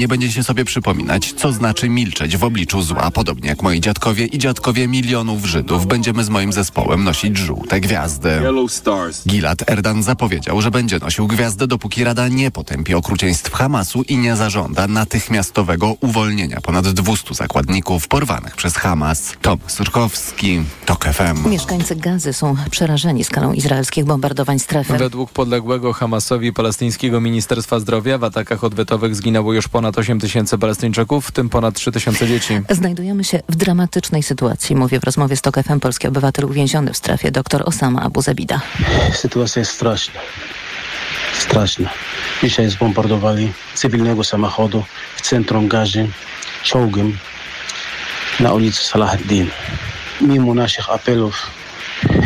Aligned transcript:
Nie 0.00 0.08
będziecie 0.08 0.44
sobie 0.44 0.64
przypominać, 0.64 1.32
co 1.32 1.52
znaczy 1.52 1.88
milczeć 1.88 2.36
w 2.36 2.44
obliczu 2.44 2.82
zła. 2.82 3.10
Podobnie 3.10 3.48
jak 3.48 3.62
moi 3.62 3.80
dziadkowie 3.80 4.26
i 4.26 4.38
dziadkowie 4.38 4.88
milionów 4.88 5.44
Żydów, 5.44 5.86
będziemy 5.86 6.24
z 6.24 6.28
moim 6.28 6.52
zespołem 6.52 7.04
nosić 7.04 7.36
żółte 7.36 7.80
gwiazdy. 7.80 8.30
Gilad 9.28 9.70
Erdan 9.70 10.02
zapowiedział, 10.02 10.62
że 10.62 10.70
będzie 10.70 10.98
nosił 10.98 11.26
gwiazdę, 11.26 11.66
dopóki 11.66 12.04
Rada 12.04 12.28
nie 12.28 12.50
potępi 12.50 12.94
okrucieństw 12.94 13.52
Hamasu 13.52 14.02
i 14.02 14.18
nie 14.18 14.36
zażąda 14.36 14.86
natychmiastowego 14.86 15.96
uwolnienia 16.00 16.60
ponad 16.60 16.88
200 16.88 17.34
zakładników 17.34 18.08
porwanych 18.08 18.56
przez 18.56 18.76
Hamas. 18.76 19.32
Tomasz 19.42 19.80
Urkowski, 19.80 20.62
TOK 20.86 21.04
FM. 21.04 21.50
Mieszkańcy 21.50 21.96
Gazy 21.96 22.32
są 22.32 22.56
przerażeni 22.70 23.24
skalą 23.24 23.52
izraelskich 23.52 24.04
bombardowań 24.04 24.58
strefy. 24.58 24.98
Według 24.98 25.32
podległego 25.32 25.92
Hamasowi 25.92 26.52
palestyńskiego 26.52 27.20
Ministerstwa 27.20 27.80
Zdrowia 27.80 28.18
w 28.18 28.24
atakach 28.24 28.64
odwetowych 28.64 29.16
zginęło 29.16 29.52
już 29.52 29.68
ponad 29.68 29.89
8 29.98 30.20
tysięcy 30.20 30.58
Palestyńczyków, 30.58 31.26
w 31.26 31.32
tym 31.32 31.48
ponad 31.48 31.74
3 31.74 31.92
tysiące 31.92 32.26
dzieci. 32.26 32.60
Znajdujemy 32.70 33.24
się 33.24 33.40
w 33.48 33.56
dramatycznej 33.56 34.22
sytuacji, 34.22 34.76
mówi 34.76 34.98
w 34.98 35.04
rozmowie 35.04 35.36
z 35.36 35.42
TOK 35.42 35.62
FM 35.62 35.80
polski 35.80 36.08
obywatel 36.08 36.44
uwięziony 36.44 36.92
w 36.92 36.96
strefie 36.96 37.30
dr 37.30 37.62
Osama 37.66 38.02
Abu 38.02 38.22
Zabida. 38.22 38.60
Sytuacja 39.12 39.60
jest 39.60 39.72
straszna. 39.72 40.20
Straszna. 41.38 41.90
Dzisiaj 42.42 42.70
zbombardowali 42.70 43.52
cywilnego 43.74 44.24
samochodu 44.24 44.84
w 45.16 45.20
centrum 45.20 45.68
Gazy 45.68 46.08
czołgiem 46.62 47.18
na 48.40 48.52
ulicy 48.52 48.82
Salah 48.82 49.14
ad-Din. 49.14 49.50
Mimo 50.20 50.54
naszych 50.54 50.90
apelów 50.90 51.59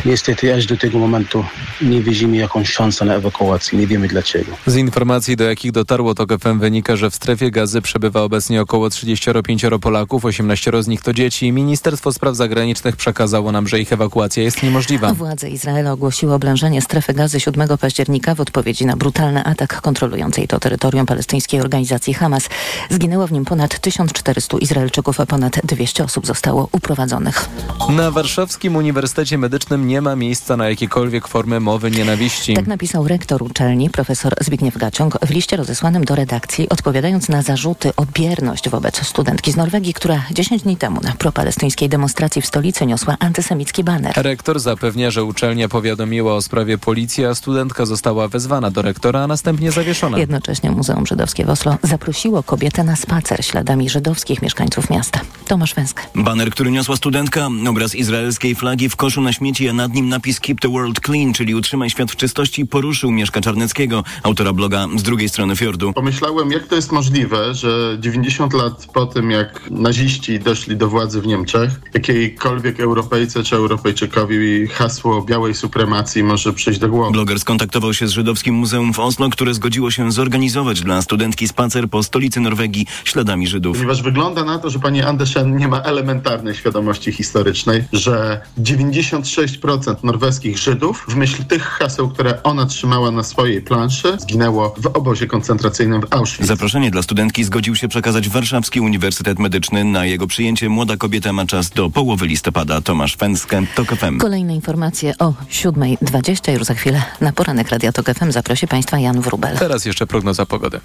Niestety 0.04 0.54
aż 0.54 0.66
do 0.66 0.76
tego 0.76 0.98
momentu 0.98 1.44
nie 1.82 2.00
widzimy 2.00 2.36
jakąś 2.36 2.72
szansę 2.72 3.04
na 3.04 3.14
ewakuację. 3.14 3.78
Nie 3.78 3.86
wiemy 3.86 4.08
dlaczego. 4.08 4.52
Z 4.66 4.76
informacji, 4.76 5.36
do 5.36 5.44
jakich 5.44 5.72
dotarło 5.72 6.14
TOK 6.14 6.38
FM 6.40 6.58
wynika, 6.58 6.96
że 6.96 7.10
w 7.10 7.14
strefie 7.14 7.50
gazy 7.50 7.82
przebywa 7.82 8.22
obecnie 8.22 8.60
około 8.60 8.90
35 8.90 9.64
Polaków, 9.80 10.24
18 10.24 10.70
z 10.80 10.86
nich 10.88 11.02
to 11.02 11.12
dzieci. 11.12 11.52
Ministerstwo 11.52 12.12
Spraw 12.12 12.36
Zagranicznych 12.36 12.96
przekazało 12.96 13.52
nam, 13.52 13.68
że 13.68 13.80
ich 13.80 13.92
ewakuacja 13.92 14.42
jest 14.42 14.62
niemożliwa. 14.62 15.14
Władze 15.14 15.50
Izraela 15.50 15.92
ogłosiły 15.92 16.34
oblężenie 16.34 16.82
strefy 16.82 17.14
gazy 17.14 17.40
7 17.40 17.78
października 17.78 18.34
w 18.34 18.40
odpowiedzi 18.40 18.86
na 18.86 18.96
brutalny 18.96 19.44
atak 19.44 19.80
kontrolującej 19.80 20.48
to 20.48 20.60
terytorium 20.60 21.06
palestyńskiej 21.06 21.60
organizacji 21.60 22.14
Hamas. 22.14 22.48
Zginęło 22.90 23.26
w 23.26 23.32
nim 23.32 23.44
ponad 23.44 23.78
1400 23.78 24.58
Izraelczyków, 24.58 25.20
a 25.20 25.26
ponad 25.26 25.60
200 25.64 26.04
osób 26.04 26.26
zostało 26.26 26.68
uprowadzonych. 26.72 27.48
Na 27.88 28.10
Warszawskim 28.10 28.76
Uniwersytecie 28.76 29.38
Medycznym 29.38 29.86
nie 29.86 29.93
ma 30.02 30.16
miejsca 30.16 30.56
na 30.56 30.68
jakiekolwiek 30.68 31.28
formy 31.28 31.60
mowy 31.60 31.90
nienawiści. 31.90 32.54
Tak 32.54 32.66
napisał 32.66 33.08
rektor 33.08 33.42
uczelni, 33.42 33.90
profesor 33.90 34.34
Zbigniew 34.40 34.78
Gaciąg, 34.78 35.18
w 35.26 35.30
liście 35.30 35.56
rozesłanym 35.56 36.04
do 36.04 36.14
redakcji, 36.14 36.68
odpowiadając 36.68 37.28
na 37.28 37.42
zarzuty 37.42 37.92
o 37.96 38.06
bierność 38.06 38.68
wobec 38.68 39.06
studentki 39.06 39.52
z 39.52 39.56
Norwegii, 39.56 39.94
która 39.94 40.22
10 40.30 40.62
dni 40.62 40.76
temu 40.76 41.00
na 41.02 41.12
propalestyńskiej 41.12 41.88
demonstracji 41.88 42.42
w 42.42 42.46
stolicy 42.46 42.86
niosła 42.86 43.16
antysemicki 43.18 43.84
baner. 43.84 44.12
Rektor 44.16 44.60
zapewnia, 44.60 45.10
że 45.10 45.24
uczelnia 45.24 45.68
powiadomiła 45.68 46.34
o 46.34 46.42
sprawie 46.42 46.78
policji, 46.78 47.24
a 47.24 47.34
studentka 47.34 47.86
została 47.86 48.28
wezwana 48.28 48.70
do 48.70 48.82
rektora, 48.82 49.22
a 49.22 49.26
następnie 49.26 49.72
zawieszona. 49.72 50.18
Jednocześnie 50.18 50.70
Muzeum 50.70 51.06
Żydowskie 51.06 51.44
w 51.44 51.50
Oslo 51.50 51.76
zaprosiło 51.82 52.42
kobietę 52.42 52.84
na 52.84 52.96
spacer 52.96 53.44
śladami 53.44 53.90
żydowskich 53.90 54.42
mieszkańców 54.42 54.90
miasta. 54.90 55.20
Tomasz 55.48 55.74
Węsk. 55.74 56.02
Baner, 56.14 56.50
który 56.50 56.70
niosła 56.70 56.96
studentka, 56.96 57.48
obraz 57.68 57.94
izraelskiej 57.94 58.54
flagi 58.54 58.88
w 58.88 58.96
koszu 58.96 59.20
na 59.20 59.32
śmieci, 59.32 59.68
a 59.68 59.72
nad 59.84 59.94
nim 59.94 60.08
napis 60.08 60.40
Keep 60.40 60.60
the 60.60 60.68
World 60.68 61.00
Clean, 61.00 61.32
czyli 61.32 61.54
utrzymaj 61.54 61.90
świat 61.90 62.12
w 62.12 62.16
czystości, 62.16 62.66
poruszył 62.66 63.10
Mieszka 63.10 63.40
Czarneckiego, 63.40 64.04
autora 64.22 64.52
bloga 64.52 64.86
z 64.96 65.02
drugiej 65.02 65.28
strony 65.28 65.56
fiordu. 65.56 65.92
Pomyślałem, 65.92 66.50
jak 66.50 66.66
to 66.66 66.76
jest 66.76 66.92
możliwe, 66.92 67.54
że 67.54 67.96
90 68.00 68.52
lat 68.52 68.86
po 68.94 69.06
tym, 69.06 69.30
jak 69.30 69.70
naziści 69.70 70.38
doszli 70.38 70.76
do 70.76 70.88
władzy 70.88 71.20
w 71.20 71.26
Niemczech, 71.26 71.70
jakiejkolwiek 71.94 72.80
Europejce 72.80 73.42
czy 73.42 73.56
Europejczykowi 73.56 74.66
hasło 74.66 75.22
białej 75.22 75.54
supremacji 75.54 76.22
może 76.22 76.52
przyjść 76.52 76.80
do 76.80 76.88
głowy. 76.88 77.12
Bloger 77.12 77.40
skontaktował 77.40 77.94
się 77.94 78.08
z 78.08 78.10
Żydowskim 78.10 78.54
Muzeum 78.54 78.92
w 78.92 78.98
Oslo, 78.98 79.30
które 79.30 79.54
zgodziło 79.54 79.90
się 79.90 80.12
zorganizować 80.12 80.80
dla 80.80 81.02
studentki 81.02 81.48
spacer 81.48 81.88
po 81.88 82.02
stolicy 82.02 82.40
Norwegii 82.40 82.86
śladami 83.04 83.46
Żydów. 83.46 83.76
Ponieważ 83.76 84.02
wygląda 84.02 84.44
na 84.44 84.58
to, 84.58 84.70
że 84.70 84.78
pani 84.78 85.02
Andersen 85.02 85.56
nie 85.56 85.68
ma 85.68 85.80
elementarnej 85.80 86.54
świadomości 86.54 87.12
historycznej, 87.12 87.84
że 87.92 88.40
96% 88.58 89.73
norweskich 90.02 90.58
Żydów 90.58 91.04
w 91.08 91.16
myśl 91.16 91.44
tych 91.44 91.62
haseł, 91.62 92.08
które 92.08 92.42
ona 92.42 92.66
trzymała 92.66 93.10
na 93.10 93.22
swojej 93.22 93.62
planszy, 93.62 94.16
zginęło 94.20 94.74
w 94.78 94.86
obozie 94.86 95.26
koncentracyjnym 95.26 96.00
w 96.00 96.06
Auschwitz. 96.10 96.46
Zaproszenie 96.46 96.90
dla 96.90 97.02
studentki 97.02 97.44
zgodził 97.44 97.76
się 97.76 97.88
przekazać 97.88 98.28
Warszawski 98.28 98.80
Uniwersytet 98.80 99.38
Medyczny. 99.38 99.84
Na 99.84 100.04
jego 100.04 100.26
przyjęcie 100.26 100.68
młoda 100.68 100.96
kobieta 100.96 101.32
ma 101.32 101.46
czas 101.46 101.70
do 101.70 101.90
połowy 101.90 102.26
listopada. 102.26 102.80
Tomasz 102.80 103.16
Fęskę, 103.16 103.62
TOK 103.74 103.88
FM. 103.96 104.18
Kolejne 104.18 104.54
informacje 104.54 105.14
o 105.18 105.34
7.20. 105.50 106.52
Już 106.52 106.64
za 106.64 106.74
chwilę 106.74 107.02
na 107.20 107.32
poranek 107.32 107.70
Radia 107.70 107.92
TOK 107.92 108.06
FM 108.14 108.32
zaprosi 108.32 108.68
Państwa 108.68 108.98
Jan 108.98 109.20
Wrubel. 109.20 109.58
Teraz 109.58 109.84
jeszcze 109.84 110.06
prognoza 110.06 110.46
pogody. 110.46 110.80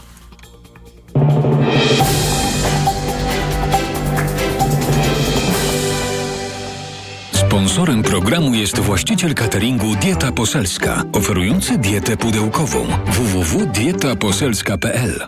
Sponsorem 7.60 8.04
programu 8.04 8.54
jest 8.54 8.80
właściciel 8.80 9.36
cateringu 9.36 9.96
Dieta 9.96 10.32
Poselska, 10.32 11.04
oferujący 11.14 11.78
dietę 11.78 12.18
pudełkową 12.18 12.88
www.dietaposelska.pl. 13.06 15.28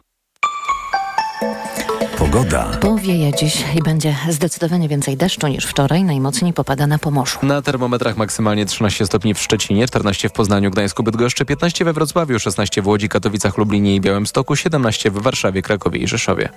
Pogoda. 2.18 2.64
Powieje 2.64 3.34
dziś 3.34 3.66
i 3.76 3.84
będzie 3.84 4.16
zdecydowanie 4.30 4.90
więcej 4.90 5.18
deszczu 5.18 5.48
niż 5.48 5.66
wczoraj. 5.66 6.04
Najmocniej 6.04 6.54
popada 6.54 6.88
na 6.88 6.98
Pomorzu. 6.98 7.40
Na 7.44 7.62
termometrach 7.62 8.18
maksymalnie 8.18 8.66
13 8.66 9.06
stopni 9.06 9.34
w 9.34 9.40
Szczecinie, 9.40 9.88
14 9.88 10.30
w 10.30 10.32
Poznaniu, 10.32 10.72
Gdańsku, 10.72 11.04
Bydgoszczy, 11.04 11.46
15 11.46 11.86
we 11.86 11.94
Wrocławiu, 11.94 12.40
16 12.40 12.82
w 12.82 12.88
Łodzi, 12.88 13.10
Katowicach, 13.10 13.58
Lublinie 13.58 13.96
i 13.96 14.02
Białymstoku, 14.02 14.56
17 14.56 15.12
w 15.12 15.22
Warszawie, 15.22 15.62
Krakowie 15.62 16.00
i 16.00 16.08
Rzeszowie. 16.08 16.50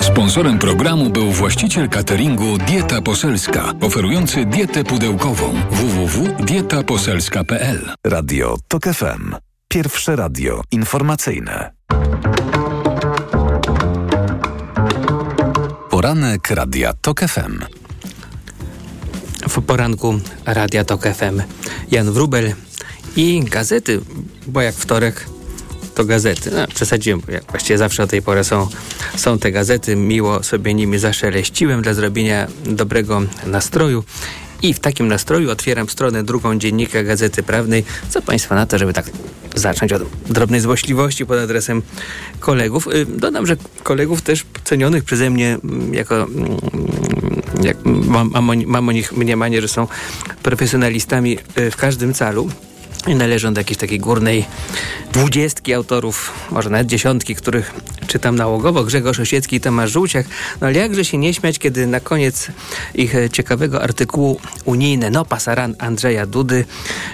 Sponsorem 0.00 0.58
programu 0.58 1.10
był 1.10 1.32
właściciel 1.32 1.88
cateringu 1.88 2.58
Dieta 2.58 3.02
Poselska, 3.02 3.72
oferujący 3.80 4.44
dietę 4.44 4.84
pudełkową 4.84 5.52
www.dietaposelska.pl. 5.70 7.92
Radio 8.06 8.56
TOK 8.68 8.84
FM. 8.84 9.34
Pierwsze 9.68 10.16
radio 10.16 10.62
informacyjne. 10.70 11.72
Poranek 15.90 16.50
Radia 16.50 16.92
TOK 16.92 17.20
FM. 17.20 17.58
W 19.48 19.62
poranku 19.62 20.20
Radia 20.46 20.84
TOK 20.84 21.02
FM 21.02 21.42
Jan 21.90 22.12
Wrubel 22.12 22.54
i 23.16 23.44
gazety, 23.44 24.00
bo 24.46 24.60
jak 24.60 24.74
wtorek 24.74 25.26
to 25.94 26.04
gazety. 26.04 26.50
No, 26.50 26.66
przesadziłem, 26.74 27.22
jak 27.28 27.44
właściwie 27.44 27.78
zawsze 27.78 28.02
o 28.02 28.06
tej 28.06 28.22
porze 28.22 28.44
są, 28.44 28.68
są 29.16 29.38
te 29.38 29.52
gazety. 29.52 29.96
Miło 29.96 30.42
sobie 30.42 30.74
nimi 30.74 30.98
zaszeleściłem 30.98 31.82
dla 31.82 31.94
zrobienia 31.94 32.46
dobrego 32.64 33.22
nastroju. 33.46 34.04
I 34.62 34.74
w 34.74 34.80
takim 34.80 35.08
nastroju 35.08 35.50
otwieram 35.50 35.88
stronę 35.88 36.24
drugą 36.24 36.58
dziennika 36.58 37.02
Gazety 37.02 37.42
Prawnej. 37.42 37.84
Co 38.08 38.22
Państwa 38.22 38.54
na 38.54 38.66
to, 38.66 38.78
żeby 38.78 38.92
tak 38.92 39.10
zacząć 39.54 39.92
od 39.92 40.02
drobnej 40.30 40.60
złośliwości 40.60 41.26
pod 41.26 41.38
adresem 41.38 41.82
kolegów. 42.40 42.88
Y, 42.94 43.06
dodam, 43.06 43.46
że 43.46 43.56
kolegów 43.82 44.22
też 44.22 44.44
cenionych 44.64 45.04
przeze 45.04 45.30
mnie 45.30 45.58
mm, 45.64 45.94
jako 45.94 46.22
mm, 46.22 46.56
jak 47.62 47.76
mam, 47.84 48.30
mam, 48.30 48.64
mam 48.66 48.88
o 48.88 48.92
nich 48.92 49.12
mniemanie, 49.12 49.62
że 49.62 49.68
są 49.68 49.88
profesjonalistami 50.42 51.38
y, 51.58 51.70
w 51.70 51.76
każdym 51.76 52.14
calu 52.14 52.48
należą 53.08 53.54
do 53.54 53.60
jakiejś 53.60 53.78
takiej 53.78 53.98
górnej 53.98 54.44
dwudziestki 55.12 55.74
autorów, 55.74 56.32
może 56.50 56.70
nawet 56.70 56.86
dziesiątki, 56.86 57.34
których 57.34 57.74
czytam 58.06 58.36
nałogowo, 58.36 58.84
Grzegorz 58.84 59.20
Osiecki 59.20 59.56
i 59.56 59.60
Tomasz 59.60 59.90
Żółciak. 59.90 60.26
No 60.60 60.66
ale 60.66 60.78
jakże 60.78 61.04
się 61.04 61.18
nie 61.18 61.34
śmiać, 61.34 61.58
kiedy 61.58 61.86
na 61.86 62.00
koniec 62.00 62.48
ich 62.94 63.14
ciekawego 63.32 63.82
artykułu 63.82 64.40
unijne 64.64 65.10
No 65.10 65.24
Pasaran 65.24 65.74
Andrzeja 65.78 66.26
Dudy 66.26 66.64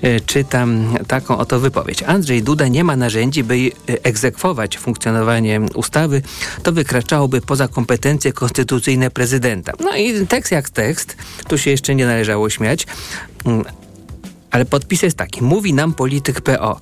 e, 0.02 0.20
czytam 0.20 0.94
taką 1.08 1.38
oto 1.38 1.60
wypowiedź. 1.60 2.02
Andrzej 2.02 2.42
Duda 2.42 2.68
nie 2.68 2.84
ma 2.84 2.96
narzędzi, 2.96 3.44
by 3.44 3.70
egzekwować 3.86 4.78
funkcjonowanie 4.78 5.60
ustawy. 5.74 6.22
To 6.62 6.72
wykraczałoby 6.72 7.40
poza 7.40 7.68
kompetencje 7.68 8.32
konstytucyjne 8.32 9.10
prezydenta. 9.10 9.72
No 9.80 9.96
i 9.96 10.26
tekst 10.26 10.52
jak 10.52 10.70
tekst, 10.70 11.16
tu 11.48 11.58
się 11.58 11.70
jeszcze 11.70 11.94
nie 11.94 12.06
należało 12.06 12.50
śmiać. 12.50 12.86
Ale 14.50 14.64
podpis 14.64 15.02
jest 15.02 15.16
taki. 15.16 15.42
Mówi 15.44 15.74
nam 15.74 15.94
polityk 15.94 16.40
PO. 16.40 16.80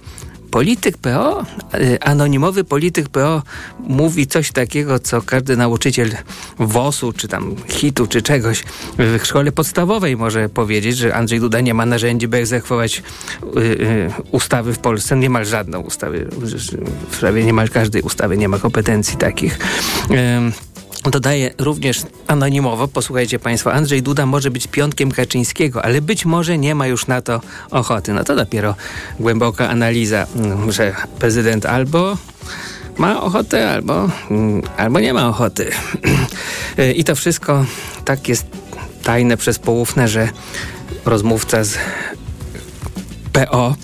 polityk 0.50 0.98
PO, 0.98 1.44
y, 1.74 2.00
anonimowy 2.00 2.64
polityk 2.64 3.08
PO 3.08 3.42
mówi 3.80 4.26
coś 4.26 4.52
takiego, 4.52 4.98
co 4.98 5.22
każdy 5.22 5.56
nauczyciel 5.56 6.10
WOS-u, 6.58 7.12
czy 7.12 7.28
tam 7.28 7.56
HIT-u, 7.68 8.06
czy 8.06 8.22
czegoś 8.22 8.64
w 8.98 9.20
szkole 9.24 9.52
podstawowej 9.52 10.16
może 10.16 10.48
powiedzieć, 10.48 10.96
że 10.96 11.14
Andrzej 11.14 11.40
Duda 11.40 11.60
nie 11.60 11.74
ma 11.74 11.86
narzędzi, 11.86 12.28
by 12.28 12.36
egzekwować 12.36 13.02
y, 13.56 13.60
y, 13.60 14.10
ustawy 14.32 14.72
w 14.72 14.78
Polsce. 14.78 15.16
Niemal 15.16 15.44
żadną 15.44 15.80
ustawy, 15.80 16.28
w 17.10 17.18
prawie 17.18 17.44
niemal 17.44 17.68
każdej 17.68 18.02
ustawy 18.02 18.36
nie 18.36 18.48
ma 18.48 18.58
kompetencji 18.58 19.16
takich. 19.16 19.58
Dodaje 21.10 21.54
również 21.58 22.02
anonimowo, 22.26 22.88
posłuchajcie 22.88 23.38
Państwo, 23.38 23.72
Andrzej 23.72 24.02
Duda 24.02 24.26
może 24.26 24.50
być 24.50 24.66
piątkiem 24.66 25.12
Kaczyńskiego, 25.12 25.84
ale 25.84 26.02
być 26.02 26.24
może 26.24 26.58
nie 26.58 26.74
ma 26.74 26.86
już 26.86 27.06
na 27.06 27.22
to 27.22 27.40
ochoty. 27.70 28.12
No 28.12 28.24
to 28.24 28.36
dopiero 28.36 28.74
głęboka 29.20 29.68
analiza, 29.68 30.26
mm, 30.36 30.72
że 30.72 30.94
prezydent 31.18 31.66
albo 31.66 32.16
ma 32.98 33.22
ochotę, 33.22 33.70
albo, 33.70 34.10
mm, 34.30 34.62
albo 34.76 35.00
nie 35.00 35.12
ma 35.12 35.28
ochoty. 35.28 35.70
I 36.96 37.04
to 37.04 37.14
wszystko 37.14 37.64
tak 38.04 38.28
jest 38.28 38.46
tajne 39.02 39.36
przez 39.36 39.58
poufne, 39.58 40.08
że 40.08 40.28
rozmówca 41.04 41.64
z 41.64 41.78
PO 43.32 43.74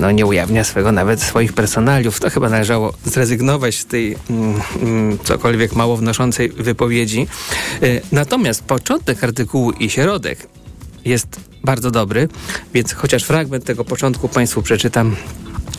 no, 0.00 0.10
nie 0.10 0.26
ujawnia 0.26 0.64
swego 0.64 0.92
nawet 0.92 1.22
swoich 1.22 1.52
personaliów. 1.52 2.20
To 2.20 2.30
chyba 2.30 2.48
należało 2.48 2.92
zrezygnować 3.04 3.74
z 3.74 3.86
tej 3.86 4.16
mm, 4.30 4.60
mm, 4.82 5.18
cokolwiek 5.24 5.72
mało 5.72 5.96
wnoszącej 5.96 6.48
wypowiedzi. 6.48 7.26
E, 7.82 7.86
natomiast 8.12 8.64
początek 8.64 9.24
artykułu 9.24 9.70
i 9.70 9.90
środek 9.90 10.48
jest 11.04 11.40
bardzo 11.64 11.90
dobry, 11.90 12.28
więc 12.74 12.92
chociaż 12.92 13.24
fragment 13.24 13.64
tego 13.64 13.84
początku 13.84 14.28
Państwu 14.28 14.62
przeczytam 14.62 15.16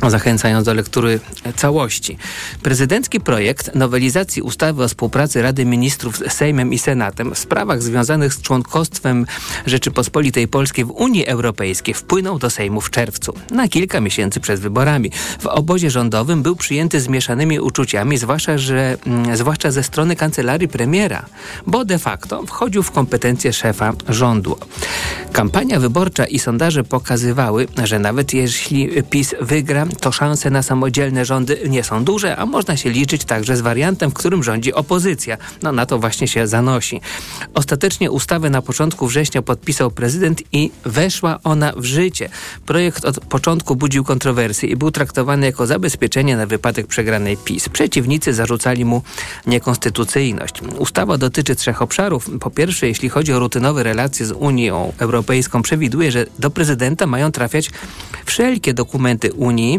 zachęcając 0.01 0.65
do 0.65 0.73
lektury 0.73 1.19
całości. 1.55 2.17
Prezydencki 2.63 3.19
projekt 3.19 3.75
nowelizacji 3.75 4.41
ustawy 4.41 4.83
o 4.83 4.87
współpracy 4.87 5.41
Rady 5.41 5.65
Ministrów 5.65 6.17
z 6.17 6.33
Sejmem 6.33 6.73
i 6.73 6.79
Senatem 6.79 7.35
w 7.35 7.39
sprawach 7.39 7.83
związanych 7.83 8.33
z 8.33 8.41
członkostwem 8.41 9.25
Rzeczypospolitej 9.65 10.47
Polskiej 10.47 10.85
w 10.85 10.91
Unii 10.91 11.25
Europejskiej 11.25 11.93
wpłynął 11.93 12.39
do 12.39 12.49
Sejmu 12.49 12.81
w 12.81 12.89
czerwcu, 12.89 13.33
na 13.51 13.67
kilka 13.67 14.01
miesięcy 14.01 14.39
przed 14.39 14.59
wyborami. 14.59 15.11
W 15.39 15.45
obozie 15.45 15.89
rządowym 15.91 16.43
był 16.43 16.55
przyjęty 16.55 16.99
z 16.99 17.07
mieszanymi 17.07 17.59
uczuciami, 17.59 18.17
zwłaszcza, 18.17 18.57
że, 18.57 18.97
mm, 19.05 19.37
zwłaszcza 19.37 19.71
ze 19.71 19.83
strony 19.83 20.15
kancelarii 20.15 20.67
premiera, 20.67 21.25
bo 21.67 21.85
de 21.85 21.99
facto 21.99 22.45
wchodził 22.45 22.83
w 22.83 22.91
kompetencje 22.91 23.53
szefa 23.53 23.93
rządu. 24.09 24.57
Kampania 25.31 25.79
wyborcza 25.79 26.25
i 26.25 26.39
sondaże 26.39 26.83
pokazywały, 26.83 27.67
że 27.83 27.99
nawet 27.99 28.33
jeśli 28.33 29.03
PiS 29.09 29.35
wygra, 29.41 29.84
to 30.01 30.11
szanse 30.11 30.49
na 30.49 30.63
samodzielne 30.63 31.25
rządy 31.25 31.59
nie 31.69 31.83
są 31.83 32.03
duże, 32.03 32.37
a 32.37 32.45
można 32.45 32.77
się 32.77 32.89
liczyć 32.89 33.25
także 33.25 33.57
z 33.57 33.61
wariantem, 33.61 34.11
w 34.11 34.13
którym 34.13 34.43
rządzi 34.43 34.73
opozycja. 34.73 35.37
No 35.63 35.71
na 35.71 35.85
to 35.85 35.99
właśnie 35.99 36.27
się 36.27 36.47
zanosi. 36.47 37.01
Ostatecznie 37.53 38.11
ustawę 38.11 38.49
na 38.49 38.61
początku 38.61 39.07
września 39.07 39.41
podpisał 39.41 39.91
prezydent 39.91 40.43
i 40.51 40.71
weszła 40.85 41.39
ona 41.43 41.73
w 41.77 41.85
życie. 41.85 42.29
Projekt 42.65 43.05
od 43.05 43.19
początku 43.19 43.75
budził 43.75 44.03
kontrowersje 44.03 44.69
i 44.69 44.75
był 44.75 44.91
traktowany 44.91 45.45
jako 45.45 45.67
zabezpieczenie 45.67 46.37
na 46.37 46.45
wypadek 46.45 46.87
przegranej 46.87 47.37
PiS. 47.37 47.69
Przeciwnicy 47.69 48.33
zarzucali 48.33 48.85
mu 48.85 49.01
niekonstytucyjność. 49.47 50.61
Ustawa 50.77 51.17
dotyczy 51.17 51.55
trzech 51.55 51.81
obszarów. 51.81 52.29
Po 52.39 52.49
pierwsze, 52.49 52.87
jeśli 52.87 53.09
chodzi 53.09 53.33
o 53.33 53.39
rutynowe 53.39 53.83
relacje 53.83 54.25
z 54.25 54.31
Unią 54.31 54.93
Europejską, 54.97 55.61
przewiduje, 55.61 56.11
że 56.11 56.25
do 56.39 56.49
prezydenta 56.49 57.07
mają 57.07 57.31
trafiać 57.31 57.71
wszelkie 58.25 58.73
dokumenty 58.73 59.33
Unii, 59.33 59.74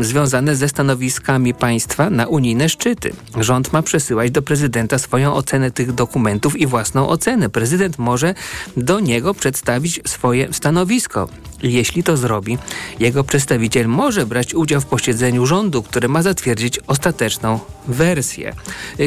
związane 0.00 0.56
ze 0.56 0.68
stanowiskami 0.68 1.54
państwa 1.54 2.10
na 2.10 2.26
unijne 2.26 2.68
szczyty. 2.68 3.12
Rząd 3.40 3.72
ma 3.72 3.82
przesyłać 3.82 4.30
do 4.30 4.42
prezydenta 4.42 4.98
swoją 4.98 5.34
ocenę 5.34 5.70
tych 5.70 5.92
dokumentów 5.92 6.56
i 6.56 6.66
własną 6.66 7.08
ocenę. 7.08 7.50
Prezydent 7.50 7.98
może 7.98 8.34
do 8.76 9.00
niego 9.00 9.34
przedstawić 9.34 10.00
swoje 10.06 10.52
stanowisko. 10.52 11.28
Jeśli 11.62 12.02
to 12.02 12.16
zrobi, 12.16 12.58
jego 12.98 13.24
przedstawiciel 13.24 13.88
może 13.88 14.26
brać 14.26 14.54
udział 14.54 14.80
w 14.80 14.86
posiedzeniu 14.86 15.46
rządu, 15.46 15.82
który 15.82 16.08
ma 16.08 16.22
zatwierdzić 16.22 16.78
ostateczną 16.86 17.60
wersję. 17.88 18.52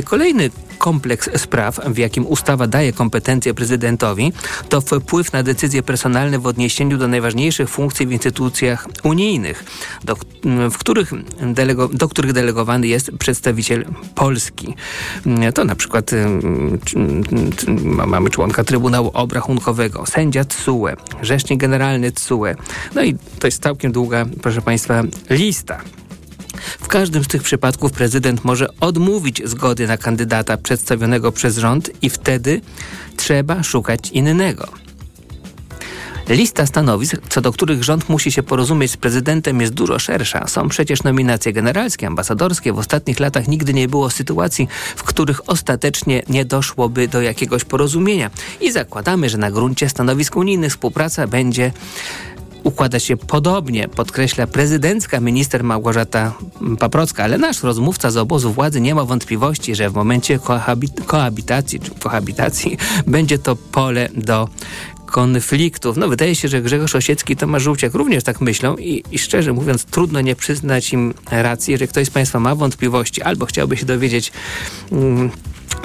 Kolejny 0.05 0.49
kompleks 0.81 1.29
spraw, 1.35 1.79
w 1.85 1.97
jakim 1.97 2.25
ustawa 2.27 2.67
daje 2.67 2.93
kompetencje 2.93 3.53
prezydentowi, 3.53 4.33
to 4.69 4.81
wpływ 4.81 5.33
na 5.33 5.43
decyzje 5.43 5.83
personalne 5.83 6.39
w 6.39 6.47
odniesieniu 6.47 6.97
do 6.97 7.07
najważniejszych 7.07 7.69
funkcji 7.69 8.07
w 8.07 8.11
instytucjach 8.11 8.87
unijnych, 9.03 9.63
do, 10.03 10.15
w 10.71 10.77
których 10.77 11.13
delego, 11.53 11.87
do 11.87 12.09
których 12.09 12.33
delegowany 12.33 12.87
jest 12.87 13.11
przedstawiciel 13.19 13.85
Polski. 14.15 14.75
To 15.53 15.65
na 15.65 15.75
przykład 15.75 16.11
mamy 18.05 18.29
członka 18.29 18.63
Trybunału 18.63 19.11
Obrachunkowego, 19.13 20.05
sędzia 20.05 20.45
TSUE, 20.45 20.87
rzecznik 21.21 21.59
generalny 21.59 22.11
TSUE, 22.11 22.55
no 22.95 23.03
i 23.03 23.15
to 23.39 23.47
jest 23.47 23.63
całkiem 23.63 23.91
długa, 23.91 24.25
proszę 24.41 24.61
Państwa, 24.61 25.03
lista. 25.29 25.81
W 26.79 26.87
każdym 26.87 27.23
z 27.23 27.27
tych 27.27 27.43
przypadków 27.43 27.91
prezydent 27.91 28.45
może 28.45 28.67
odmówić 28.79 29.41
zgody 29.45 29.87
na 29.87 29.97
kandydata 29.97 30.57
przedstawionego 30.57 31.31
przez 31.31 31.57
rząd 31.57 31.91
i 32.01 32.09
wtedy 32.09 32.61
trzeba 33.17 33.63
szukać 33.63 34.09
innego. 34.09 34.81
Lista 36.29 36.65
stanowisk, 36.65 37.15
co 37.29 37.41
do 37.41 37.51
których 37.51 37.83
rząd 37.83 38.09
musi 38.09 38.31
się 38.31 38.43
porozumieć 38.43 38.91
z 38.91 38.97
prezydentem, 38.97 39.61
jest 39.61 39.73
dużo 39.73 39.99
szersza. 39.99 40.47
Są 40.47 40.69
przecież 40.69 41.03
nominacje 41.03 41.53
generalskie, 41.53 42.07
ambasadorskie. 42.07 42.73
W 42.73 42.79
ostatnich 42.79 43.19
latach 43.19 43.47
nigdy 43.47 43.73
nie 43.73 43.87
było 43.87 44.09
sytuacji, 44.09 44.67
w 44.95 45.03
których 45.03 45.49
ostatecznie 45.49 46.23
nie 46.29 46.45
doszłoby 46.45 47.07
do 47.07 47.21
jakiegoś 47.21 47.63
porozumienia. 47.63 48.29
I 48.61 48.71
zakładamy, 48.71 49.29
że 49.29 49.37
na 49.37 49.51
gruncie 49.51 49.89
stanowisk 49.89 50.35
unijnych 50.35 50.71
współpraca 50.71 51.27
będzie 51.27 51.71
układa 52.63 52.99
się 52.99 53.17
podobnie, 53.17 53.87
podkreśla 53.87 54.47
prezydencka 54.47 55.19
minister 55.19 55.63
Małgorzata 55.63 56.33
Paprocka, 56.79 57.23
ale 57.23 57.37
nasz 57.37 57.63
rozmówca 57.63 58.11
z 58.11 58.17
obozu 58.17 58.53
władzy 58.53 58.81
nie 58.81 58.95
ma 58.95 59.05
wątpliwości, 59.05 59.75
że 59.75 59.89
w 59.89 59.93
momencie 59.93 60.39
kohabit 60.39 61.05
kohabitacji 61.05 61.79
czy 61.79 61.91
kohabitacji 61.91 62.77
będzie 63.07 63.39
to 63.39 63.55
pole 63.55 64.09
do 64.15 64.49
konfliktów. 65.05 65.97
No 65.97 66.07
wydaje 66.07 66.35
się, 66.35 66.47
że 66.47 66.61
Grzegorz 66.61 66.95
Osiecki 66.95 67.33
i 67.33 67.35
Tomasz 67.35 67.63
Żółciak 67.63 67.93
również 67.93 68.23
tak 68.23 68.41
myślą 68.41 68.75
i, 68.75 69.03
i, 69.11 69.19
szczerze 69.19 69.53
mówiąc 69.53 69.85
trudno 69.85 70.21
nie 70.21 70.35
przyznać 70.35 70.93
im 70.93 71.13
racji, 71.31 71.77
że 71.77 71.87
ktoś 71.87 72.07
z 72.07 72.09
Państwa 72.09 72.39
ma 72.39 72.55
wątpliwości 72.55 73.21
albo 73.21 73.45
chciałby 73.45 73.77
się 73.77 73.85
dowiedzieć 73.85 74.31
mm, 74.91 75.31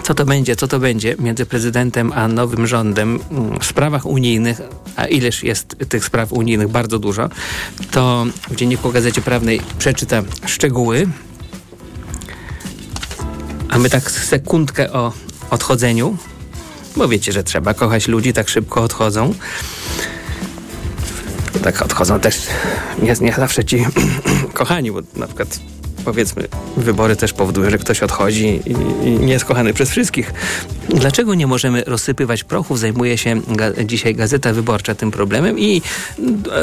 co 0.03 0.15
to 0.15 0.25
będzie, 0.25 0.57
co 0.57 0.69
to 0.69 0.79
będzie 0.79 1.17
między 1.19 1.47
prezydentem 1.47 2.13
a 2.13 2.29
nowym 2.29 2.67
rządem 2.67 3.19
mm, 3.31 3.61
w 3.61 3.65
sprawach 3.65 4.07
unijnych, 4.07 4.61
a 4.97 5.07
ileż 5.07 5.43
jest 5.43 5.77
tych 5.89 6.05
spraw 6.05 6.33
unijnych 6.33 6.69
bardzo 6.69 6.99
dużo, 6.99 7.29
to 7.91 8.27
w 8.51 8.57
Dzienniku 8.57 8.93
Gazecie 8.93 9.23
Prawnej 9.23 9.61
przeczyta 9.79 10.23
szczegóły. 10.47 11.09
A 13.69 13.79
my 13.79 13.91
tak 13.91 14.11
sekundkę 14.11 14.93
o 14.93 15.13
odchodzeniu, 15.51 16.17
bo 16.97 17.09
wiecie, 17.09 17.33
że 17.33 17.45
trzeba 17.45 17.75
kochać 17.75 18.09
ludzi, 18.09 18.33
tak 18.33 18.49
szybko 18.49 18.83
odchodzą. 18.83 19.35
Tak 21.63 21.83
odchodzą 21.83 22.21
też 22.21 22.47
nie, 23.03 23.15
nie 23.21 23.33
zawsze 23.33 23.65
ci 23.65 23.87
kochani, 24.53 24.93
bo 24.93 25.01
na 25.17 25.27
przykład 25.27 25.61
powiedzmy, 26.07 26.49
wybory 26.77 27.17
też 27.17 27.33
powodują, 27.33 27.71
że 27.71 27.79
ktoś 27.79 28.03
odchodzi 28.03 28.61
i, 28.67 28.71
i 29.09 29.11
nie 29.11 29.33
jest 29.33 29.45
kochany 29.45 29.75
przez 29.75 29.91
wszystkich. 29.91 30.33
Dlaczego 30.89 31.35
nie 31.35 31.47
możemy 31.47 31.85
rozsypywać 31.87 32.45
prochów? 32.45 32.79
Zajmuje 32.79 33.19
się 33.19 33.41
ga 33.49 33.85
dzisiaj 33.85 34.15
Gazeta 34.15 34.53
Wyborcza 34.53 34.95
tym 34.95 35.11
problemem 35.11 35.59
i 35.59 35.83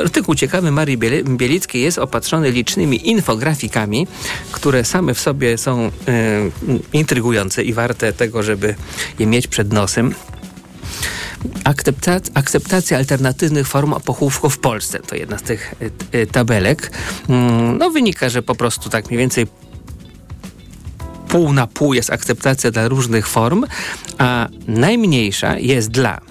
artykuł 0.04 0.36
ciekawy 0.36 0.72
Marii 0.72 0.98
Bielickiej 1.24 1.82
jest 1.82 1.98
opatrzony 1.98 2.52
licznymi 2.52 3.10
infografikami, 3.10 4.08
które 4.52 4.86
same 4.86 5.14
w 5.14 5.20
sobie 5.20 5.58
są 5.58 5.88
y, 5.88 5.92
intrygujące 6.94 7.64
i 7.64 7.74
warte 7.74 8.14
tego, 8.14 8.44
żeby 8.44 8.76
je 9.20 9.28
mieć 9.28 9.48
przed 9.48 9.74
nosem. 9.74 10.16
Akceptacja, 12.34 12.98
alternatywnych 12.98 13.68
form 13.68 13.94
pochówku 14.06 14.50
w 14.50 14.60
Polsce 14.60 15.00
to 15.00 15.16
jedna 15.16 15.38
z 15.38 15.42
tych 15.42 15.76
y, 15.82 16.18
y, 16.18 16.28
tabelek. 16.28 16.92
Mm, 17.30 17.78
no 17.78 17.90
wynika, 17.90 18.30
że 18.30 18.42
po 18.42 18.56
prostu 18.56 18.90
tak 18.90 19.08
mniej 19.08 19.18
więcej 19.18 19.48
pół 21.34 21.54
na 21.54 21.68
pół 21.68 21.94
jest 21.94 22.10
akceptacja 22.10 22.72
dla 22.72 22.88
różnych 22.88 23.28
form, 23.28 23.66
a 24.18 24.48
najmniejsza 24.68 25.60
jest 25.60 25.92
dla 25.92 26.22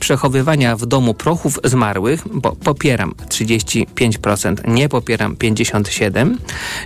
przechowywania 0.00 0.76
w 0.76 0.86
domu 0.86 1.14
prochów 1.14 1.58
zmarłych, 1.64 2.24
bo 2.32 2.52
popieram 2.52 3.14
35%, 3.28 4.68
nie 4.68 4.88
popieram 4.88 5.36
57% 5.36 6.34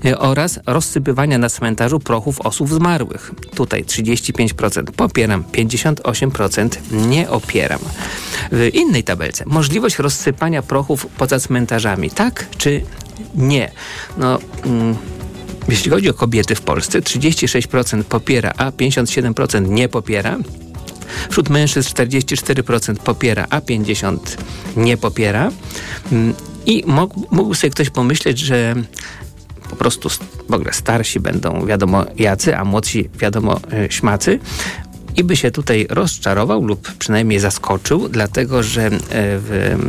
y, 0.04 0.18
oraz 0.18 0.60
rozsypywania 0.66 1.38
na 1.38 1.48
cmentarzu 1.48 2.00
prochów 2.00 2.40
osób 2.40 2.68
zmarłych. 2.68 3.32
Tutaj 3.54 3.84
35% 3.84 4.82
popieram, 4.82 5.44
58% 5.52 6.68
nie 6.92 7.30
opieram. 7.30 7.80
W 8.52 8.70
innej 8.74 9.04
tabelce 9.04 9.44
możliwość 9.46 9.98
rozsypania 9.98 10.62
prochów 10.62 11.06
poza 11.18 11.40
cmentarzami, 11.40 12.10
tak 12.10 12.46
czy 12.58 12.82
nie. 13.34 13.70
No, 14.16 14.38
mm, 14.64 14.96
jeśli 15.68 15.90
chodzi 15.90 16.10
o 16.10 16.14
kobiety 16.14 16.54
w 16.54 16.60
Polsce, 16.60 17.00
36% 17.00 18.04
popiera, 18.04 18.52
a 18.56 18.70
57% 18.70 19.68
nie 19.68 19.88
popiera. 19.88 20.38
Wśród 21.30 21.48
mężczyzn 21.48 21.88
44% 21.88 22.96
popiera, 22.96 23.46
a 23.50 23.60
50% 23.60 24.18
nie 24.76 24.96
popiera. 24.96 25.50
Mm, 26.12 26.34
I 26.66 26.84
mógł 27.30 27.54
sobie 27.54 27.70
ktoś 27.70 27.90
pomyśleć, 27.90 28.38
że 28.38 28.74
po 29.70 29.76
prostu 29.76 30.08
w 30.48 30.54
ogóle 30.54 30.72
starsi 30.72 31.20
będą 31.20 31.66
wiadomo 31.66 32.04
jacy, 32.16 32.56
a 32.56 32.64
młodsi 32.64 33.08
wiadomo 33.18 33.60
e, 33.72 33.92
śmacy. 33.92 34.38
I 35.16 35.24
by 35.24 35.36
się 35.36 35.50
tutaj 35.50 35.86
rozczarował 35.90 36.64
lub 36.64 36.92
przynajmniej 36.98 37.40
zaskoczył, 37.40 38.08
dlatego 38.08 38.62
że 38.62 38.86
e, 38.86 38.90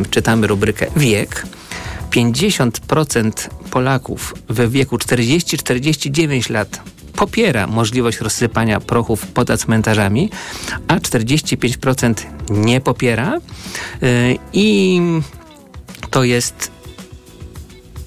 czytamy 0.09 0.47
rubrykę 0.47 0.87
wiek. 0.95 1.45
50% 2.11 3.31
Polaków 3.71 4.33
w 4.49 4.71
wieku 4.71 4.97
40-49 4.97 6.51
lat 6.51 6.81
popiera 7.17 7.67
możliwość 7.67 8.19
rozsypania 8.19 8.79
prochów 8.79 9.27
poza 9.27 9.57
cmentarzami, 9.57 10.29
a 10.87 10.95
45% 10.95 12.13
nie 12.49 12.81
popiera. 12.81 13.33
E, 13.33 13.39
I 14.53 15.01
to 16.09 16.23
jest 16.23 16.71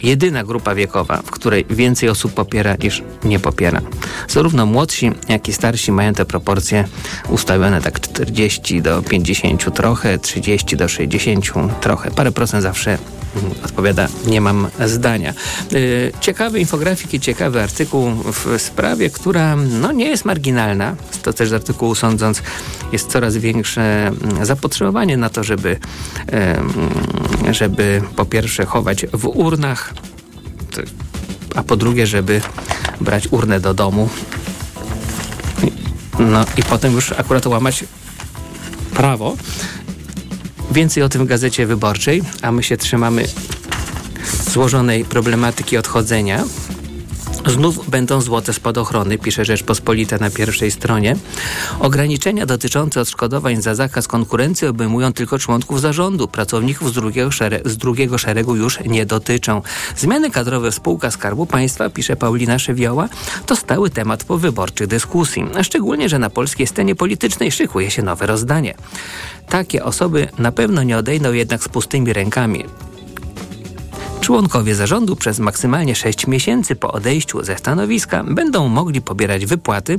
jedyna 0.02 0.44
grupa 0.44 0.74
wiekowa, 0.74 1.16
w 1.16 1.30
której 1.30 1.64
więcej 1.70 2.08
osób 2.08 2.34
popiera 2.34 2.76
niż 2.82 3.02
nie 3.24 3.38
popiera. 3.38 3.80
Zarówno 4.28 4.66
młodsi, 4.66 5.10
jak 5.28 5.48
i 5.48 5.52
starsi 5.52 5.92
mają 5.92 6.14
te 6.14 6.24
proporcje 6.24 6.84
ustawione 7.28 7.80
tak 7.80 8.00
40 8.00 8.82
do 8.82 9.02
50 9.02 9.74
trochę, 9.74 10.18
30 10.18 10.76
do 10.76 10.88
60 10.88 11.80
trochę. 11.80 12.10
Parę 12.10 12.32
procent 12.32 12.62
zawsze 12.62 12.98
odpowiada, 13.64 14.08
nie 14.26 14.40
mam 14.40 14.68
zdania. 14.86 15.34
Y, 15.72 16.12
ciekawy 16.20 16.60
infografik 16.60 17.14
i 17.14 17.20
ciekawy 17.20 17.62
artykuł 17.62 18.10
w 18.10 18.62
sprawie, 18.62 19.10
która 19.10 19.56
no, 19.56 19.92
nie 19.92 20.06
jest 20.06 20.24
marginalna. 20.24 20.96
To 21.22 21.32
też 21.32 21.48
z 21.48 21.52
artykułu 21.52 21.94
sądząc 21.94 22.42
jest 22.92 23.10
coraz 23.10 23.36
większe 23.36 24.06
mm, 24.06 24.46
zapotrzebowanie 24.46 25.16
na 25.16 25.30
to, 25.30 25.44
żeby, 25.44 25.78
żeby 27.50 28.02
po 28.16 28.24
pierwsze 28.24 28.66
chować 28.66 29.06
w 29.12 29.26
urnach, 29.26 29.94
a 31.54 31.62
po 31.62 31.76
drugie, 31.76 32.06
żeby 32.06 32.40
brać 33.00 33.28
urnę 33.30 33.60
do 33.60 33.74
domu. 33.74 34.08
No 36.18 36.44
i 36.56 36.62
potem 36.62 36.92
już 36.92 37.12
akurat 37.12 37.46
łamać 37.46 37.84
prawo. 38.94 39.36
Więcej 40.70 41.02
o 41.02 41.08
tym 41.08 41.24
w 41.24 41.28
Gazecie 41.28 41.66
Wyborczej, 41.66 42.22
a 42.42 42.52
my 42.52 42.62
się 42.62 42.76
trzymamy 42.76 43.24
złożonej 44.50 45.04
problematyki 45.04 45.76
odchodzenia. 45.76 46.44
Znów 47.46 47.90
będą 47.90 48.20
złote 48.20 48.52
spadochrony, 48.52 49.18
pisze 49.18 49.44
Rzeczpospolita 49.44 50.18
na 50.18 50.30
pierwszej 50.30 50.70
stronie. 50.70 51.16
Ograniczenia 51.80 52.46
dotyczące 52.46 53.00
odszkodowań 53.00 53.62
za 53.62 53.74
zakaz 53.74 54.08
konkurencji 54.08 54.68
obejmują 54.68 55.12
tylko 55.12 55.38
członków 55.38 55.80
zarządu. 55.80 56.28
Pracowników 56.28 56.90
z 56.90 56.92
drugiego, 56.92 57.30
z 57.64 57.76
drugiego 57.76 58.18
szeregu 58.18 58.56
już 58.56 58.80
nie 58.80 59.06
dotyczą. 59.06 59.62
Zmiany 59.96 60.30
kadrowe 60.30 60.70
w 60.70 60.74
spółkach 60.74 61.12
Skarbu 61.12 61.46
Państwa, 61.46 61.90
pisze 61.90 62.16
Paulina 62.16 62.58
Szewioła, 62.58 63.08
to 63.46 63.56
stały 63.56 63.90
temat 63.90 64.24
po 64.24 64.38
wyborczych 64.38 64.86
dyskusji. 64.86 65.46
Szczególnie, 65.62 66.08
że 66.08 66.18
na 66.18 66.30
polskiej 66.30 66.66
scenie 66.66 66.94
politycznej 66.94 67.52
szykuje 67.52 67.90
się 67.90 68.02
nowe 68.02 68.26
rozdanie. 68.26 68.74
Takie 69.48 69.84
osoby 69.84 70.28
na 70.38 70.52
pewno 70.52 70.82
nie 70.82 70.98
odejdą 70.98 71.32
jednak 71.32 71.64
z 71.64 71.68
pustymi 71.68 72.12
rękami. 72.12 72.64
Członkowie 74.20 74.74
zarządu 74.74 75.16
przez 75.16 75.38
maksymalnie 75.38 75.94
6 75.94 76.26
miesięcy 76.26 76.76
po 76.76 76.92
odejściu 76.92 77.44
ze 77.44 77.58
stanowiska 77.58 78.24
będą 78.24 78.68
mogli 78.68 79.02
pobierać 79.02 79.46
wypłaty, 79.46 79.98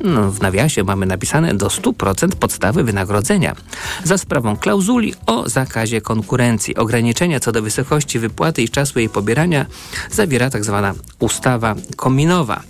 no, 0.00 0.30
w 0.30 0.40
nawiasie 0.40 0.84
mamy 0.84 1.06
napisane 1.06 1.54
do 1.54 1.66
100% 1.66 2.28
podstawy 2.28 2.84
wynagrodzenia, 2.84 3.56
za 4.04 4.18
sprawą 4.18 4.56
klauzuli 4.56 5.14
o 5.26 5.48
zakazie 5.48 6.00
konkurencji. 6.00 6.76
Ograniczenia 6.76 7.40
co 7.40 7.52
do 7.52 7.62
wysokości 7.62 8.18
wypłaty 8.18 8.62
i 8.62 8.68
czasu 8.68 8.98
jej 8.98 9.08
pobierania 9.08 9.66
zawiera 10.10 10.50
tzw. 10.50 10.80
Tak 10.82 11.04
ustawa 11.18 11.74
kominowa. 11.96 12.62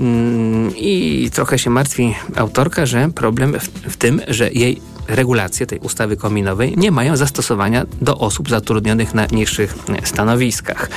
Mm, 0.00 0.76
I 0.76 1.30
trochę 1.34 1.58
się 1.58 1.70
martwi 1.70 2.14
autorka, 2.36 2.86
że 2.86 3.10
problem 3.14 3.60
w, 3.60 3.68
w 3.92 3.96
tym, 3.96 4.20
że 4.28 4.50
jej 4.50 4.80
regulacje 5.08 5.66
tej 5.66 5.78
ustawy 5.78 6.16
kominowej 6.16 6.74
nie 6.76 6.90
mają 6.90 7.16
zastosowania 7.16 7.86
do 8.00 8.18
osób 8.18 8.48
zatrudnionych 8.48 9.14
na 9.14 9.26
niższych 9.26 9.74
stanowiskach. 10.04 10.90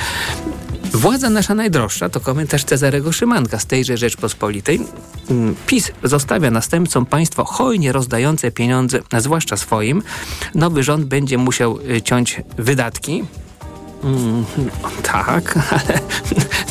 Władza 0.92 1.30
nasza 1.30 1.54
najdroższa 1.54 2.08
to 2.08 2.20
komentarz 2.20 2.64
Cezarego 2.64 3.12
Szymanka 3.12 3.58
z 3.58 3.66
tejże 3.66 3.96
Rzeczpospolitej. 3.96 4.80
Mm, 5.30 5.54
PiS 5.66 5.92
zostawia 6.02 6.50
następcom 6.50 7.06
państwo 7.06 7.44
hojnie 7.44 7.92
rozdające 7.92 8.50
pieniądze, 8.50 9.00
zwłaszcza 9.18 9.56
swoim. 9.56 10.02
Nowy 10.54 10.82
rząd 10.82 11.04
będzie 11.04 11.38
musiał 11.38 11.78
y, 11.90 12.02
ciąć 12.02 12.42
wydatki. 12.58 13.24
Mm, 14.04 14.44
tak, 15.02 15.58
ale, 15.70 16.00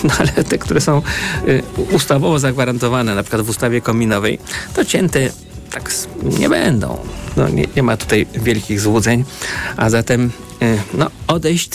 no 0.03 0.13
ale 0.19 0.43
te, 0.43 0.57
które 0.57 0.81
są 0.81 1.01
y, 1.47 1.63
ustawowo 1.91 2.39
zagwarantowane, 2.39 3.15
na 3.15 3.23
przykład 3.23 3.41
w 3.41 3.49
ustawie 3.49 3.81
kominowej, 3.81 4.39
to 4.73 4.85
cięte 4.85 5.29
tak 5.71 5.91
nie 6.23 6.49
będą. 6.49 6.97
No, 7.37 7.49
nie, 7.49 7.65
nie 7.75 7.83
ma 7.83 7.97
tutaj 7.97 8.27
wielkich 8.33 8.81
złudzeń, 8.81 9.25
a 9.77 9.89
zatem 9.89 10.31
no, 10.93 11.11
odejść 11.27 11.69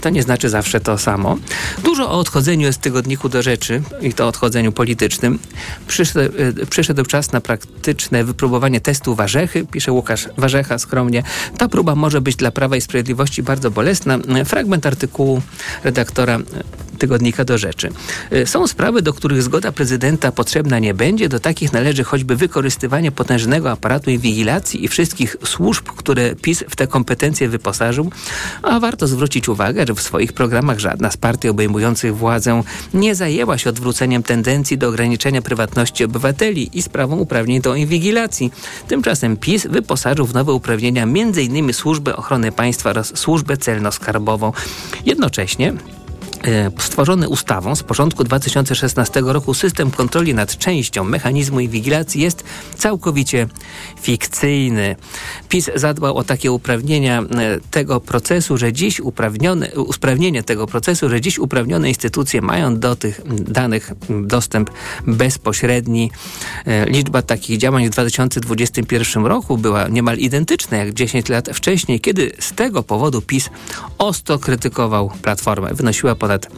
to 0.00 0.10
nie 0.10 0.22
znaczy 0.22 0.48
zawsze 0.48 0.80
to 0.80 0.98
samo. 0.98 1.38
Dużo 1.84 2.10
o 2.10 2.18
odchodzeniu 2.18 2.66
jest 2.66 2.78
w 2.78 2.82
tygodniku 2.82 3.28
do 3.28 3.42
rzeczy 3.42 3.82
i 4.00 4.12
to 4.12 4.28
odchodzeniu 4.28 4.72
politycznym. 4.72 5.38
Przyszedł, 5.86 6.36
y, 6.62 6.66
przyszedł 6.66 7.04
czas 7.04 7.32
na 7.32 7.40
praktyczne 7.40 8.24
wypróbowanie 8.24 8.80
testu 8.80 9.14
Warzechy, 9.14 9.66
pisze 9.66 9.92
Łukasz 9.92 10.28
Warzecha 10.36 10.78
skromnie. 10.78 11.22
Ta 11.58 11.68
próba 11.68 11.94
może 11.94 12.20
być 12.20 12.36
dla 12.36 12.50
Prawa 12.50 12.76
i 12.76 12.80
Sprawiedliwości 12.80 13.42
bardzo 13.42 13.70
bolesna. 13.70 14.18
Fragment 14.44 14.86
artykułu 14.86 15.42
redaktora 15.84 16.38
tygodnika 17.00 17.44
do 17.44 17.58
rzeczy. 17.58 17.88
Y, 18.32 18.46
są 18.46 18.66
sprawy, 18.66 19.02
do 19.02 19.12
których 19.12 19.42
zgoda 19.42 19.72
prezydenta 19.72 20.32
potrzebna 20.32 20.78
nie 20.78 20.94
będzie. 20.94 21.28
Do 21.28 21.40
takich 21.40 21.72
należy 21.72 22.04
choćby 22.04 22.36
wykorzystywanie 22.36 23.12
potężnego 23.12 23.70
aparatu 23.70 24.10
inwigilacji 24.10 24.84
i 24.84 24.88
wszystkich 24.88 25.36
służb, 25.44 25.84
które 25.84 26.34
PiS 26.34 26.64
w 26.68 26.76
te 26.76 26.86
kompetencje 26.86 27.48
wyposażył. 27.48 28.10
A 28.62 28.80
warto 28.80 29.06
zwrócić 29.06 29.48
uwagę, 29.48 29.86
że 29.86 29.94
w 29.94 30.02
swoich 30.02 30.32
programach 30.32 30.78
żadna 30.78 31.10
z 31.10 31.16
partii 31.16 31.48
obejmujących 31.48 32.16
władzę 32.16 32.62
nie 32.94 33.14
zajęła 33.14 33.58
się 33.58 33.70
odwróceniem 33.70 34.22
tendencji 34.22 34.78
do 34.78 34.88
ograniczenia 34.88 35.42
prywatności 35.42 36.04
obywateli 36.04 36.70
i 36.72 36.82
sprawą 36.82 37.16
uprawnień 37.16 37.60
do 37.60 37.74
inwigilacji. 37.74 38.52
Tymczasem 38.88 39.36
PiS 39.36 39.66
wyposażył 39.66 40.26
w 40.26 40.34
nowe 40.34 40.52
uprawnienia 40.52 41.02
m.in. 41.02 41.72
Służbę 41.72 42.16
Ochrony 42.16 42.52
Państwa 42.52 42.90
oraz 42.90 43.18
Służbę 43.18 43.54
Celno-Skarbową. 43.54 44.52
Jednocześnie 45.06 45.70
E, 45.70 45.99
stworzony 46.78 47.28
ustawą 47.28 47.74
z 47.74 47.82
porządku 47.82 48.24
2016 48.24 49.22
roku 49.24 49.54
system 49.54 49.90
kontroli 49.90 50.34
nad 50.34 50.58
częścią 50.58 51.04
mechanizmu 51.04 51.60
inwigilacji 51.60 52.20
jest 52.20 52.44
całkowicie 52.76 53.46
fikcyjny. 54.00 54.96
PiS 55.48 55.70
zadbał 55.74 56.16
o 56.16 56.24
takie 56.24 56.52
uprawnienia 56.52 57.20
e, 57.20 57.24
tego 57.70 58.00
procesu, 58.00 58.56
że 58.56 58.72
dziś 58.72 59.00
uprawnione, 59.00 59.70
usprawnienie 59.74 60.42
tego 60.42 60.66
procesu, 60.66 61.08
że 61.08 61.20
dziś 61.20 61.38
uprawnione 61.38 61.88
instytucje 61.88 62.40
mają 62.40 62.78
do 62.78 62.96
tych 62.96 63.20
danych 63.28 63.92
dostęp 64.20 64.70
bezpośredni. 65.06 66.10
E, 66.66 66.86
liczba 66.86 67.22
takich 67.22 67.58
działań 67.58 67.86
w 67.86 67.90
2021 67.90 69.26
roku 69.26 69.58
była 69.58 69.88
niemal 69.88 70.18
identyczna 70.18 70.76
jak 70.76 70.94
10 70.94 71.28
lat 71.28 71.48
wcześniej, 71.54 72.00
kiedy 72.00 72.32
z 72.38 72.52
tego 72.52 72.82
powodu 72.82 73.22
PiS 73.22 73.50
ostro 73.98 74.38
krytykował 74.38 75.10
Platformę. 75.22 75.74
Wynosiła 75.74 76.14
ponad 76.14 76.29
ponad 76.30 76.48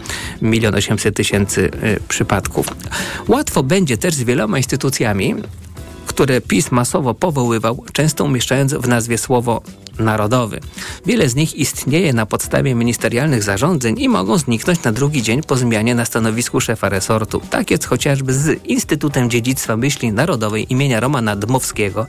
1 0.42 0.74
800 0.74 1.16
tysięcy 1.16 1.70
y, 1.84 2.00
przypadków. 2.08 2.66
Łatwo 3.28 3.62
będzie 3.62 3.98
też 3.98 4.14
z 4.14 4.22
wieloma 4.22 4.58
instytucjami, 4.58 5.34
które 6.06 6.40
PiS 6.40 6.70
masowo 6.70 7.14
powoływał, 7.14 7.84
często 7.92 8.24
umieszczając 8.24 8.74
w 8.74 8.88
nazwie 8.88 9.18
słowo 9.18 9.62
narodowy. 9.98 10.60
Wiele 11.06 11.28
z 11.28 11.34
nich 11.34 11.54
istnieje 11.54 12.12
na 12.12 12.26
podstawie 12.26 12.74
ministerialnych 12.74 13.42
zarządzeń 13.42 14.00
i 14.00 14.08
mogą 14.08 14.38
zniknąć 14.38 14.82
na 14.82 14.92
drugi 14.92 15.22
dzień 15.22 15.42
po 15.42 15.56
zmianie 15.56 15.94
na 15.94 16.04
stanowisku 16.04 16.60
szefa 16.60 16.88
resortu. 16.88 17.40
Tak 17.50 17.70
jest 17.70 17.84
chociażby 17.84 18.34
z 18.34 18.64
Instytutem 18.64 19.30
Dziedzictwa 19.30 19.76
Myśli 19.76 20.12
Narodowej 20.12 20.72
imienia 20.72 21.00
Romana 21.00 21.36
Dmowskiego 21.36 22.06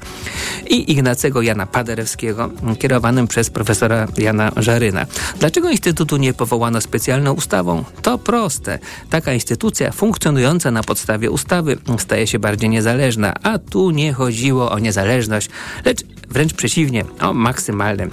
i 0.69 0.91
Ignacego 0.91 1.41
Jana 1.41 1.65
Paderewskiego, 1.65 2.49
kierowanym 2.79 3.27
przez 3.27 3.49
profesora 3.49 4.07
Jana 4.17 4.51
Żaryna. 4.57 5.05
Dlaczego 5.39 5.69
Instytutu 5.69 6.17
nie 6.17 6.33
powołano 6.33 6.81
specjalną 6.81 7.33
ustawą? 7.33 7.83
To 8.01 8.17
proste. 8.17 8.79
Taka 9.09 9.33
instytucja 9.33 9.91
funkcjonująca 9.91 10.71
na 10.71 10.83
podstawie 10.83 11.31
ustawy 11.31 11.77
staje 11.97 12.27
się 12.27 12.39
bardziej 12.39 12.69
niezależna, 12.69 13.33
a 13.43 13.57
tu 13.59 13.91
nie 13.91 14.13
chodziło 14.13 14.71
o 14.71 14.79
niezależność, 14.79 15.49
lecz 15.85 16.03
wręcz 16.33 16.53
przeciwnie, 16.53 17.05
o 17.19 17.33
maksymalnym 17.33 18.09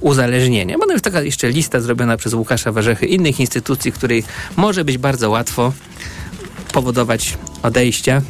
uzależnienie. 0.00 0.78
Bo 0.78 0.86
to 0.86 0.92
jest 0.92 1.04
taka 1.04 1.22
jeszcze 1.22 1.50
lista 1.50 1.80
zrobiona 1.80 2.16
przez 2.16 2.34
Łukasza 2.34 2.72
Warzechy 2.72 3.06
innych 3.06 3.40
instytucji, 3.40 3.92
której 3.92 4.24
może 4.56 4.84
być 4.84 4.98
bardzo 4.98 5.30
łatwo 5.30 5.72
powodować 6.72 7.38
odejścia. 7.62 8.22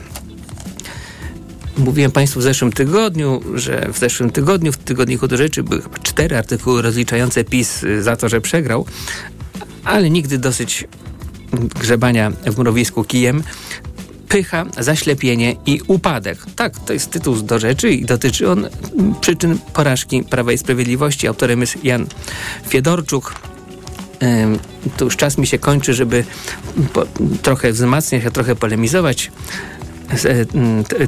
Mówiłem 1.77 2.13
Państwu 2.13 2.41
w 2.41 2.43
zeszłym 2.43 2.73
tygodniu, 2.73 3.41
że 3.55 3.89
w 3.93 3.99
zeszłym 3.99 4.31
tygodniu 4.31 4.73
w 4.73 4.77
Tygodniku 4.77 5.29
do 5.29 5.37
Rzeczy 5.37 5.63
były 5.63 5.83
cztery 6.03 6.37
artykuły 6.37 6.83
rozliczające 6.83 7.45
PiS 7.45 7.85
za 8.01 8.17
to, 8.17 8.29
że 8.29 8.41
przegrał, 8.41 8.87
ale 9.85 10.11
nigdy 10.11 10.39
dosyć 10.39 10.85
grzebania 11.81 12.31
w 12.31 12.59
mrowisku 12.59 13.05
kijem. 13.05 13.43
Pycha, 14.33 14.65
zaślepienie 14.79 15.57
i 15.67 15.81
upadek. 15.87 16.39
Tak, 16.57 16.79
to 16.79 16.93
jest 16.93 17.11
tytuł 17.11 17.37
do 17.43 17.59
rzeczy 17.59 17.91
i 17.91 18.05
dotyczy 18.05 18.51
on 18.51 18.69
przyczyn 19.21 19.59
porażki 19.73 20.23
Prawa 20.23 20.53
i 20.53 20.59
Sprawiedliwości. 20.59 21.29
Autorem 21.29 21.61
jest 21.61 21.85
Jan 21.85 22.07
Fiedorczuk. 22.69 23.35
To 24.97 25.05
już 25.05 25.17
czas 25.17 25.39
mi 25.39 25.47
się 25.47 25.59
kończy, 25.59 25.95
żeby 25.95 26.25
trochę 27.43 27.73
wzmacniać, 27.73 28.27
a 28.27 28.31
trochę 28.31 28.57
polemizować 28.57 29.31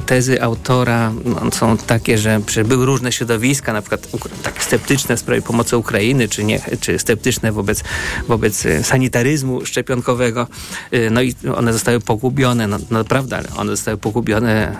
tezy 0.05 0.41
autora 0.41 1.13
no, 1.25 1.51
są 1.51 1.77
takie, 1.77 2.17
że 2.17 2.41
były 2.65 2.85
różne 2.85 3.11
środowiska, 3.11 3.73
na 3.73 3.81
przykład 3.81 4.07
tak 4.43 4.63
sceptyczne 4.63 5.17
w 5.17 5.19
sprawie 5.19 5.41
pomocy 5.41 5.77
Ukrainy, 5.77 6.27
czy, 6.27 6.43
nie, 6.43 6.61
czy 6.79 6.99
sceptyczne 6.99 7.51
wobec, 7.51 7.83
wobec 8.27 8.65
e, 8.65 8.83
sanitaryzmu 8.83 9.65
szczepionkowego. 9.65 10.47
E, 10.91 11.09
no 11.09 11.21
i 11.21 11.35
one 11.55 11.73
zostały 11.73 11.99
pogubione, 11.99 12.67
no, 12.67 12.77
no 12.91 13.03
prawda, 13.03 13.41
one 13.57 13.71
zostały 13.71 13.97
pogubione 13.97 14.75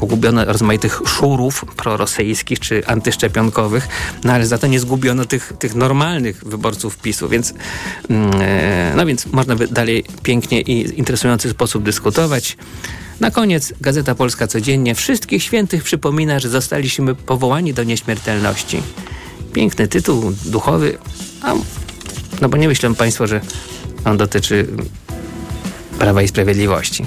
pogubione 0.00 0.44
rozmaitych 0.44 1.00
szurów 1.06 1.64
prorosyjskich 1.76 2.60
czy 2.60 2.86
antyszczepionkowych, 2.86 3.88
no 4.24 4.32
ale 4.32 4.46
za 4.46 4.58
to 4.58 4.66
nie 4.66 4.80
zgubiono 4.80 5.24
tych, 5.24 5.52
tych 5.58 5.74
normalnych 5.74 6.44
wyborców 6.44 6.98
PiSu, 6.98 7.28
więc 7.28 7.54
mm, 8.10 8.30
e, 8.40 8.92
no 8.96 9.06
więc 9.06 9.26
można 9.26 9.56
by 9.56 9.68
dalej 9.68 10.04
pięknie 10.22 10.60
i 10.60 10.98
interesujący 10.98 11.50
sposób 11.50 11.82
dyskutować. 11.82 12.56
Na 13.20 13.30
koniec 13.30 13.72
Gazeta 13.80 14.14
Polska 14.14 14.46
codziennie 14.46 14.94
wszystkich 14.94 15.42
świętych 15.42 15.82
przypomina, 15.82 16.40
że 16.40 16.48
zostaliśmy 16.48 17.14
powołani 17.14 17.74
do 17.74 17.84
nieśmiertelności. 17.84 18.82
Piękny 19.52 19.88
tytuł, 19.88 20.32
duchowy, 20.44 20.98
a, 21.42 21.54
no 22.40 22.48
bo 22.48 22.56
nie 22.56 22.68
myślę 22.68 22.94
Państwo, 22.94 23.26
że 23.26 23.40
on 24.04 24.16
dotyczy 24.16 24.66
Prawa 25.98 26.22
i 26.22 26.28
Sprawiedliwości. 26.28 27.06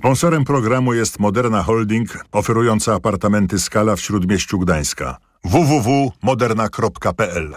Sponsorem 0.00 0.44
programu 0.44 0.94
jest 0.94 1.18
Moderna 1.18 1.62
Holding, 1.62 2.24
oferująca 2.32 2.94
apartamenty 2.94 3.58
Skala 3.58 3.96
w 3.96 4.00
Śródmieściu 4.00 4.58
Gdańska. 4.58 5.16
www.moderna.pl 5.44 7.56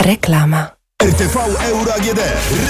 Reklama 0.00 0.70
RTV 1.04 1.36
Euro 1.60 1.94
AGD. 1.94 2.20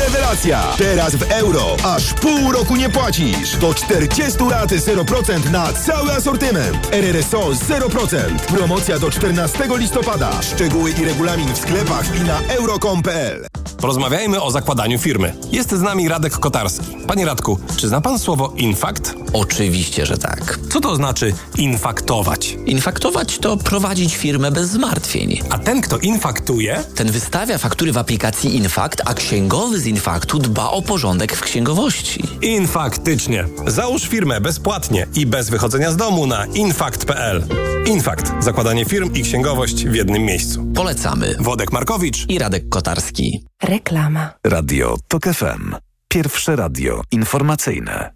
Rewelacja! 0.00 0.62
Teraz 0.78 1.16
w 1.16 1.22
euro. 1.22 1.76
Aż 1.84 2.14
pół 2.14 2.52
roku 2.52 2.76
nie 2.76 2.88
płacisz. 2.88 3.56
Do 3.56 3.74
40 3.74 4.38
lat 4.50 4.70
0% 4.70 5.50
na 5.50 5.72
cały 5.72 6.12
asortyment. 6.12 6.88
RRSO 6.92 7.40
0%. 7.40 8.38
Promocja 8.38 8.98
do 8.98 9.10
14 9.10 9.58
listopada. 9.76 10.42
Szczegóły 10.42 10.90
i 10.90 11.04
regulamin 11.04 11.54
w 11.54 11.58
sklepach 11.58 12.16
i 12.20 12.20
na 12.20 12.40
euro.com.pl 12.40 13.46
Porozmawiajmy 13.84 14.42
o 14.42 14.50
zakładaniu 14.50 14.98
firmy. 14.98 15.34
Jest 15.52 15.70
z 15.70 15.80
nami 15.80 16.08
Radek 16.08 16.32
Kotarski. 16.32 16.96
Panie 17.06 17.24
Radku, 17.24 17.58
czy 17.76 17.88
zna 17.88 18.00
pan 18.00 18.18
słowo 18.18 18.52
infakt? 18.56 19.14
Oczywiście, 19.32 20.06
że 20.06 20.18
tak. 20.18 20.58
Co 20.72 20.80
to 20.80 20.96
znaczy 20.96 21.32
infaktować? 21.58 22.56
Infaktować 22.66 23.38
to 23.38 23.56
prowadzić 23.56 24.16
firmę 24.16 24.50
bez 24.50 24.68
zmartwień. 24.68 25.40
A 25.50 25.58
ten, 25.58 25.80
kto 25.80 25.98
infaktuje? 25.98 26.84
Ten 26.94 27.10
wystawia 27.10 27.58
faktury 27.58 27.92
w 27.92 27.98
aplikacji 27.98 28.23
aplikacji 28.24 28.56
Infakt, 28.56 29.02
a 29.04 29.14
księgowy 29.14 29.78
z 29.78 29.86
Infaktu 29.86 30.38
dba 30.38 30.70
o 30.70 30.82
porządek 30.82 31.36
w 31.36 31.40
księgowości. 31.40 32.22
Infaktycznie. 32.42 33.44
Załóż 33.66 34.02
firmę 34.02 34.40
bezpłatnie 34.40 35.06
i 35.14 35.26
bez 35.26 35.50
wychodzenia 35.50 35.90
z 35.90 35.96
domu 35.96 36.26
na 36.26 36.46
infakt.pl. 36.46 37.44
Infakt. 37.86 38.32
Zakładanie 38.40 38.84
firm 38.84 39.14
i 39.14 39.22
księgowość 39.22 39.84
w 39.86 39.94
jednym 39.94 40.22
miejscu. 40.22 40.64
Polecamy. 40.74 41.36
Wodek 41.40 41.72
Markowicz 41.72 42.28
i 42.28 42.38
Radek 42.38 42.68
Kotarski. 42.68 43.44
Reklama. 43.62 44.30
Radio 44.44 44.96
TOK 45.08 45.24
FM. 45.24 45.74
Pierwsze 46.08 46.56
radio 46.56 47.02
informacyjne. 47.10 48.10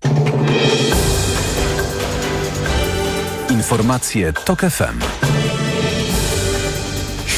Informacje 3.51 4.33
TOK 4.33 4.61
FM. 4.61 4.99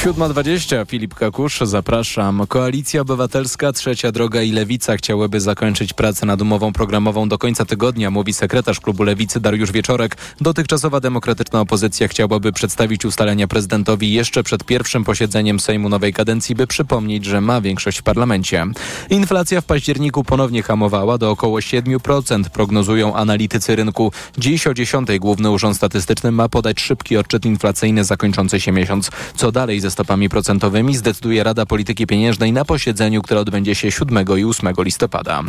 7.20, 0.01 0.87
Filip 0.87 1.15
Kakusz, 1.15 1.59
zapraszam. 1.61 2.47
Koalicja 2.47 3.01
Obywatelska, 3.01 3.73
Trzecia 3.73 4.11
Droga 4.11 4.41
i 4.41 4.51
Lewica 4.51 4.97
chciałyby 4.97 5.39
zakończyć 5.39 5.93
pracę 5.93 6.25
nad 6.25 6.41
umową 6.41 6.73
programową 6.73 7.29
do 7.29 7.37
końca 7.37 7.65
tygodnia, 7.65 8.11
mówi 8.11 8.33
sekretarz 8.33 8.79
klubu 8.79 9.03
Lewicy 9.03 9.39
Dariusz 9.39 9.71
Wieczorek. 9.71 10.17
Dotychczasowa 10.41 10.99
demokratyczna 10.99 11.61
opozycja 11.61 12.07
chciałaby 12.07 12.51
przedstawić 12.51 13.05
ustalenia 13.05 13.47
prezydentowi 13.47 14.13
jeszcze 14.13 14.43
przed 14.43 14.63
pierwszym 14.63 15.03
posiedzeniem 15.03 15.59
Sejmu 15.59 15.89
nowej 15.89 16.13
kadencji, 16.13 16.55
by 16.55 16.67
przypomnieć, 16.67 17.25
że 17.25 17.41
ma 17.41 17.61
większość 17.61 17.99
w 17.99 18.03
parlamencie. 18.03 18.65
Inflacja 19.09 19.61
w 19.61 19.65
październiku 19.65 20.23
ponownie 20.23 20.63
hamowała 20.63 21.17
do 21.17 21.31
około 21.31 21.59
7%, 21.59 22.49
prognozują 22.49 23.15
analitycy 23.15 23.75
rynku. 23.75 24.11
Dziś 24.37 24.67
o 24.67 24.73
10 24.73 25.07
Główny 25.19 25.51
Urząd 25.51 25.77
Statystyczny 25.77 26.31
ma 26.31 26.49
podać 26.49 26.81
szybki 26.81 27.17
odczyt 27.17 27.45
inflacyjny 27.45 28.03
zakończący 28.03 28.59
się 28.59 28.71
miesiąc. 28.71 29.11
Co 29.35 29.51
dalej 29.51 29.79
ze 29.79 29.90
stopami 29.91 30.29
procentowymi 30.29 30.95
zdecyduje 30.95 31.43
Rada 31.43 31.65
Polityki 31.65 32.07
Pieniężnej 32.07 32.51
na 32.53 32.65
posiedzeniu, 32.65 33.21
które 33.21 33.39
odbędzie 33.39 33.75
się 33.75 33.91
7 33.91 34.25
i 34.37 34.43
8 34.43 34.73
listopada. 34.79 35.43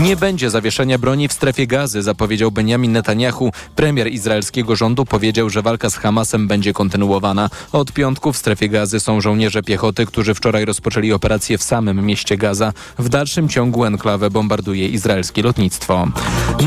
Nie 0.00 0.16
będzie 0.16 0.50
zawieszenia 0.50 0.98
broni 0.98 1.28
w 1.28 1.32
strefie 1.32 1.66
gazy, 1.66 2.02
zapowiedział 2.02 2.50
Benjamin 2.50 2.92
Netanyahu. 2.92 3.52
Premier 3.76 4.12
izraelskiego 4.12 4.76
rządu 4.76 5.04
powiedział, 5.04 5.50
że 5.50 5.62
walka 5.62 5.90
z 5.90 5.96
Hamasem 5.96 6.48
będzie 6.48 6.72
kontynuowana. 6.72 7.50
Od 7.72 7.92
piątku 7.92 8.32
w 8.32 8.36
strefie 8.36 8.68
gazy 8.68 9.00
są 9.00 9.20
żołnierze 9.20 9.62
piechoty, 9.62 10.06
którzy 10.06 10.34
wczoraj 10.34 10.64
rozpoczęli 10.64 11.12
operację 11.12 11.58
w 11.58 11.62
samym 11.62 12.06
mieście 12.06 12.36
Gaza. 12.36 12.72
W 12.98 13.08
dalszym 13.08 13.48
ciągu 13.48 13.84
enklawę 13.84 14.30
bombarduje 14.30 14.88
izraelskie 14.88 15.42
lotnictwo. 15.42 16.08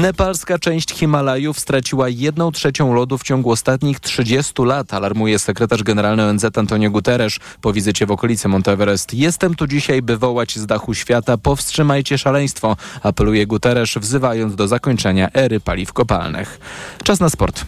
Nepalska 0.01 0.60
część 0.60 0.93
Himalajów 0.93 1.60
straciła 1.60 2.10
jedną 2.10 2.51
trzecią 2.51 2.93
lodu 2.93 3.17
w 3.17 3.23
ciągu 3.23 3.51
ostatnich 3.51 3.99
30 3.99 4.53
lat, 4.63 4.93
alarmuje 4.93 5.39
sekretarz 5.39 5.84
generalny 5.84 6.23
ONZ 6.23 6.45
Antonio 6.55 6.89
Guterres. 6.91 7.09
Guterres 7.10 7.39
po 7.62 7.74
wizycie 7.74 8.06
w 8.06 8.12
okolicy 8.12 8.48
Monteverest. 8.48 9.13
Jestem 9.13 9.56
tu 9.56 9.67
dzisiaj, 9.67 10.02
by 10.02 10.17
wołać 10.17 10.60
z 10.60 10.65
dachu 10.65 10.93
świata 10.93 11.38
powstrzymajcie 11.38 12.17
szaleństwo, 12.17 12.78
apeluje 13.04 13.48
Guterres, 13.48 13.89
wzywając 13.95 14.56
do 14.56 14.67
zakończenia 14.67 15.30
ery 15.34 15.60
paliw 15.60 15.93
kopalnych. 15.93 16.60
Czas 17.04 17.19
na 17.19 17.30
sport. 17.30 17.65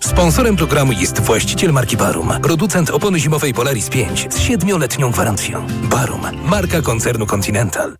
Sponsorem 0.00 0.56
programu 0.56 0.92
jest 0.92 1.20
właściciel 1.20 1.72
marki 1.72 1.96
Barum, 1.96 2.32
producent 2.42 2.90
opony 2.90 3.20
zimowej 3.20 3.54
Polaris 3.54 3.88
5 3.88 4.26
z 4.30 4.38
siedmioletnią 4.38 5.10
gwarancją. 5.10 5.66
Barum, 5.82 6.22
marka 6.44 6.82
koncernu 6.82 7.26
Continental. 7.26 7.96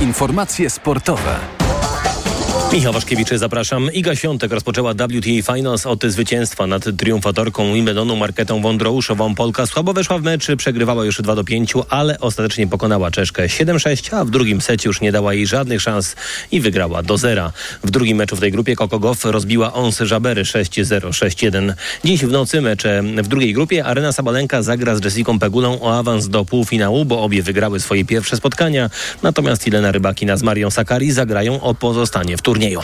Informacje 0.00 0.70
sportowe. 0.70 1.38
Michał 2.72 2.92
Waszkiewicz, 2.92 3.28
zapraszam. 3.34 3.92
Iga 3.92 4.16
Świątek 4.16 4.52
rozpoczęła 4.52 4.94
WTA 4.94 5.54
Finals 5.54 5.86
od 5.86 6.04
zwycięstwa 6.04 6.66
nad 6.66 6.96
triumfatorką 6.96 7.74
Wimbledonu 7.74 8.16
Marketą 8.16 8.62
Wondrouszową. 8.62 9.34
Polka 9.34 9.66
słabo 9.66 9.92
weszła 9.92 10.18
w 10.18 10.22
mecz, 10.22 10.46
przegrywała 10.56 11.04
już 11.04 11.22
2 11.22 11.34
do 11.34 11.44
5, 11.44 11.72
ale 11.88 12.20
ostatecznie 12.20 12.66
pokonała 12.66 13.10
Czeszkę 13.10 13.46
7-6, 13.46 14.16
a 14.16 14.24
w 14.24 14.30
drugim 14.30 14.60
secie 14.60 14.88
już 14.88 15.00
nie 15.00 15.12
dała 15.12 15.34
jej 15.34 15.46
żadnych 15.46 15.82
szans 15.82 16.16
i 16.52 16.60
wygrała 16.60 17.02
do 17.02 17.18
zera. 17.18 17.52
W 17.84 17.90
drugim 17.90 18.16
meczu 18.16 18.36
w 18.36 18.40
tej 18.40 18.52
grupie 18.52 18.76
Coco 18.76 18.98
Goff 18.98 19.24
rozbiła 19.24 19.72
Ons 19.72 20.00
Jabery 20.10 20.42
6-0, 20.42 21.00
6-1. 21.00 21.74
Dziś 22.04 22.24
w 22.24 22.30
nocy 22.30 22.60
mecze 22.60 23.02
w 23.02 23.28
drugiej 23.28 23.54
grupie 23.54 23.84
Arena 23.84 24.12
Sabalenka 24.12 24.62
zagra 24.62 24.96
z 24.96 25.04
Jessicą 25.04 25.38
Pegulą 25.38 25.80
o 25.80 25.98
awans 25.98 26.28
do 26.28 26.44
półfinału, 26.44 27.04
bo 27.04 27.22
obie 27.22 27.42
wygrały 27.42 27.80
swoje 27.80 28.04
pierwsze 28.04 28.36
spotkania. 28.36 28.90
Natomiast 29.22 29.66
Ilena 29.66 29.92
Rybakina 29.92 30.36
z 30.36 30.42
Marią 30.42 30.70
Sakari 30.70 31.12
zagrają 31.12 31.60
o 31.60 31.74
pozostanie 31.74 32.36
w 32.36 32.42
turnieju 32.42 32.59
turnieju. 32.60 32.80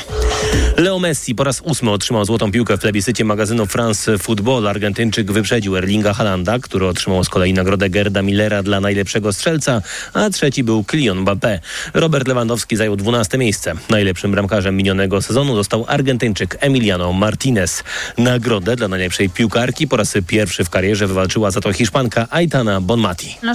Leo 0.76 0.98
Messi 0.98 1.34
po 1.34 1.44
raz 1.44 1.60
ósmy 1.60 1.90
otrzymał 1.90 2.24
złotą 2.24 2.52
piłkę 2.52 2.76
w 2.76 2.80
plebiscycie 2.80 3.24
magazynu 3.24 3.66
France 3.66 4.18
Football. 4.18 4.68
Argentyńczyk 4.68 5.32
wyprzedził 5.32 5.76
Erlinga 5.76 6.14
Halanda, 6.14 6.58
który 6.58 6.86
otrzymał 6.86 7.24
z 7.24 7.28
kolei 7.28 7.52
nagrodę 7.52 7.90
Gerda 7.90 8.22
Millera 8.22 8.62
dla 8.62 8.80
najlepszego 8.80 9.32
strzelca, 9.32 9.82
a 10.12 10.30
trzeci 10.30 10.64
był 10.64 10.84
Kylian 10.84 11.24
Mbappé. 11.24 11.58
Robert 11.94 12.28
Lewandowski 12.28 12.76
zajął 12.76 12.96
12 12.96 13.38
miejsce. 13.38 13.72
Najlepszym 13.90 14.30
bramkarzem 14.30 14.76
minionego 14.76 15.22
sezonu 15.22 15.56
został 15.56 15.84
Argentyńczyk 15.88 16.56
Emiliano 16.60 17.12
Martinez. 17.12 17.84
Nagrodę 18.18 18.76
dla 18.76 18.88
najlepszej 18.88 19.30
piłkarki 19.30 19.88
po 19.88 19.96
raz 19.96 20.14
pierwszy 20.26 20.64
w 20.64 20.70
karierze 20.70 21.06
wywalczyła 21.06 21.50
za 21.50 21.60
to 21.60 21.72
Hiszpanka 21.72 22.26
Aitana 22.30 22.80
Bonmati. 22.80 23.38
No. 23.42 23.54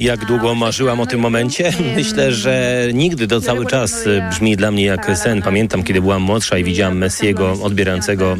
Jak 0.00 0.24
długo 0.24 0.54
marzyłam 0.54 1.00
o 1.00 1.06
tym 1.06 1.20
momencie? 1.20 1.72
Myślę, 1.96 2.32
że 2.32 2.86
nigdy 2.94 3.28
to 3.28 3.40
cały 3.40 3.66
czas 3.66 4.04
brzmi 4.30 4.56
dla 4.56 4.70
mnie 4.70 4.73
jak 4.78 5.18
sen. 5.18 5.42
Pamiętam, 5.42 5.82
kiedy 5.82 6.00
byłam 6.00 6.22
młodsza 6.22 6.58
i 6.58 6.64
widziałam 6.64 6.98
Messiego 6.98 7.52
odbierającego 7.62 8.36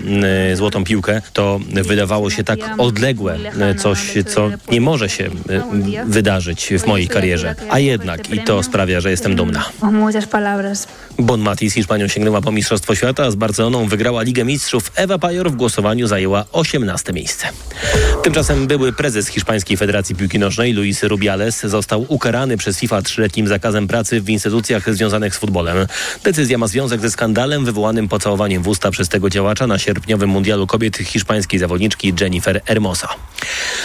y, 0.52 0.56
złotą 0.56 0.84
piłkę, 0.84 1.22
to 1.32 1.60
wydawało 1.68 2.30
się 2.30 2.44
tak 2.44 2.58
odległe, 2.78 3.38
y, 3.72 3.74
coś, 3.74 4.14
co 4.26 4.50
nie 4.70 4.80
może 4.80 5.08
się 5.08 5.24
y, 5.24 5.30
wydarzyć 6.06 6.72
w 6.78 6.86
mojej 6.86 7.08
karierze. 7.08 7.54
A 7.70 7.78
jednak 7.78 8.30
i 8.30 8.38
to 8.38 8.62
sprawia, 8.62 9.00
że 9.00 9.10
jestem 9.10 9.36
dumna. 9.36 9.64
Bon 11.18 11.40
Mati 11.40 11.70
z 11.70 11.74
Hiszpanią 11.74 12.08
sięgnęła 12.08 12.40
po 12.40 12.52
Mistrzostwo 12.52 12.94
Świata, 12.94 13.24
a 13.24 13.30
z 13.30 13.34
Barceloną 13.34 13.88
wygrała 13.88 14.22
Ligę 14.22 14.44
Mistrzów. 14.44 14.92
Ewa 14.94 15.18
Pajor 15.18 15.50
w 15.50 15.56
głosowaniu 15.56 16.06
zajęła 16.06 16.44
18 16.52 17.12
miejsce. 17.12 17.46
Tymczasem 18.22 18.66
były 18.66 18.92
prezes 18.92 19.28
Hiszpańskiej 19.28 19.76
Federacji 19.76 20.14
Piłki 20.14 20.38
Nożnej 20.38 20.72
Luis 20.72 21.02
Rubiales 21.02 21.60
został 21.60 22.06
ukarany 22.08 22.56
przez 22.56 22.78
FIFA 22.78 23.02
trzyletnim 23.02 23.46
zakazem 23.48 23.86
pracy 23.86 24.20
w 24.20 24.30
instytucjach 24.30 24.94
związanych 24.94 25.34
z 25.34 25.38
futbolem. 25.38 25.86
Decyzja 26.24 26.58
ma 26.58 26.66
związek 26.66 27.00
ze 27.00 27.10
skandalem 27.10 27.64
wywołanym 27.64 28.08
pocałowaniem 28.08 28.62
w 28.62 28.68
usta 28.68 28.90
przez 28.90 29.08
tego 29.08 29.30
działacza 29.30 29.66
na 29.66 29.78
sierpniowym 29.78 30.30
mundialu 30.30 30.66
kobiet 30.66 30.96
hiszpańskiej 30.96 31.60
zawodniczki 31.60 32.14
Jennifer 32.20 32.60
Hermosa. 32.64 33.08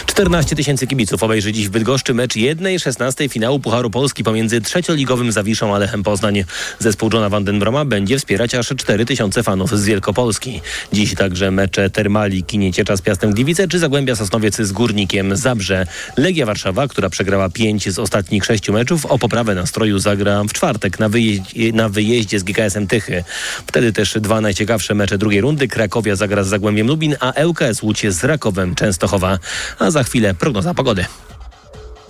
14 0.05 0.55
tysięcy 0.55 0.87
kibiców 0.87 1.23
obejrzy 1.23 1.51
dziś 1.51 1.67
w 1.67 1.71
Bydgoszczy 1.71 2.13
mecz 2.13 2.33
1-16 2.33 3.29
finału 3.29 3.59
Pucharu 3.59 3.89
Polski 3.89 4.23
pomiędzy 4.23 4.61
trzecioligowym 4.61 5.31
Zawiszą 5.31 5.75
a 5.75 5.77
Lechem 5.77 6.03
Poznań. 6.03 6.43
Zespół 6.79 7.09
Johna 7.19 7.29
Vandenbroma 7.29 7.86
będzie 7.86 8.19
wspierać 8.19 8.55
aż 8.55 8.67
4 8.77 9.05
tysiące 9.05 9.43
fanów 9.43 9.79
z 9.79 9.86
Wielkopolski. 9.86 10.62
Dziś 10.93 11.15
także 11.15 11.51
mecze 11.51 11.89
Termali 11.89 12.43
Kinieciecza 12.43 12.97
z 12.97 13.01
Piastem 13.01 13.34
Gliwice 13.34 13.67
czy 13.67 13.79
Zagłębia 13.79 14.15
Sosnowiec 14.15 14.62
z 14.62 14.71
Górnikiem 14.71 15.36
Zabrze. 15.36 15.88
Legia 16.17 16.45
Warszawa, 16.45 16.88
która 16.88 17.10
przegrała 17.10 17.49
5 17.49 17.89
z 17.89 17.99
ostatnich 17.99 18.45
6 18.45 18.69
meczów, 18.69 19.05
o 19.05 19.19
poprawę 19.19 19.55
nastroju 19.55 19.99
zagra 19.99 20.43
w 20.43 20.53
czwartek 20.53 20.99
na, 20.99 21.10
wyjeździe, 21.10 21.73
na 21.73 21.89
wyjeździe 21.89 22.39
z 22.39 22.43
GKS-em 22.43 22.88
Tychy. 22.88 23.23
Wtedy 23.67 23.93
też 23.93 24.17
dwa 24.19 24.41
najciekawsze 24.41 24.95
mecze 24.95 25.17
drugiej 25.17 25.41
rundy. 25.41 25.67
Krakowia 25.67 26.15
zagra 26.15 26.43
z 26.43 26.47
Zagłębiem 26.47 26.88
Lubin, 26.88 27.15
a 27.19 27.43
ŁKS 27.45 27.84
Łódź 27.84 28.13
z 28.13 28.23
Rakowem 28.23 28.75
Częstochowa. 28.75 29.39
A 29.79 29.91
za 29.91 30.03
chwilę 30.03 30.34
prognoza 30.34 30.73
pogody. 30.73 31.05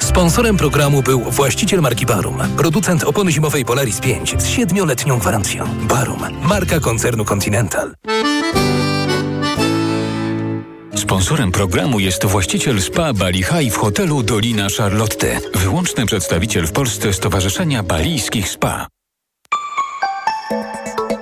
Sponsorem 0.10 0.58
programu 0.58 1.04
był 1.04 1.20
właściciel 1.22 1.82
marki 1.82 2.06
Barum, 2.06 2.38
producent 2.58 3.04
opony 3.04 3.32
zimowej 3.32 3.66
Polaris 3.66 4.00
5 4.00 4.36
z 4.38 4.48
7-letnią 4.48 5.20
gwarancją. 5.20 5.66
Barum, 5.88 6.20
marka 6.44 6.80
koncernu 6.80 7.26
Continental. 7.26 7.94
Sponsorem 10.96 11.52
programu 11.52 12.00
jest 12.00 12.26
właściciel 12.26 12.82
spa 12.82 13.14
Bali 13.14 13.44
High 13.44 13.74
w 13.74 13.78
hotelu 13.78 14.24
Dolina 14.24 14.68
Charlotte. 14.78 15.40
Wyłączny 15.56 16.06
przedstawiciel 16.06 16.68
w 16.68 16.72
Polsce 16.72 17.14
Stowarzyszenia 17.14 17.84
Balijskich 17.84 18.50
Spa. 18.50 18.88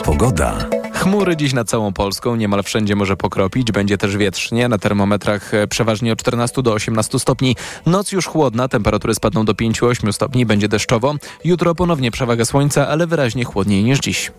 Pogoda. 0.03 0.76
Chmury 0.97 1.35
dziś 1.35 1.53
nad 1.53 1.69
całą 1.69 1.93
Polską, 1.93 2.35
niemal 2.35 2.63
wszędzie 2.63 2.95
może 2.95 3.17
pokropić, 3.17 3.71
będzie 3.71 3.97
też 3.97 4.17
wietrznie, 4.17 4.67
na 4.67 4.77
termometrach 4.77 5.53
e, 5.53 5.67
przeważnie 5.67 6.13
od 6.13 6.19
14 6.19 6.63
do 6.63 6.73
18 6.73 7.19
stopni. 7.19 7.55
Noc 7.85 8.11
już 8.11 8.25
chłodna, 8.25 8.67
temperatury 8.67 9.15
spadną 9.15 9.45
do 9.45 9.53
5-8 9.53 10.11
stopni, 10.11 10.45
będzie 10.45 10.67
deszczowo. 10.67 11.15
Jutro 11.43 11.75
ponownie 11.75 12.11
przewaga 12.11 12.45
słońca, 12.45 12.87
ale 12.87 13.07
wyraźnie 13.07 13.43
chłodniej 13.43 13.83
niż 13.83 13.99
dziś. 13.99 14.31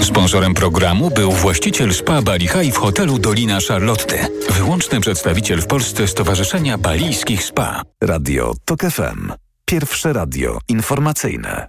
Sponsorem 0.00 0.54
programu 0.54 1.10
był 1.10 1.32
właściciel 1.32 1.94
spa 1.94 2.22
Bali 2.22 2.48
High 2.48 2.74
w 2.74 2.76
hotelu 2.76 3.18
Dolina 3.18 3.58
Charlotte. 3.68 4.26
Wyłączny 4.50 5.00
przedstawiciel 5.00 5.60
w 5.60 5.66
Polsce 5.66 6.08
Stowarzyszenia 6.08 6.78
Balijskich 6.78 7.44
Spa. 7.44 7.82
Radio 8.02 8.54
TOK 8.64 8.80
FM. 8.80 9.32
Pierwsze 9.64 10.12
radio 10.12 10.58
informacyjne. 10.68 11.68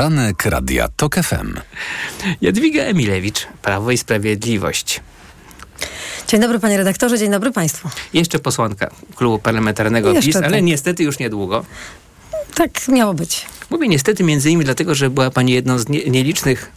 Poranek 0.00 0.44
Radia 0.44 0.88
TOK 0.88 1.14
FM. 1.14 1.54
Jadwiga 2.40 2.82
Emilewicz, 2.82 3.46
Prawo 3.62 3.90
i 3.90 3.98
Sprawiedliwość. 3.98 5.00
Dzień 6.28 6.40
dobry 6.40 6.58
panie 6.58 6.76
redaktorze, 6.76 7.18
dzień 7.18 7.30
dobry 7.30 7.52
państwu. 7.52 7.88
Jeszcze 8.12 8.38
posłanka 8.38 8.90
klubu 9.16 9.38
parlamentarnego 9.38 10.12
Jeszcze 10.12 10.26
PiS, 10.26 10.36
ale 10.36 10.50
tak. 10.50 10.62
niestety 10.62 11.02
już 11.02 11.18
niedługo. 11.18 11.64
Tak 12.54 12.88
miało 12.88 13.14
być. 13.14 13.46
Mówię 13.70 13.88
niestety 13.88 14.24
między 14.24 14.50
innymi 14.50 14.64
dlatego, 14.64 14.94
że 14.94 15.10
była 15.10 15.30
pani 15.30 15.52
jedną 15.52 15.78
z 15.78 15.88
nie, 15.88 16.04
nielicznych, 16.04 16.72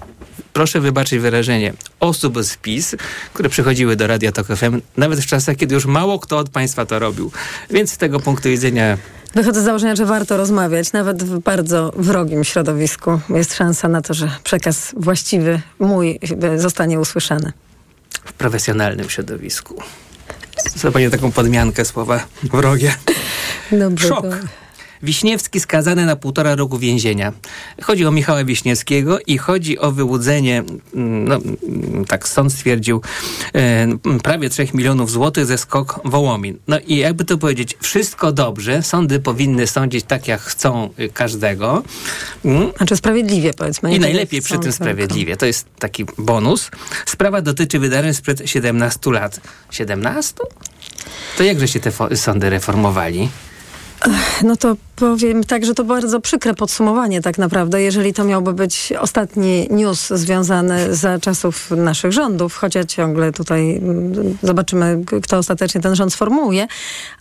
proszę 0.54 0.80
wybaczyć 0.80 1.20
wyrażenie, 1.20 1.74
osób 2.00 2.44
z 2.44 2.58
PiS, 2.58 2.96
które 3.34 3.50
przychodziły 3.50 3.96
do 3.96 4.08
Radia 4.08 4.32
Tok 4.32 4.48
FM, 4.48 4.82
nawet 4.98 5.20
w 5.20 5.26
czasach, 5.26 5.58
kiedy 5.58 5.76
już 5.76 5.86
mało 5.86 6.20
kto 6.20 6.38
od 6.38 6.50
państwa 6.50 6.86
to 6.86 7.00
robił. 7.00 7.32
Więc 7.70 7.92
z 7.92 7.98
tego 7.98 8.20
punktu 8.20 8.50
widzenia 8.50 8.98
Wychodzę 9.36 9.62
z 9.62 9.64
założenia, 9.64 9.96
że 9.96 10.06
warto 10.06 10.38
rozmawiać, 10.38 10.94
nawet 10.94 11.24
w 11.24 11.40
bardzo 11.40 11.92
wrogim 11.96 12.44
środowisku. 12.44 13.20
Jest 13.30 13.54
szansa 13.56 13.88
na 13.88 14.02
to, 14.02 14.14
że 14.14 14.30
przekaz 14.44 14.94
właściwy, 14.98 15.62
mój, 15.80 16.20
zostanie 16.58 17.00
usłyszany. 17.00 17.52
w 18.26 18.34
profesjonalnym 18.34 19.10
środowisku. 19.10 19.76
Pani 20.94 21.10
taką 21.10 21.32
podmiankę 21.32 21.86
słowa 21.86 22.26
wrogie. 22.44 22.94
Dobrze, 23.72 24.08
Szok. 24.08 24.22
to- 24.22 24.63
Wiśniewski 25.04 25.60
skazany 25.60 26.06
na 26.06 26.16
półtora 26.16 26.56
roku 26.56 26.78
więzienia. 26.78 27.34
Chodzi 27.82 28.06
o 28.06 28.12
Michała 28.12 28.44
Wiśniewskiego 28.44 29.20
i 29.28 29.38
chodzi 29.38 29.80
o 29.80 29.92
wyłudzenie, 29.92 30.64
mm, 30.96 31.28
no, 31.28 31.36
mm, 31.36 32.06
tak 32.06 32.28
sąd 32.28 32.54
stwierdził, 32.54 33.02
e, 33.54 33.88
prawie 34.24 34.50
3 34.50 34.68
milionów 34.74 35.12
złotych 35.12 35.46
ze 35.46 35.58
skok 35.58 36.00
Wołomin. 36.06 36.58
No 36.68 36.80
i 36.80 36.98
jakby 36.98 37.26
to 37.26 37.38
powiedzieć, 37.38 37.78
wszystko 37.82 38.32
dobrze. 38.32 38.84
Sądy 38.84 39.20
powinny 39.20 39.68
sądzić 39.68 40.06
tak, 40.06 40.28
jak 40.28 40.42
chcą 40.42 40.90
każdego. 41.14 41.84
Mm. 42.46 42.72
Znaczy 42.78 42.98
sprawiedliwie 42.98 43.54
powiedzmy. 43.54 43.96
I 43.96 44.00
najlepiej 44.00 44.42
przy 44.42 44.60
tym 44.60 44.72
sprawiedliwie. 44.72 45.38
To 45.38 45.46
jest 45.46 45.68
taki 45.80 46.06
bonus. 46.18 46.72
Sprawa 47.06 47.42
dotyczy 47.42 47.80
wydarzeń 47.80 48.14
sprzed 48.14 48.42
17 48.46 49.12
lat. 49.12 49.40
17? 49.72 50.34
To 51.38 51.44
jakże 51.44 51.68
się 51.68 51.80
te 51.80 51.92
sądy 52.18 52.50
reformowali? 52.50 53.30
No 54.44 54.56
to 54.56 54.76
powiem 54.96 55.44
tak, 55.44 55.66
że 55.66 55.74
to 55.74 55.84
bardzo 55.84 56.22
przykre 56.22 56.54
podsumowanie 56.54 57.22
tak 57.22 57.38
naprawdę, 57.38 57.82
jeżeli 57.82 58.14
to 58.14 58.24
miałby 58.24 58.54
być 58.54 58.94
ostatni 59.00 59.68
news 59.72 60.10
związany 60.10 60.96
za 60.96 61.20
czasów 61.20 61.72
naszych 61.72 62.12
rządów, 62.12 62.56
chociaż 62.56 62.86
ciągle 62.86 63.32
tutaj 63.32 63.76
mm, 63.76 64.38
zobaczymy, 64.44 65.04
kto 65.24 65.38
ostatecznie 65.38 65.82
ten 65.82 65.96
rząd 65.96 66.14
sformułuje, 66.14 66.68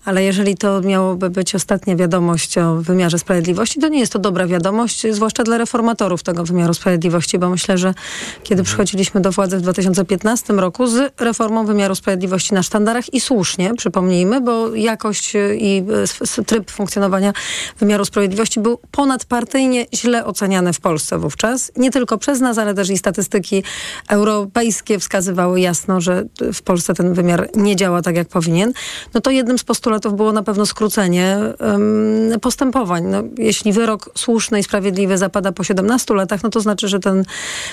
ale 0.05 0.25
jeżeli 0.25 0.57
to 0.57 0.81
miałoby 0.81 1.31
być 1.31 1.55
ostatnia 1.55 1.97
wiadomość 1.97 2.59
o 2.59 2.77
wymiarze 2.77 3.19
sprawiedliwości, 3.19 3.81
to 3.81 3.89
nie 3.89 4.01
jest 4.01 4.13
to 4.13 4.19
dobra 4.19 4.47
wiadomość, 4.47 5.07
zwłaszcza 5.11 5.43
dla 5.43 5.59
reformatorów 5.59 6.23
tego 6.23 6.45
wymiaru 6.45 6.75
sprawiedliwości, 6.75 7.39
bo 7.39 7.49
myślę, 7.51 7.79
że 7.79 7.95
kiedy 8.43 8.63
przychodziliśmy 8.63 9.21
do 9.21 9.33
władzy 9.33 9.59
w 9.59 9.61
2015 9.61 10.53
roku 10.53 10.87
z 10.87 11.13
reformą 11.21 11.67
wymiaru 11.67 11.95
sprawiedliwości 11.95 12.55
na 12.55 12.63
sztandarach 12.63 13.15
i 13.15 13.21
słusznie, 13.21 13.75
przypomnijmy, 13.75 14.41
bo 14.41 14.75
jakość 14.75 15.33
i 15.59 15.85
s- 16.03 16.41
tryb 16.47 16.71
funkcjonowania 16.71 17.33
wymiaru 17.79 18.05
sprawiedliwości 18.05 18.61
był 18.61 18.79
ponadpartyjnie 18.91 19.87
źle 19.95 20.25
oceniany 20.27 20.73
w 20.73 20.81
Polsce 20.81 21.19
wówczas. 21.19 21.73
Nie 21.77 21.91
tylko 21.91 22.19
przez 22.19 22.41
nas, 22.41 22.59
ale 22.59 22.75
też 22.75 22.91
i 22.91 22.99
statystyki 22.99 23.63
europejskie 24.09 24.99
wskazywały 24.99 25.61
jasno, 25.61 26.01
że 26.01 26.25
w 26.55 26.63
Polsce 26.63 26.95
ten 26.95 27.15
wymiar 27.15 27.49
nie 27.57 27.77
działa 27.77 28.03
tak, 28.03 28.17
jak 28.17 28.29
powinien. 28.29 28.73
No 29.15 29.21
to 29.21 29.31
jednym 29.31 29.59
z 29.59 29.65
postulatów 29.65 29.92
było 30.01 30.33
na 30.33 30.43
pewno 30.43 30.67
skrócenie 30.67 31.37
em, 31.37 32.41
postępowań. 32.41 33.05
No, 33.05 33.23
jeśli 33.39 33.73
wyrok 33.73 34.11
słuszny 34.15 34.61
i 34.61 34.63
sprawiedliwy 34.63 35.19
zapada 35.19 35.53
po 35.53 35.65
17 35.65 36.15
latach, 36.15 36.43
no 36.43 36.51
to 36.51 36.61
znaczy, 36.61 36.89
że, 36.89 37.01
ten, 37.01 37.25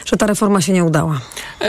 że 0.05 0.17
ta 0.17 0.27
reforma 0.27 0.61
się 0.61 0.73
nie 0.73 0.83
udała. 0.83 1.21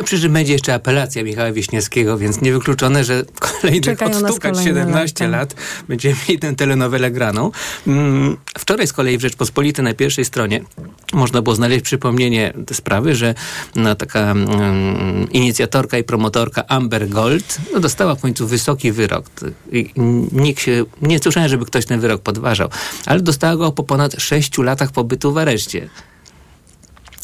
Przy 0.04 0.20
czym 0.20 0.32
będzie 0.32 0.52
jeszcze 0.52 0.74
apelacja 0.74 1.24
Michała 1.24 1.52
Wiśniewskiego, 1.52 2.18
więc 2.18 2.40
niewykluczone, 2.40 3.04
że 3.04 3.24
kolejnych 3.40 3.82
Czekają 3.82 4.26
odstukać 4.26 4.52
kolejne 4.52 4.80
17 4.80 5.28
lata. 5.28 5.38
lat 5.38 5.54
będziemy 5.88 6.14
mieli 6.28 6.40
tę 6.40 6.54
telenowelę 6.54 7.10
graną. 7.10 7.50
Mm, 7.86 8.10
Mm, 8.20 8.36
wczoraj 8.58 8.86
z 8.86 8.92
kolei 8.92 9.18
w 9.18 9.20
Rzeczpospolitej 9.20 9.84
na 9.84 9.94
pierwszej 9.94 10.24
stronie 10.24 10.64
można 11.12 11.42
było 11.42 11.56
znaleźć 11.56 11.84
przypomnienie 11.84 12.52
sprawy, 12.72 13.14
że 13.14 13.34
no, 13.76 13.94
taka 13.94 14.20
um, 14.20 15.32
inicjatorka 15.32 15.98
i 15.98 16.04
promotorka 16.04 16.66
Amber 16.66 17.08
Gold 17.08 17.58
no, 17.72 17.80
dostała 17.80 18.14
w 18.14 18.20
końcu 18.20 18.46
wysoki 18.46 18.92
wyrok. 18.92 19.26
I 19.72 19.90
nikt 20.40 20.62
się, 20.62 20.84
nie 21.02 21.18
słyszałem, 21.18 21.48
żeby 21.48 21.66
ktoś 21.66 21.86
ten 21.86 22.00
wyrok 22.00 22.22
podważał, 22.22 22.68
ale 23.06 23.20
dostała 23.20 23.56
go 23.56 23.72
po 23.72 23.82
ponad 23.82 24.12
sześciu 24.18 24.62
latach 24.62 24.92
pobytu 24.92 25.32
w 25.32 25.38
areszcie. 25.38 25.88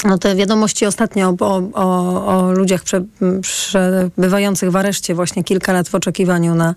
No 0.05 0.19
te 0.19 0.37
wiadomości 0.37 0.87
ostatnio 0.87 1.35
o, 1.41 1.63
o, 1.75 2.27
o 2.27 2.53
ludziach 2.53 2.83
prze, 2.83 3.05
przebywających 3.43 4.71
w 4.71 4.77
areszcie 4.77 5.15
właśnie 5.15 5.45
kilka 5.45 5.73
lat 5.73 5.89
w 5.89 5.95
oczekiwaniu 5.95 6.55
na 6.55 6.75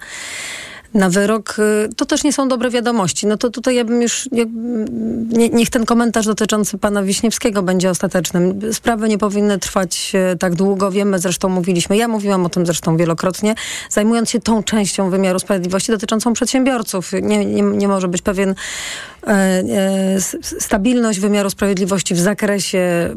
na 0.93 1.10
wyrok, 1.10 1.56
y, 1.60 1.89
to 1.95 2.06
też 2.06 2.23
nie 2.23 2.34
są 2.34 2.47
dobre 2.47 2.69
wiadomości. 2.69 3.28
No 3.28 3.38
to 3.38 3.49
tutaj 3.49 3.75
ja 3.75 3.86
bym 3.86 4.02
już, 4.02 4.30
nie, 4.32 5.49
niech 5.49 5.69
ten 5.69 5.86
komentarz 5.86 6.25
dotyczący 6.25 6.78
pana 6.78 7.04
Wiśniewskiego 7.04 7.63
będzie 7.63 7.89
ostatecznym. 7.89 8.60
Sprawy 8.73 9.10
nie 9.10 9.17
powinny 9.17 9.60
trwać 9.60 10.12
y, 10.34 10.38
tak 10.38 10.56
długo. 10.56 10.91
Wiemy, 10.91 11.19
zresztą 11.19 11.49
mówiliśmy, 11.49 11.97
ja 11.97 12.08
mówiłam 12.08 12.45
o 12.45 12.49
tym 12.49 12.65
zresztą 12.65 12.97
wielokrotnie, 12.97 13.56
zajmując 13.89 14.30
się 14.30 14.39
tą 14.39 14.63
częścią 14.63 15.10
wymiaru 15.10 15.39
sprawiedliwości 15.39 15.91
dotyczącą 15.91 16.34
przedsiębiorców. 16.34 17.12
Nie, 17.21 17.45
nie, 17.45 17.62
nie 17.62 17.88
może 17.88 18.08
być 18.08 18.21
pewien 18.21 18.49
e, 18.49 18.54
e, 18.54 19.18
stabilność 20.60 21.19
wymiaru 21.19 21.49
sprawiedliwości 21.49 22.15
w 22.15 22.19
zakresie 22.19 23.15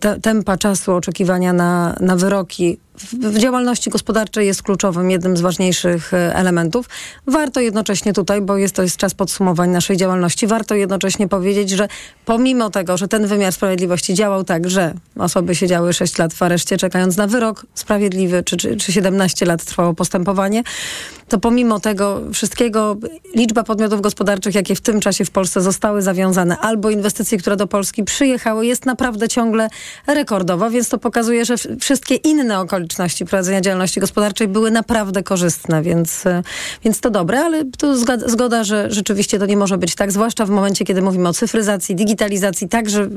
te, 0.00 0.20
tempa 0.20 0.56
czasu 0.56 0.94
oczekiwania 0.94 1.52
na, 1.52 1.96
na 2.00 2.16
wyroki 2.16 2.78
w 3.12 3.38
działalności 3.38 3.90
gospodarczej 3.90 4.46
jest 4.46 4.62
kluczowym, 4.62 5.10
jednym 5.10 5.36
z 5.36 5.40
ważniejszych 5.40 6.14
e, 6.14 6.34
elementów. 6.36 6.88
Warto 7.26 7.60
jednocześnie 7.60 8.12
tutaj, 8.12 8.40
bo 8.40 8.56
jest 8.56 8.74
to 8.74 8.82
jest 8.82 8.96
czas 8.96 9.14
podsumowań 9.14 9.70
naszej 9.70 9.96
działalności, 9.96 10.46
warto 10.46 10.74
jednocześnie 10.74 11.28
powiedzieć, 11.28 11.70
że 11.70 11.88
pomimo 12.24 12.70
tego, 12.70 12.96
że 12.96 13.08
ten 13.08 13.26
wymiar 13.26 13.52
sprawiedliwości 13.52 14.14
działał 14.14 14.44
tak, 14.44 14.70
że 14.70 14.94
osoby 15.18 15.54
siedziały 15.54 15.92
6 15.92 16.18
lat 16.18 16.34
w 16.34 16.42
areszcie 16.42 16.76
czekając 16.76 17.16
na 17.16 17.26
wyrok 17.26 17.66
sprawiedliwy, 17.74 18.42
czy, 18.42 18.56
czy, 18.56 18.76
czy 18.76 18.92
17 18.92 19.46
lat 19.46 19.64
trwało 19.64 19.94
postępowanie, 19.94 20.62
to 21.28 21.38
pomimo 21.38 21.80
tego 21.80 22.20
wszystkiego 22.32 22.96
liczba 23.34 23.62
podmiotów 23.62 24.00
gospodarczych, 24.00 24.54
jakie 24.54 24.74
w 24.74 24.80
tym 24.80 25.00
czasie 25.00 25.24
w 25.24 25.30
Polsce 25.30 25.60
zostały 25.60 26.02
zawiązane, 26.02 26.58
albo 26.58 26.90
inwestycje, 26.90 27.38
które 27.38 27.56
do 27.56 27.66
Polski 27.66 28.04
przyjechały, 28.04 28.66
jest 28.66 28.86
naprawdę 28.86 29.28
ciągle 29.28 29.68
rekordowa, 30.06 30.70
więc 30.70 30.88
to 30.88 30.98
pokazuje, 30.98 31.44
że 31.44 31.54
wszystkie 31.80 32.14
inne 32.14 32.60
okoliczności 32.60 33.24
prowadzenia 33.24 33.60
działalności 33.60 34.00
gospodarczej 34.00 34.48
były 34.48 34.70
naprawdę 34.70 35.22
korzystne, 35.22 35.82
więc, 35.82 36.26
e, 36.26 36.42
więc 36.84 37.00
to 37.00 37.10
dobre, 37.10 37.40
ale 37.40 37.64
tu 37.64 37.96
zgoda, 38.26 38.64
że 38.64 38.90
rzeczywiście 38.90 39.38
to 39.38 39.46
nie 39.46 39.56
może 39.56 39.78
być 39.78 39.94
tak, 39.94 40.12
zwłaszcza 40.12 40.46
w 40.46 40.50
momencie, 40.50 40.84
kiedy 40.84 41.02
mówimy 41.02 41.28
o 41.28 41.32
cyfryzacji, 41.32 41.94
digitalizacji, 41.94 42.68
także 42.68 43.00
yy, 43.00 43.08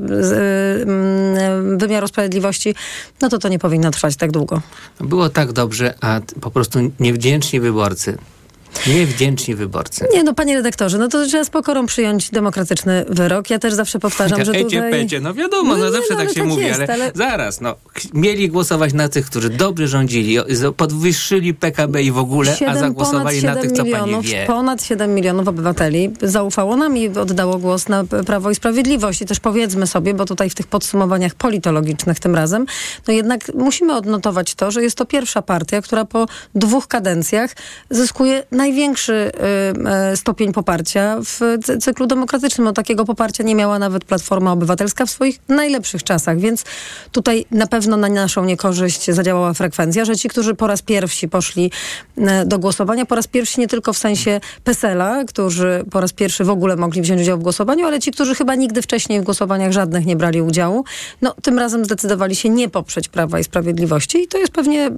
yy, 1.69 1.78
wymiaru 1.78 2.08
sprawiedliwości, 2.08 2.76
no 3.22 3.30
to 3.30 3.38
to 3.38 3.50
nie 3.50 3.60
powinno 3.60 3.91
trwać 3.91 4.15
tak 4.15 4.32
długo. 4.32 4.62
Było 5.00 5.30
tak 5.30 5.52
dobrze, 5.52 5.93
a 6.02 6.22
po 6.41 6.52
prostu 6.52 6.80
niewdzięczni 7.00 7.60
wyborcy 7.60 7.99
wyborcy. 8.00 8.38
Niewdzięczni 8.88 9.55
wyborcy. 9.55 10.08
Nie, 10.13 10.23
no 10.23 10.34
panie 10.34 10.55
redaktorze, 10.55 10.97
no 10.97 11.08
to 11.08 11.25
trzeba 11.25 11.43
z 11.43 11.49
pokorą 11.49 11.86
przyjąć 11.86 12.29
demokratyczny 12.29 13.05
wyrok. 13.10 13.49
Ja 13.49 13.60
też 13.60 13.73
zawsze 13.73 13.99
powtarzam, 13.99 14.45
że 14.45 14.53
tutaj... 14.53 14.91
Pecie, 14.91 15.19
no 15.19 15.34
wiadomo, 15.34 15.77
no, 15.77 15.84
no 15.84 15.91
zawsze 15.91 16.13
no, 16.13 16.19
tak 16.19 16.29
się 16.29 16.36
tak 16.36 16.45
mówi, 16.45 16.63
jest, 16.63 16.79
ale, 16.79 16.93
ale, 16.93 17.12
zaraz, 17.15 17.62
no 17.62 17.75
mieli 18.13 18.49
głosować 18.49 18.93
na 18.93 19.10
tych, 19.10 19.25
którzy 19.25 19.49
dobrze 19.49 19.88
rządzili, 19.88 20.38
podwyższyli 20.77 21.53
PKB 21.53 22.03
i 22.03 22.12
w 22.12 22.17
ogóle, 22.17 22.55
7, 22.55 22.75
a 22.75 22.79
zagłosowali 22.79 23.43
na 23.43 23.55
tych, 23.55 23.71
co 23.71 23.84
milionów, 23.84 24.12
pani 24.12 24.27
wie. 24.27 24.45
Ponad 24.47 24.84
7 24.84 25.15
milionów 25.15 25.47
obywateli 25.47 26.13
zaufało 26.21 26.77
nam 26.77 26.97
i 26.97 27.10
oddało 27.10 27.58
głos 27.58 27.89
na 27.89 28.03
Prawo 28.25 28.51
i 28.51 28.55
Sprawiedliwość. 28.55 29.21
I 29.21 29.25
też 29.25 29.39
powiedzmy 29.39 29.88
sobie, 29.88 30.13
bo 30.13 30.25
tutaj 30.25 30.49
w 30.49 30.55
tych 30.55 30.67
podsumowaniach 30.67 31.36
politologicznych 31.36 32.19
tym 32.19 32.36
razem, 32.36 32.65
no 33.08 33.13
jednak 33.13 33.51
musimy 33.55 33.95
odnotować 33.95 34.55
to, 34.55 34.71
że 34.71 34.84
jest 34.84 34.95
to 34.95 35.05
pierwsza 35.05 35.41
partia, 35.41 35.82
która 35.82 36.05
po 36.05 36.25
dwóch 36.55 36.88
kadencjach 36.88 37.55
zyskuje 37.89 38.43
największy 38.60 39.13
y, 39.13 40.12
y, 40.13 40.17
stopień 40.17 40.54
poparcia 40.54 41.17
w 41.24 41.39
cyklu 41.82 42.08
demokratycznym. 42.08 42.65
No, 42.65 42.74
takiego 42.74 43.06
poparcia 43.06 43.43
nie 43.43 43.56
miała 43.56 43.80
nawet 43.80 44.06
Platforma 44.06 44.52
Obywatelska 44.52 45.06
w 45.06 45.10
swoich 45.10 45.39
najlepszych 45.48 46.04
czasach, 46.04 46.39
więc 46.39 46.63
tutaj 47.12 47.45
na 47.52 47.67
pewno 47.67 47.98
na 47.98 48.10
naszą 48.10 48.45
niekorzyść 48.45 49.12
zadziałała 49.12 49.54
frekwencja, 49.54 50.06
że 50.06 50.15
ci, 50.15 50.30
którzy 50.30 50.56
po 50.56 50.67
raz 50.67 50.82
pierwszy 50.82 51.28
poszli 51.28 51.72
y, 52.17 52.22
do 52.45 52.60
głosowania, 52.60 53.06
po 53.06 53.15
raz 53.15 53.28
pierwszy 53.28 53.60
nie 53.60 53.67
tylko 53.67 53.93
w 53.93 53.98
sensie 53.98 54.41
PESEL-a, 54.63 55.24
którzy 55.26 55.86
po 55.91 56.02
raz 56.02 56.13
pierwszy 56.13 56.43
w 56.43 56.50
ogóle 56.50 56.76
mogli 56.76 57.02
wziąć 57.02 57.22
udział 57.22 57.38
w 57.38 57.43
głosowaniu, 57.43 57.86
ale 57.86 58.00
ci, 58.00 58.12
którzy 58.12 58.36
chyba 58.36 58.56
nigdy 58.56 58.82
wcześniej 58.82 59.22
w 59.22 59.24
głosowaniach 59.24 59.72
żadnych 59.72 60.06
nie 60.06 60.15
brali 60.15 60.41
udziału, 60.41 60.84
no 61.22 61.36
tym 61.41 61.60
razem 61.60 61.86
zdecydowali 61.86 62.36
się 62.36 62.50
nie 62.50 62.69
poprzeć 62.69 63.08
Prawa 63.08 63.39
i 63.39 63.43
Sprawiedliwości 63.43 64.24
i 64.24 64.28
to 64.28 64.38
jest 64.38 64.52
pewnie 64.52 64.91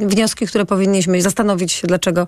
wnioski, 0.00 0.46
które 0.46 0.66
powinniśmy 0.66 1.22
zastanowić 1.22 1.72
się, 1.72 1.86
dlaczego 1.86 2.26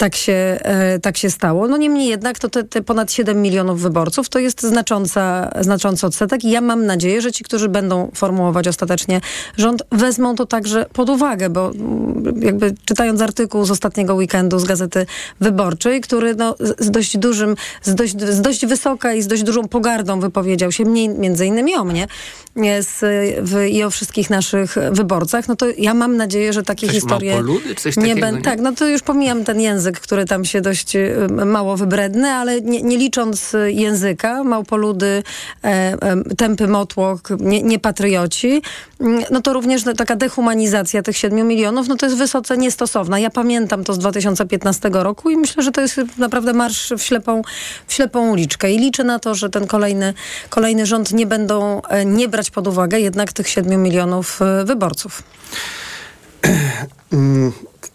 tak 0.00 0.16
się, 0.16 0.58
e, 0.62 0.98
tak 0.98 1.16
się 1.16 1.30
stało. 1.30 1.68
No 1.68 1.76
niemniej 1.76 2.08
jednak 2.08 2.38
to 2.38 2.48
te, 2.48 2.64
te, 2.64 2.82
ponad 2.82 3.12
7 3.12 3.42
milionów 3.42 3.80
wyborców 3.80 4.28
to 4.28 4.38
jest 4.38 4.62
znacząca, 4.62 5.50
znaczący 5.60 6.06
odsetek 6.06 6.44
i 6.44 6.50
ja 6.50 6.60
mam 6.60 6.86
nadzieję, 6.86 7.22
że 7.22 7.32
ci, 7.32 7.44
którzy 7.44 7.68
będą 7.68 8.10
formułować 8.14 8.68
ostatecznie 8.68 9.20
rząd, 9.56 9.82
wezmą 9.92 10.34
to 10.34 10.46
także 10.46 10.86
pod 10.92 11.10
uwagę, 11.10 11.50
bo 11.50 11.70
mm, 11.70 12.42
jakby 12.42 12.74
czytając 12.84 13.20
artykuł 13.20 13.64
z 13.64 13.70
ostatniego 13.70 14.14
weekendu 14.14 14.58
z 14.58 14.64
Gazety 14.64 15.06
Wyborczej, 15.40 16.00
który 16.00 16.34
no, 16.34 16.54
z 16.78 16.90
dość 16.90 17.18
dużym, 17.18 17.56
z 17.82 17.94
dość, 17.94 18.20
z 18.20 18.40
dość 18.40 18.66
wysoka 18.66 19.14
i 19.14 19.22
z 19.22 19.26
dość 19.26 19.42
dużą 19.42 19.68
pogardą 19.68 20.20
wypowiedział 20.20 20.72
się, 20.72 20.84
mniej, 20.84 21.08
między 21.08 21.46
innymi 21.46 21.74
o 21.74 21.84
mnie 21.84 22.08
z, 22.82 23.00
w, 23.48 23.66
i 23.68 23.82
o 23.82 23.90
wszystkich 23.90 24.30
naszych 24.30 24.76
wyborcach, 24.92 25.48
no 25.48 25.56
to 25.56 25.66
ja 25.78 25.94
mam 25.94 26.16
nadzieję, 26.16 26.52
że 26.52 26.62
takie 26.62 26.86
coś 26.86 26.96
historie 26.96 27.42
nie 27.96 28.16
będą. 28.16 28.42
Tak, 28.42 28.60
no 28.60 28.72
to 28.72 28.88
już 28.88 29.02
pomijam 29.02 29.44
ten 29.44 29.60
język 29.60 29.89
język, 29.90 30.00
który 30.00 30.24
tam 30.24 30.44
się 30.44 30.60
dość 30.60 30.96
y, 30.96 31.28
mało 31.46 31.76
wybredny, 31.76 32.28
ale 32.28 32.60
nie, 32.60 32.82
nie 32.82 32.96
licząc 32.96 33.56
języka, 33.66 34.44
małpoludy, 34.44 35.22
e, 35.64 35.68
e, 35.68 35.96
tępy 36.36 36.68
motłoch, 36.68 37.20
nie, 37.40 37.62
nie 37.62 37.78
mm, 39.00 39.24
no 39.30 39.40
to 39.40 39.52
również 39.52 39.84
taka 39.96 40.16
dehumanizacja 40.16 41.02
tych 41.02 41.16
7 41.16 41.48
milionów, 41.48 41.88
no 41.88 41.96
to 41.96 42.06
jest 42.06 42.18
wysoce 42.18 42.56
niestosowna. 42.56 43.18
Ja 43.18 43.30
pamiętam 43.30 43.84
to 43.84 43.94
z 43.94 43.98
2015 43.98 44.90
roku 44.92 45.30
i 45.30 45.36
myślę, 45.36 45.62
że 45.62 45.70
to 45.72 45.80
jest 45.80 46.00
naprawdę 46.18 46.52
marsz 46.52 46.92
w 46.98 47.02
ślepą, 47.02 47.42
w 47.86 47.92
ślepą 47.92 48.30
uliczkę 48.30 48.72
i 48.72 48.78
liczę 48.78 49.04
na 49.04 49.18
to, 49.18 49.34
że 49.34 49.50
ten 49.50 49.66
kolejny, 49.66 50.14
kolejny 50.50 50.86
rząd 50.86 51.12
nie 51.12 51.26
będą 51.26 51.82
e, 51.82 52.04
nie 52.04 52.28
brać 52.28 52.50
pod 52.50 52.66
uwagę 52.66 53.00
jednak 53.00 53.32
tych 53.32 53.48
7 53.48 53.82
milionów 53.82 54.40
wyborców. 54.64 55.22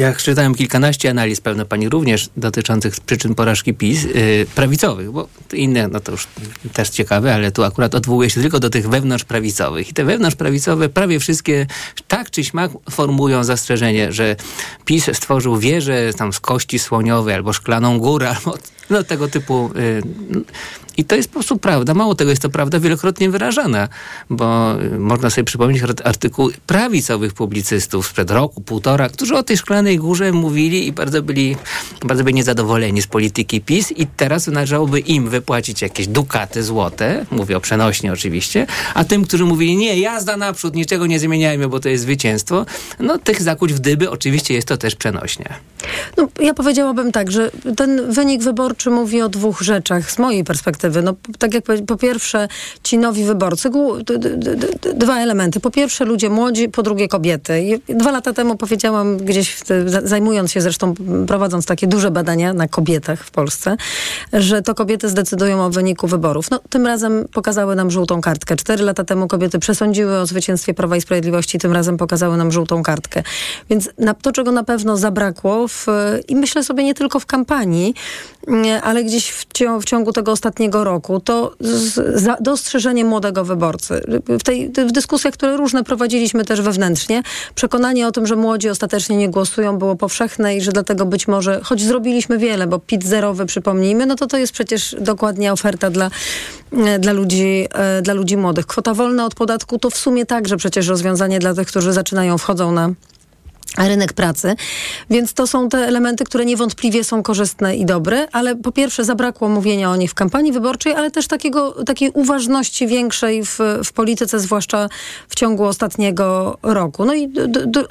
Mm, 0.00 0.12
ja 0.12 0.18
czytałem 0.18 0.54
kilkanaście 0.54 1.10
analiz, 1.10 1.40
pewno 1.40 1.66
pani 1.66 1.88
również, 1.88 2.30
dotyczących 2.36 3.00
przyczyn 3.00 3.34
porażki 3.34 3.74
PiS, 3.74 4.04
yy, 4.04 4.46
prawicowych, 4.54 5.10
bo 5.10 5.28
inne, 5.52 5.88
no 5.88 6.00
to 6.00 6.12
już 6.12 6.28
też 6.72 6.90
ciekawe, 6.90 7.34
ale 7.34 7.52
tu 7.52 7.64
akurat 7.64 7.94
odwołuję 7.94 8.30
się 8.30 8.40
tylko 8.40 8.60
do 8.60 8.70
tych 8.70 8.88
wewnątrzprawicowych. 8.88 9.88
I 9.88 9.92
te 9.92 10.04
wewnątrzprawicowe 10.04 10.88
prawie 10.88 11.20
wszystkie 11.20 11.66
tak 12.08 12.30
czy 12.30 12.44
śmak 12.44 12.70
formułują 12.90 13.44
zastrzeżenie, 13.44 14.12
że 14.12 14.36
PiS 14.84 15.10
stworzył 15.12 15.58
wieżę 15.58 16.12
tam 16.16 16.32
z 16.32 16.40
kości 16.40 16.78
słoniowej 16.78 17.34
albo 17.34 17.52
szklaną 17.52 17.98
górę, 17.98 18.28
albo 18.36 18.58
no, 18.90 19.02
tego 19.02 19.28
typu. 19.28 19.70
Y, 19.76 20.02
I 20.96 21.04
to 21.04 21.16
jest 21.16 21.28
po 21.28 21.32
prostu 21.32 21.58
prawda. 21.58 21.94
Mało 21.94 22.14
tego, 22.14 22.30
jest 22.30 22.42
to 22.42 22.50
prawda 22.50 22.80
wielokrotnie 22.80 23.30
wyrażana, 23.30 23.88
bo 24.30 24.76
y, 24.82 24.98
można 24.98 25.30
sobie 25.30 25.44
przypomnieć 25.44 25.82
artykuł 26.04 26.50
prawicowych 26.66 27.34
publicystów 27.34 28.06
sprzed 28.06 28.30
roku, 28.30 28.60
półtora, 28.60 29.08
którzy 29.08 29.36
o 29.36 29.42
tej 29.42 29.56
szklanej 29.56 29.98
górze 29.98 30.32
mówili 30.32 30.86
i 30.86 30.92
bardzo 30.92 31.22
byli, 31.22 31.56
bardzo 32.04 32.24
byli 32.24 32.34
niezadowoleni 32.34 33.02
z 33.02 33.06
polityki 33.06 33.60
PiS 33.60 33.92
i 33.92 34.06
teraz 34.06 34.46
należałoby 34.46 35.00
im 35.00 35.28
wypłacić 35.28 35.82
jakieś 35.82 36.06
dukaty 36.06 36.62
złote, 36.62 37.26
mówię 37.30 37.56
o 37.56 37.60
przenośnie 37.60 38.12
oczywiście, 38.12 38.66
a 38.94 39.04
tym, 39.04 39.24
którzy 39.24 39.44
mówili 39.44 39.76
nie, 39.76 40.00
jazda 40.00 40.36
naprzód, 40.36 40.74
niczego 40.74 41.06
nie 41.06 41.18
zmieniajmy, 41.18 41.68
bo 41.68 41.80
to 41.80 41.88
jest 41.88 42.02
zwycięstwo, 42.02 42.66
no 43.00 43.18
tych 43.18 43.42
zakuć 43.42 43.72
w 43.72 43.78
dyby 43.78 44.10
oczywiście 44.10 44.54
jest 44.54 44.68
to 44.68 44.76
też 44.76 44.94
przenośnie. 44.94 45.54
No, 46.16 46.28
ja 46.40 46.54
powiedziałabym 46.54 47.12
tak, 47.12 47.30
że 47.30 47.50
ten 47.76 48.12
wynik 48.12 48.42
wyborczy 48.42 48.79
wyborczy 48.80 48.90
mówi 48.90 49.22
o 49.22 49.28
dwóch 49.28 49.60
rzeczach 49.60 50.10
z 50.10 50.18
mojej 50.18 50.44
perspektywy. 50.44 51.02
No, 51.02 51.14
tak 51.38 51.54
jak 51.54 51.64
po 51.86 51.96
pierwsze 51.96 52.48
ci 52.82 52.98
nowi 52.98 53.24
wyborcy, 53.24 53.70
dwa 54.94 55.20
elementy. 55.20 55.60
Po 55.60 55.70
pierwsze 55.70 56.04
ludzie 56.04 56.30
młodzi, 56.30 56.68
po 56.68 56.82
drugie 56.82 57.08
kobiety. 57.08 57.80
Dwa 57.88 58.10
lata 58.10 58.32
temu 58.32 58.56
powiedziałam 58.56 59.16
gdzieś, 59.16 59.56
zajmując 60.04 60.52
się 60.52 60.60
zresztą, 60.60 60.94
prowadząc 61.26 61.66
takie 61.66 61.86
duże 61.86 62.10
badania 62.10 62.52
na 62.52 62.68
kobietach 62.68 63.24
w 63.24 63.30
Polsce, 63.30 63.76
że 64.32 64.62
to 64.62 64.74
kobiety 64.74 65.08
zdecydują 65.08 65.64
o 65.64 65.70
wyniku 65.70 66.06
wyborów. 66.06 66.50
No, 66.50 66.60
tym 66.70 66.86
razem 66.86 67.28
pokazały 67.32 67.76
nam 67.76 67.90
żółtą 67.90 68.20
kartkę. 68.20 68.56
Cztery 68.56 68.84
lata 68.84 69.04
temu 69.04 69.28
kobiety 69.28 69.58
przesądziły 69.58 70.18
o 70.18 70.26
zwycięstwie 70.26 70.74
Prawa 70.74 70.96
i 70.96 71.00
Sprawiedliwości, 71.00 71.58
tym 71.58 71.72
razem 71.72 71.96
pokazały 71.96 72.36
nam 72.36 72.52
żółtą 72.52 72.82
kartkę. 72.82 73.22
Więc 73.70 73.90
na, 73.98 74.14
to, 74.14 74.32
czego 74.32 74.52
na 74.52 74.64
pewno 74.64 74.96
zabrakło 74.96 75.68
w, 75.68 75.86
i 76.28 76.36
myślę 76.36 76.64
sobie 76.64 76.84
nie 76.84 76.94
tylko 76.94 77.20
w 77.20 77.26
kampanii, 77.26 77.94
ale 78.82 79.04
gdzieś 79.04 79.30
w, 79.30 79.46
cią- 79.46 79.80
w 79.80 79.84
ciągu 79.84 80.12
tego 80.12 80.32
ostatniego 80.32 80.84
roku, 80.84 81.20
to 81.20 81.54
z, 81.60 82.20
za, 82.20 82.36
dostrzeżenie 82.40 83.04
młodego 83.04 83.44
wyborcy. 83.44 84.02
W, 84.28 84.42
tej, 84.42 84.68
w 84.68 84.92
dyskusjach, 84.92 85.34
które 85.34 85.56
różne 85.56 85.84
prowadziliśmy 85.84 86.44
też 86.44 86.60
wewnętrznie, 86.60 87.22
przekonanie 87.54 88.06
o 88.06 88.12
tym, 88.12 88.26
że 88.26 88.36
młodzi 88.36 88.68
ostatecznie 88.68 89.16
nie 89.16 89.28
głosują 89.28 89.78
było 89.78 89.96
powszechne 89.96 90.56
i 90.56 90.60
że 90.60 90.72
dlatego 90.72 91.06
być 91.06 91.28
może, 91.28 91.60
choć 91.64 91.82
zrobiliśmy 91.82 92.38
wiele, 92.38 92.66
bo 92.66 92.78
PIT 92.78 93.04
zerowy 93.04 93.46
przypomnijmy, 93.46 94.06
no 94.06 94.14
to 94.16 94.26
to 94.26 94.38
jest 94.38 94.52
przecież 94.52 94.96
dokładnie 95.00 95.52
oferta 95.52 95.90
dla, 95.90 96.10
e, 96.72 96.98
dla, 96.98 97.12
ludzi, 97.12 97.66
e, 97.72 98.02
dla 98.02 98.14
ludzi 98.14 98.36
młodych. 98.36 98.66
Kwota 98.66 98.94
wolna 98.94 99.26
od 99.26 99.34
podatku 99.34 99.78
to 99.78 99.90
w 99.90 99.96
sumie 99.96 100.26
także 100.26 100.56
przecież 100.56 100.88
rozwiązanie 100.88 101.38
dla 101.38 101.54
tych, 101.54 101.68
którzy 101.68 101.92
zaczynają, 101.92 102.38
wchodzą 102.38 102.72
na 102.72 102.90
rynek 103.78 104.12
pracy. 104.12 104.56
Więc 105.10 105.34
to 105.34 105.46
są 105.46 105.68
te 105.68 105.78
elementy, 105.78 106.24
które 106.24 106.44
niewątpliwie 106.44 107.04
są 107.04 107.22
korzystne 107.22 107.76
i 107.76 107.84
dobre, 107.84 108.28
ale 108.32 108.56
po 108.56 108.72
pierwsze 108.72 109.04
zabrakło 109.04 109.48
mówienia 109.48 109.90
o 109.90 109.96
nich 109.96 110.10
w 110.10 110.14
kampanii 110.14 110.52
wyborczej, 110.52 110.92
ale 110.92 111.10
też 111.10 111.26
takiego, 111.26 111.84
takiej 111.84 112.10
uważności 112.14 112.86
większej 112.86 113.44
w, 113.44 113.58
w 113.84 113.92
polityce, 113.92 114.40
zwłaszcza 114.40 114.88
w 115.28 115.34
ciągu 115.34 115.64
ostatniego 115.64 116.58
roku. 116.62 117.04
No 117.04 117.14
i 117.14 117.32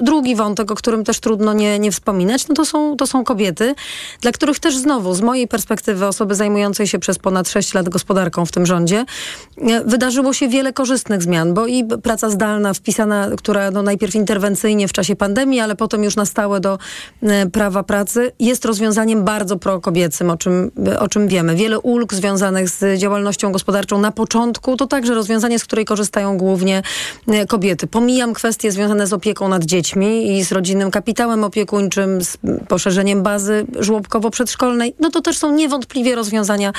drugi 0.00 0.36
wątek, 0.36 0.70
o 0.70 0.74
którym 0.74 1.04
też 1.04 1.20
trudno 1.20 1.52
nie, 1.52 1.78
nie 1.78 1.92
wspominać, 1.92 2.48
no 2.48 2.54
to 2.54 2.64
są, 2.64 2.96
to 2.96 3.06
są 3.06 3.24
kobiety, 3.24 3.74
dla 4.20 4.32
których 4.32 4.58
też 4.58 4.76
znowu, 4.76 5.14
z 5.14 5.20
mojej 5.20 5.48
perspektywy 5.48 6.06
osoby 6.06 6.34
zajmującej 6.34 6.86
się 6.86 6.98
przez 6.98 7.18
ponad 7.18 7.48
6 7.48 7.74
lat 7.74 7.88
gospodarką 7.88 8.46
w 8.46 8.52
tym 8.52 8.66
rządzie, 8.66 9.04
e, 9.58 9.84
wydarzyło 9.84 10.32
się 10.32 10.48
wiele 10.48 10.72
korzystnych 10.72 11.22
zmian, 11.22 11.54
bo 11.54 11.66
i 11.66 11.84
praca 11.84 12.30
zdalna 12.30 12.74
wpisana, 12.74 13.30
która 13.36 13.70
no 13.70 13.82
najpierw 13.82 14.14
interwencyjnie 14.14 14.88
w 14.88 14.92
czasie 14.92 15.16
pandemii, 15.16 15.60
ale 15.60 15.69
potem 15.74 16.04
już 16.04 16.16
na 16.16 16.26
stałe 16.26 16.60
do 16.60 16.78
e, 17.22 17.46
prawa 17.46 17.82
pracy, 17.82 18.32
jest 18.38 18.64
rozwiązaniem 18.64 19.24
bardzo 19.24 19.56
prokobiecym, 19.56 20.30
o 20.30 20.36
czym, 20.36 20.70
o 20.98 21.08
czym 21.08 21.28
wiemy. 21.28 21.54
Wiele 21.54 21.80
ulg 21.80 22.14
związanych 22.14 22.68
z 22.68 22.98
działalnością 22.98 23.52
gospodarczą 23.52 24.00
na 24.00 24.12
początku 24.12 24.76
to 24.76 24.86
także 24.86 25.14
rozwiązanie, 25.14 25.58
z 25.58 25.64
której 25.64 25.84
korzystają 25.84 26.38
głównie 26.38 26.82
e, 27.28 27.46
kobiety. 27.46 27.86
Pomijam 27.86 28.34
kwestie 28.34 28.72
związane 28.72 29.06
z 29.06 29.12
opieką 29.12 29.48
nad 29.48 29.64
dziećmi 29.64 30.38
i 30.38 30.44
z 30.44 30.52
rodzinnym 30.52 30.90
kapitałem 30.90 31.44
opiekuńczym, 31.44 32.24
z 32.24 32.38
poszerzeniem 32.68 33.22
bazy 33.22 33.66
żłobkowo-przedszkolnej. 33.78 34.94
No 35.00 35.10
to 35.10 35.20
też 35.20 35.38
są 35.38 35.52
niewątpliwie 35.52 36.14
rozwiązania 36.14 36.72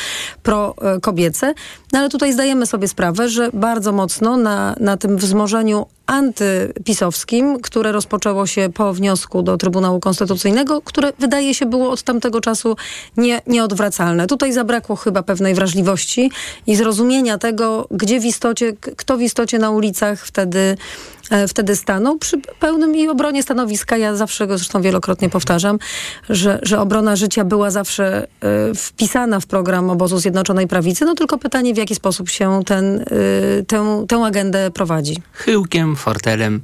prokobiece. 0.44 1.54
No 1.94 2.00
ale 2.00 2.10
tutaj 2.10 2.34
zdajemy 2.34 2.66
sobie 2.66 2.88
sprawę, 2.88 3.30
że 3.30 3.50
bardzo 3.54 3.92
mocno 3.92 4.38
na, 4.38 4.76
na 4.80 4.98
tym 4.98 5.18
wzmożeniu 5.18 5.86
antypisowskim, 6.06 7.60
które 7.60 7.92
rozpoczęło 7.92 8.48
się 8.48 8.70
po 8.74 8.94
wniosku 8.94 9.44
do 9.44 9.58
Trybunału 9.58 10.00
Konstytucyjnego, 10.00 10.82
które 10.82 11.14
wydaje 11.20 11.54
się 11.54 11.66
było 11.66 11.92
od 11.92 12.04
tamtego 12.04 12.42
czasu 12.42 12.76
nie, 13.18 13.42
nieodwracalne. 13.48 14.28
Tutaj 14.28 14.54
zabrakło 14.54 14.96
chyba 14.96 15.24
pewnej 15.24 15.54
wrażliwości 15.54 16.32
i 16.68 16.76
zrozumienia 16.76 17.38
tego, 17.38 17.88
gdzie 17.92 18.20
w 18.20 18.26
istocie, 18.26 18.74
kto 18.96 19.18
w 19.18 19.22
istocie 19.22 19.60
na 19.60 19.70
ulicach 19.70 20.26
wtedy 20.26 20.78
wtedy 21.48 21.76
stanął 21.76 22.18
przy 22.18 22.38
pełnym 22.60 22.96
i 22.96 23.08
obronie 23.08 23.44
stanowiska. 23.44 23.98
Ja 23.98 24.16
zawsze 24.16 24.48
go 24.48 24.58
zresztą 24.58 24.82
wielokrotnie 24.82 25.30
powtarzam, 25.30 25.80
że, 26.30 26.60
że 26.64 26.80
obrona 26.80 27.16
życia 27.16 27.44
była 27.44 27.72
zawsze 27.72 28.28
e, 28.42 28.76
wpisana 28.76 29.40
w 29.40 29.46
program 29.46 29.90
obozu 29.90 30.18
Zjednoczonej 30.18 30.68
Prawicy. 30.68 31.06
No 31.06 31.16
tylko 31.16 31.38
pytanie, 31.38 31.74
w 31.74 31.78
jaki 31.78 31.96
sposób 31.96 32.30
się 32.30 32.60
ten, 32.66 33.00
e, 33.00 33.06
tę, 33.68 34.06
tę 34.08 34.26
agendę 34.26 34.72
prowadzi. 34.72 35.22
Chyłkiem, 35.34 35.96
fortelem. 35.96 36.62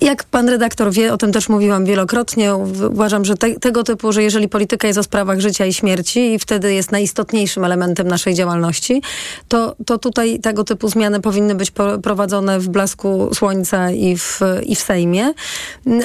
Jak 0.00 0.24
pan 0.24 0.48
redaktor 0.48 0.92
wie, 0.92 1.12
o 1.12 1.16
tym 1.16 1.32
też 1.32 1.48
mówiłam 1.48 1.84
wielokrotnie, 1.84 2.54
uważam, 2.90 3.24
że 3.24 3.36
te, 3.36 3.54
tego 3.54 3.82
typu, 3.82 4.12
że 4.12 4.22
jeżeli 4.22 4.48
polityka 4.48 4.88
jest 4.88 4.98
o 4.98 5.02
sprawach 5.02 5.40
życia 5.40 5.66
i 5.66 5.72
śmierci 5.72 6.34
i 6.34 6.38
wtedy 6.38 6.74
jest 6.74 6.92
najistotniejszym 6.92 7.64
elementem 7.64 8.08
naszej 8.08 8.34
działalności, 8.34 9.02
to, 9.48 9.76
to 9.86 9.98
tutaj 9.98 10.40
tego 10.40 10.64
typu 10.64 10.88
zmiany 10.88 11.20
powinny 11.20 11.54
być 11.54 11.72
prowadzone 12.02 12.60
w 12.60 12.68
blasku 12.68 13.30
słońca 13.34 13.90
i 13.90 14.16
w, 14.16 14.40
i 14.66 14.76
w 14.76 14.80
Sejmie. 14.80 15.32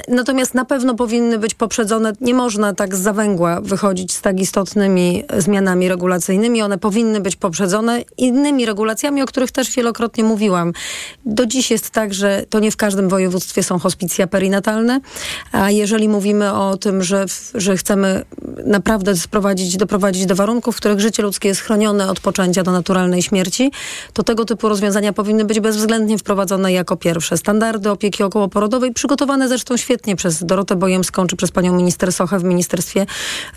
Natomiast 0.08 0.54
na 0.54 0.66
pewno 0.66 0.96
powinny 0.96 1.40
być 1.40 1.54
poprzedzone, 1.54 2.14
nie 2.22 2.34
można 2.34 2.74
tak 2.74 2.96
z 2.96 3.00
zawęgła 3.00 3.62
wychodzić 3.62 4.14
z 4.14 4.22
tak 4.22 4.40
istotnymi 4.40 5.24
zmianami 5.38 5.90
regulacyjnymi, 5.90 6.62
one 6.62 6.78
powinny 6.78 7.20
być 7.20 7.36
poprzedzone 7.36 8.02
innymi 8.18 8.66
regulacjami, 8.66 9.22
o 9.22 9.26
których 9.26 9.52
też 9.52 9.76
wielokrotnie 9.76 10.24
mówiłam. 10.24 10.74
Do 11.26 11.46
dziś 11.46 11.72
jest 11.72 11.90
tak, 11.90 12.14
że 12.14 12.44
to 12.50 12.60
nie 12.60 12.72
w 12.72 12.78
każdym 12.78 13.10
województwie 13.10 13.64
są 13.64 13.80
hospicja 13.86 14.28
perinatalne, 14.28 15.00
a 15.52 15.72
jeżeli 15.72 16.10
mówimy 16.10 16.54
o 16.54 16.78
tym, 16.78 17.04
że, 17.04 17.26
że 17.54 17.78
chcemy 17.78 18.26
naprawdę 18.66 19.16
sprowadzić, 19.16 19.78
doprowadzić 19.78 20.26
do 20.26 20.36
warunków, 20.36 20.76
w 20.76 20.78
których 20.78 21.00
życie 21.00 21.24
ludzkie 21.24 21.48
jest 21.48 21.62
chronione 21.62 22.10
od 22.10 22.20
poczęcia 22.20 22.64
do 22.64 22.72
naturalnej 22.72 23.22
śmierci, 23.22 23.72
to 24.14 24.24
tego 24.24 24.46
typu 24.46 24.70
rozwiązania 24.70 25.14
powinny 25.14 25.46
być 25.46 25.60
bezwzględnie 25.60 26.18
wprowadzone 26.18 26.74
jako 26.74 26.98
pierwsze. 26.98 27.38
Standardy 27.38 27.90
opieki 27.90 28.24
okołoporodowej, 28.24 28.94
przygotowane 28.94 29.48
zresztą 29.48 29.78
świetnie 29.78 30.16
przez 30.16 30.44
Dorotę 30.44 30.76
Bojemską 30.76 31.28
czy 31.28 31.36
przez 31.36 31.52
panią 31.52 31.76
minister 31.76 32.14
Sochę 32.14 32.40
w 32.40 32.44
Ministerstwie 32.44 33.06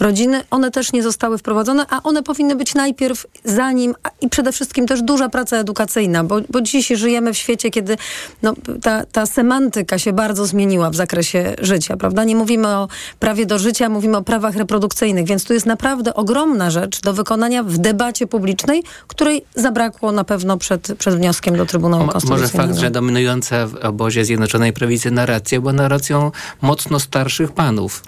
Rodziny, 0.01 0.43
one 0.51 0.71
też 0.71 0.93
nie 0.93 1.03
zostały 1.03 1.39
wprowadzone, 1.39 1.87
a 1.91 2.03
one 2.03 2.23
powinny 2.23 2.57
być 2.57 2.75
najpierw 2.75 3.27
zanim 3.45 3.95
i 4.21 4.29
przede 4.29 4.53
wszystkim 4.53 4.87
też 4.87 5.03
duża 5.03 5.29
praca 5.29 5.57
edukacyjna, 5.57 6.25
bo, 6.25 6.41
bo 6.49 6.61
dziś 6.61 6.89
żyjemy 6.89 7.33
w 7.33 7.39
świecie, 7.39 7.71
kiedy 7.71 7.97
no, 8.43 8.55
ta, 8.83 9.07
ta 9.07 9.27
semantyka 9.27 9.99
się 9.99 10.13
bardzo 10.19 10.47
zmieniła 10.47 10.91
w 10.91 10.95
zakresie 10.97 11.55
życia, 11.63 11.97
prawda? 11.97 12.25
Nie 12.25 12.37
mówimy 12.37 12.69
o 12.69 12.89
prawie 13.19 13.47
do 13.47 13.59
życia, 13.59 13.89
mówimy 13.89 14.17
o 14.17 14.23
prawach 14.23 14.57
reprodukcyjnych, 14.57 15.27
więc 15.27 15.45
tu 15.45 15.53
jest 15.55 15.67
naprawdę 15.67 16.15
ogromna 16.15 16.71
rzecz 16.71 17.01
do 17.01 17.13
wykonania 17.13 17.63
w 17.63 17.79
debacie 17.79 18.27
publicznej, 18.27 18.83
której 19.07 19.45
zabrakło 19.55 20.13
na 20.13 20.25
pewno 20.25 20.57
przed, 20.57 20.93
przed 20.99 21.15
wnioskiem 21.15 21.57
do 21.57 21.67
Trybunału 21.67 22.05
Mo- 22.05 22.13
Konstytucyjnego. 22.13 22.59
Może 22.59 22.69
fakt, 22.69 22.81
że 22.81 22.91
dominująca 22.91 23.67
w 23.67 23.75
obozie 23.75 24.25
Zjednoczonej 24.25 24.73
Prawicy 24.73 25.11
narracja 25.11 25.61
była 25.61 25.73
narracją 25.73 26.31
mocno 26.63 27.01
starszych 27.01 27.53
panów. 27.53 28.03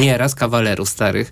Nieraz 0.00 0.34
kawalerów 0.34 0.88
starych. 0.88 1.30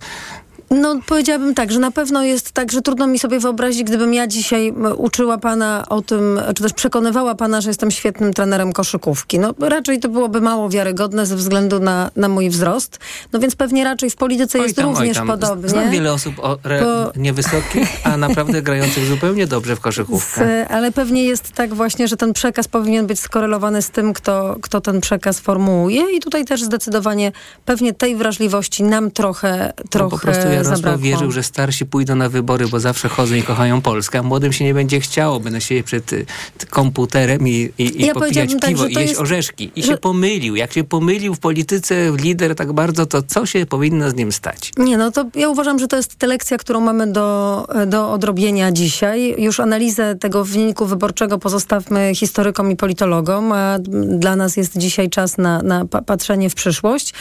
No 0.70 1.00
powiedziałabym 1.06 1.54
tak, 1.54 1.72
że 1.72 1.78
na 1.78 1.90
pewno 1.90 2.22
jest 2.22 2.52
tak, 2.52 2.72
że 2.72 2.82
trudno 2.82 3.06
mi 3.06 3.18
sobie 3.18 3.40
wyobrazić, 3.40 3.84
gdybym 3.84 4.14
ja 4.14 4.26
dzisiaj 4.26 4.74
uczyła 4.96 5.38
pana 5.38 5.84
o 5.88 6.02
tym, 6.02 6.40
czy 6.56 6.62
też 6.62 6.72
przekonywała 6.72 7.34
pana, 7.34 7.60
że 7.60 7.70
jestem 7.70 7.90
świetnym 7.90 8.32
trenerem 8.32 8.72
koszykówki. 8.72 9.38
No 9.38 9.54
raczej 9.60 10.00
to 10.00 10.08
byłoby 10.08 10.40
mało 10.40 10.68
wiarygodne 10.68 11.26
ze 11.26 11.36
względu 11.36 11.80
na, 11.80 12.10
na 12.16 12.28
mój 12.28 12.50
wzrost. 12.50 12.98
No 13.32 13.40
więc 13.40 13.56
pewnie 13.56 13.84
raczej 13.84 14.10
w 14.10 14.16
polityce 14.16 14.58
Oj 14.58 14.64
jest 14.64 14.76
tam, 14.76 14.90
również 14.90 15.16
tam. 15.16 15.26
podobnie. 15.26 15.68
Znam 15.68 15.90
wiele 15.90 16.12
osób 16.12 16.34
o, 16.38 16.58
Bo- 16.80 17.12
niewysokich, 17.16 17.88
a 18.04 18.16
naprawdę 18.16 18.62
grających 18.72 19.06
zupełnie 19.06 19.46
dobrze 19.46 19.76
w 19.76 19.80
koszykówkę. 19.80 20.40
Z, 20.66 20.70
ale 20.70 20.92
pewnie 20.92 21.24
jest 21.24 21.52
tak 21.52 21.74
właśnie, 21.74 22.08
że 22.08 22.16
ten 22.16 22.32
przekaz 22.32 22.68
powinien 22.68 23.06
być 23.06 23.20
skorelowany 23.20 23.82
z 23.82 23.90
tym, 23.90 24.12
kto, 24.12 24.56
kto 24.62 24.80
ten 24.80 25.00
przekaz 25.00 25.40
formułuje 25.40 26.02
i 26.16 26.20
tutaj 26.20 26.44
też 26.44 26.62
zdecydowanie 26.62 27.32
pewnie 27.64 27.92
tej 27.92 28.16
wrażliwości 28.16 28.82
nam 28.82 29.10
trochę, 29.10 29.72
No, 29.78 29.84
trochę 29.90 30.10
po 30.10 30.18
Jarosław 30.66 30.78
zabrakło. 30.78 31.02
wierzył, 31.04 31.32
że 31.32 31.42
starsi 31.42 31.86
pójdą 31.86 32.14
na 32.16 32.28
wybory, 32.28 32.68
bo 32.68 32.80
zawsze 32.80 33.08
chodzą 33.08 33.34
i 33.34 33.42
kochają 33.42 33.80
Polskę, 33.82 34.18
a 34.18 34.22
młodym 34.22 34.52
się 34.52 34.64
nie 34.64 34.74
będzie 34.74 35.00
chciało. 35.00 35.40
Będą 35.40 35.60
siedzieć 35.60 35.86
przed 35.86 36.12
y, 36.12 36.26
komputerem 36.70 37.48
i, 37.48 37.70
i, 37.78 38.02
i 38.02 38.06
Ja 38.06 38.14
popijać 38.14 38.50
tak, 38.60 38.70
piwo 38.70 38.82
że 38.82 38.90
i 38.90 38.94
jeść 38.94 39.08
jest- 39.08 39.20
orzeszki. 39.20 39.70
I 39.76 39.82
że- 39.82 39.88
się 39.88 39.96
pomylił. 39.96 40.56
Jak 40.56 40.72
się 40.72 40.84
pomylił 40.84 41.34
w 41.34 41.38
polityce 41.38 41.94
lider 42.16 42.54
tak 42.54 42.72
bardzo, 42.72 43.06
to 43.06 43.22
co 43.22 43.46
się 43.46 43.66
powinno 43.66 44.10
z 44.10 44.14
nim 44.14 44.32
stać? 44.32 44.72
Nie, 44.76 44.96
no 44.96 45.10
to 45.10 45.24
ja 45.34 45.48
uważam, 45.48 45.78
że 45.78 45.88
to 45.88 45.96
jest 45.96 46.16
ta 46.16 46.26
lekcja, 46.26 46.58
którą 46.58 46.80
mamy 46.80 47.12
do, 47.12 47.66
do 47.86 48.12
odrobienia 48.12 48.72
dzisiaj. 48.72 49.34
Już 49.38 49.60
analizę 49.60 50.14
tego 50.14 50.44
wyniku 50.44 50.86
wyborczego 50.86 51.38
pozostawmy 51.38 52.12
historykom 52.14 52.70
i 52.70 52.76
politologom, 52.76 53.52
a 53.52 53.78
dla 54.18 54.36
nas 54.36 54.56
jest 54.56 54.78
dzisiaj 54.78 55.10
czas 55.10 55.38
na, 55.38 55.62
na 55.62 55.84
pa- 55.84 56.02
patrzenie 56.02 56.50
w 56.50 56.54
przyszłość. 56.54 57.14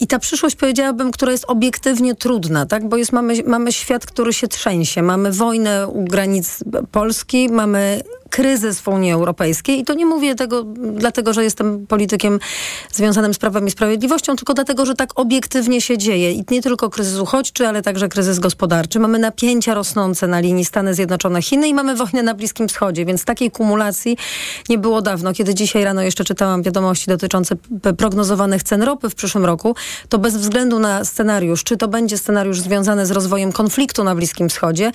I 0.00 0.06
ta 0.06 0.18
przyszłość, 0.18 0.56
powiedziałabym, 0.56 1.10
która 1.10 1.32
jest 1.32 1.44
obiektywnie 1.48 2.14
trudna, 2.14 2.66
tak? 2.68 2.88
Bo 2.88 2.96
jest, 2.96 3.12
mamy, 3.12 3.34
mamy 3.46 3.72
świat, 3.72 4.06
który 4.06 4.32
się 4.32 4.48
trzęsie. 4.48 5.02
Mamy 5.02 5.32
wojnę 5.32 5.88
u 5.88 6.04
granic 6.04 6.64
Polski, 6.92 7.48
mamy 7.48 8.00
kryzys 8.30 8.80
w 8.80 8.88
Unii 8.88 9.12
Europejskiej 9.12 9.80
i 9.80 9.84
to 9.84 9.94
nie 9.94 10.06
mówię 10.06 10.34
tego 10.34 10.64
dlatego, 10.94 11.32
że 11.32 11.44
jestem 11.44 11.86
politykiem 11.86 12.38
związanym 12.92 13.34
z 13.34 13.38
Prawem 13.38 13.66
i 13.66 13.70
Sprawiedliwością, 13.70 14.36
tylko 14.36 14.54
dlatego, 14.54 14.86
że 14.86 14.94
tak 14.94 15.20
obiektywnie 15.20 15.80
się 15.80 15.98
dzieje 15.98 16.32
i 16.32 16.44
nie 16.50 16.62
tylko 16.62 16.90
kryzys 16.90 17.18
uchodźczy, 17.18 17.68
ale 17.68 17.82
także 17.82 18.08
kryzys 18.08 18.38
gospodarczy. 18.38 19.00
Mamy 19.00 19.18
napięcia 19.18 19.74
rosnące 19.74 20.26
na 20.26 20.40
linii 20.40 20.64
Stany 20.64 20.94
Zjednoczone-Chiny 20.94 21.68
i 21.68 21.74
mamy 21.74 21.96
wojnę 21.96 22.22
na 22.22 22.34
Bliskim 22.34 22.68
Wschodzie, 22.68 23.04
więc 23.04 23.24
takiej 23.24 23.50
kumulacji 23.50 24.16
nie 24.68 24.78
było 24.78 25.02
dawno. 25.02 25.32
Kiedy 25.32 25.54
dzisiaj 25.54 25.84
rano 25.84 26.02
jeszcze 26.02 26.24
czytałam 26.24 26.62
wiadomości 26.62 27.06
dotyczące 27.06 27.56
prognozowanych 27.96 28.62
cen 28.62 28.82
ropy 28.82 29.10
w 29.10 29.14
przyszłym 29.14 29.44
roku, 29.44 29.74
to 30.08 30.18
bez 30.18 30.36
względu 30.36 30.78
na 30.78 31.04
scenariusz, 31.04 31.64
czy 31.64 31.76
to 31.76 31.88
będzie 31.88 32.18
scenariusz 32.18 32.60
związany 32.60 33.06
z 33.06 33.10
rozwojem 33.10 33.52
konfliktu 33.52 34.04
na 34.04 34.14
Bliskim 34.14 34.48
Wschodzie, 34.48 34.92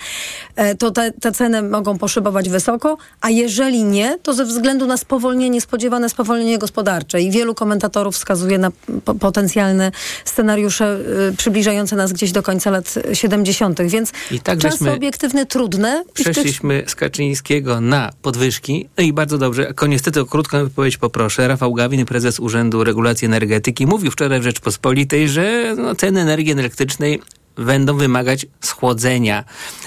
e, 0.56 0.74
to 0.74 0.90
te, 0.90 1.12
te 1.12 1.32
ceny 1.32 1.62
mogą 1.62 1.98
poszybować 1.98 2.48
wysoko, 2.48 2.96
a 3.24 3.30
jeżeli 3.30 3.84
nie, 3.84 4.18
to 4.22 4.34
ze 4.34 4.44
względu 4.44 4.86
na 4.86 4.96
spowolnienie, 4.96 5.60
spodziewane 5.60 6.08
spowolnienie 6.08 6.58
gospodarcze 6.58 7.20
i 7.22 7.30
wielu 7.30 7.54
komentatorów 7.54 8.14
wskazuje 8.14 8.58
na 8.58 8.70
po 9.04 9.14
potencjalne 9.14 9.92
scenariusze 10.24 10.98
y, 11.32 11.36
przybliżające 11.36 11.96
nas 11.96 12.12
gdzieś 12.12 12.32
do 12.32 12.42
końca 12.42 12.70
lat 12.70 12.94
70., 13.12 13.82
więc 13.82 14.12
I 14.30 14.40
tak 14.40 14.58
czasy 14.58 14.72
żeśmy 14.78 14.92
obiektywne 14.92 15.46
trudne. 15.46 16.04
w 16.08 16.12
tych- 16.12 16.30
Przeszliśmy 16.32 16.84
z 16.86 16.94
Kaczyńskiego 16.94 17.80
na 17.80 18.10
podwyżki. 18.22 18.88
No 18.98 19.04
i 19.04 19.12
bardzo 19.12 19.38
dobrze. 19.38 19.72
Niestety 19.88 20.20
o 20.20 20.26
krótką 20.26 20.64
wypowiedź 20.64 20.96
poproszę. 20.96 21.48
Rafał 21.48 21.74
Gawin, 21.74 22.04
prezes 22.06 22.40
Urzędu 22.40 22.84
Regulacji 22.84 23.26
Energetyki, 23.26 23.86
mówił 23.86 24.10
wczoraj 24.10 24.40
w 24.40 24.42
Rzeczpospolitej, 24.42 25.28
że 25.28 25.74
no, 25.76 25.94
ceny 25.94 26.20
energii 26.20 26.52
elektrycznej 26.52 27.22
będą 27.56 27.96
wymagać 27.96 28.46
schłodzenia. 28.60 29.44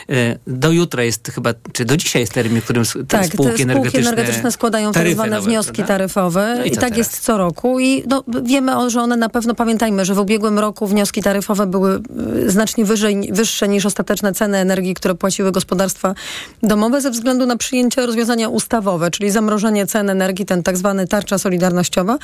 E, 0.09 0.37
Do 0.47 0.71
jutra 0.71 1.03
jest 1.03 1.31
chyba, 1.35 1.53
czy 1.73 1.85
do 1.85 1.97
dzisiaj 1.97 2.21
jest 2.21 2.33
termin, 2.33 2.61
w 2.61 2.63
którym 2.63 2.83
Tak, 3.07 3.25
spółki, 3.25 3.63
spółki 3.63 3.97
energetyczne, 3.97 4.51
składają 4.51 4.91
tak 4.91 5.15
nowe, 5.17 5.41
wnioski 5.41 5.73
prawda? 5.73 5.93
taryfowe 5.93 6.55
No 6.57 6.65
i 6.65 6.67
i, 6.67 6.71
tak 6.71 6.81
teraz? 6.81 6.97
jest 6.97 7.19
co 7.19 7.37
roku 7.37 7.79
i 7.79 8.03
no, 8.07 8.23
wiemy, 8.43 8.89
że 8.89 9.01
one 9.01 9.17
na 9.17 9.29
pewno, 9.29 9.55
pamiętajmy, 9.55 10.05
że 10.05 10.13
w 10.13 10.19
ubiegłym 10.19 10.59
roku 10.59 10.87
wnioski 10.87 11.21
taryfowe 11.21 11.67
były 11.67 11.99
y, 12.45 12.51
znacznie 12.51 12.85
wyżej, 12.85 13.29
wyższe 13.31 13.67
niż 13.67 13.85
ostateczne 13.85 14.33
ceny 14.33 14.57
energii, 14.57 14.93
które 14.93 15.15
płaciły 15.15 15.51
gospodarstwa 15.51 16.15
domowe 16.63 17.01
ze 17.01 17.11
względu 17.11 17.45
na 17.45 17.57
przyjęcie 17.57 18.05
rozwiązania 18.05 18.49
ustawowe, 18.49 19.11
czyli 19.11 19.31
zamrożenie 19.31 19.87
cen 19.87 20.09
energii, 20.09 20.45
ten 20.45 20.63
tak 20.63 20.77
zwany 20.77 21.07
tarcza 21.07 21.37
solidarnościowa, 21.37 22.17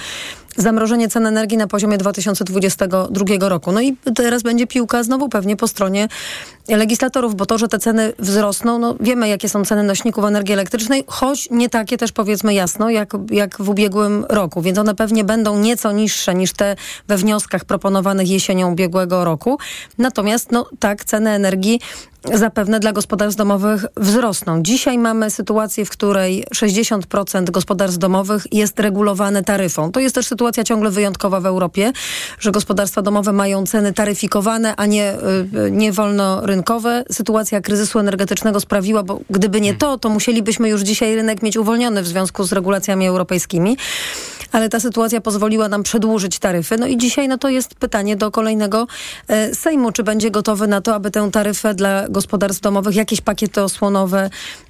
zamrożenie 0.58 1.10
cen 1.10 1.26
energii 1.26 1.58
na 1.58 1.68
poziomie 1.68 1.98
2022 1.98 3.50
roku. 3.50 3.72
No 3.72 3.82
i 3.82 3.96
teraz 4.16 4.44
będzie 4.44 4.68
piłka 4.68 5.04
znowu 5.04 5.30
pewnie 5.34 5.56
po 5.58 5.68
stronie 5.68 6.08
legislatorów, 6.68 7.36
bo 7.36 7.46
to, 7.46 7.58
że 7.58 7.68
te 7.68 7.80
ceny 7.80 8.14
wzrosną, 8.20 8.80
no 8.80 8.96
wiemy 9.00 9.28
jakie 9.28 9.50
są 9.50 9.66
ceny 9.66 9.84
nośników 9.84 10.26
energii 10.26 10.54
elektrycznej, 10.54 11.04
choć 11.08 11.48
nie 11.52 11.70
takie 11.70 11.98
też 11.98 12.12
powiedzmy 12.12 12.54
jasno, 12.54 12.90
jak, 12.90 13.14
jak 13.32 13.62
w 13.62 13.70
ubiegłym 13.70 14.26
roku, 14.30 14.62
więc 14.62 14.78
one 14.78 14.96
pewnie 14.96 15.24
będą 15.24 15.60
nieco 15.60 15.92
niższe 15.92 16.36
niż 16.36 16.54
te 16.54 16.76
we 17.08 17.18
wnioskach 17.18 17.66
proponowanych 17.66 18.30
jesienią 18.30 18.72
ubiegłego 18.72 19.26
roku. 19.26 19.58
Natomiast 19.98 20.52
no 20.52 20.66
tak, 20.80 21.04
ceny 21.04 21.30
energii 21.30 21.80
zapewne 22.34 22.80
dla 22.80 22.92
gospodarstw 22.92 23.38
domowych 23.38 23.86
wzrosną. 23.98 24.64
Dzisiaj 24.64 24.98
mamy 24.98 25.32
sytuację, 25.32 25.86
w 25.86 25.90
której 25.90 26.46
60% 26.56 27.52
gospodarstw 27.52 28.00
domowych 28.00 28.48
jest 28.52 28.80
regulowane 28.80 29.44
taryfą. 29.44 29.92
To 29.92 30.00
jest 30.00 30.16
też 30.16 30.28
sytuacja 30.28 30.64
ciągle 30.64 30.92
wyjątkowa 30.92 31.40
w 31.40 31.46
Europie, 31.46 31.92
że 32.40 32.52
gospodarstwa 32.52 33.02
domowe 33.02 33.34
mają 33.34 33.66
ceny 33.66 33.94
taryfikowane, 33.94 34.76
a 34.76 34.86
nie, 34.86 35.14
y, 35.68 35.72
nie 35.72 35.92
wolnorynkowe. 36.54 37.04
Sytuacja 37.12 37.62
kryzysu 37.62 38.00
energetycznego 38.00 38.60
sprawiła, 38.60 39.04
bo 39.04 39.20
gdyby 39.30 39.62
nie 39.62 39.74
to, 39.74 39.98
to 39.98 40.10
musielibyśmy 40.10 40.70
już 40.70 40.82
dzisiaj 40.82 41.16
rynek 41.16 41.44
mieć 41.44 41.58
uwolniony 41.58 42.02
w 42.02 42.08
związku 42.08 42.44
z 42.44 42.52
regulacjami 42.52 43.08
europejskimi. 43.08 43.78
Ale 44.52 44.70
ta 44.70 44.80
sytuacja 44.80 45.22
pozwoliła 45.22 45.70
nam 45.70 45.84
przedłużyć 45.84 46.40
taryfy. 46.40 46.78
No 46.78 46.88
i 46.88 46.98
dzisiaj 46.98 47.28
no 47.28 47.38
to 47.38 47.50
jest 47.50 47.76
pytanie 47.76 48.16
do 48.16 48.32
kolejnego 48.32 48.88
e, 49.28 49.56
Sejmu, 49.56 49.92
czy 49.92 50.04
będzie 50.04 50.32
gotowy 50.32 50.68
na 50.68 50.82
to, 50.82 50.96
aby 50.96 51.12
tę 51.12 51.32
taryfę 51.32 51.74
dla 51.74 52.10
gospodarstw 52.10 52.62
domowych, 52.62 52.96
jakieś 52.96 53.22
pakiety 53.22 53.62
osłonowe 53.62 54.30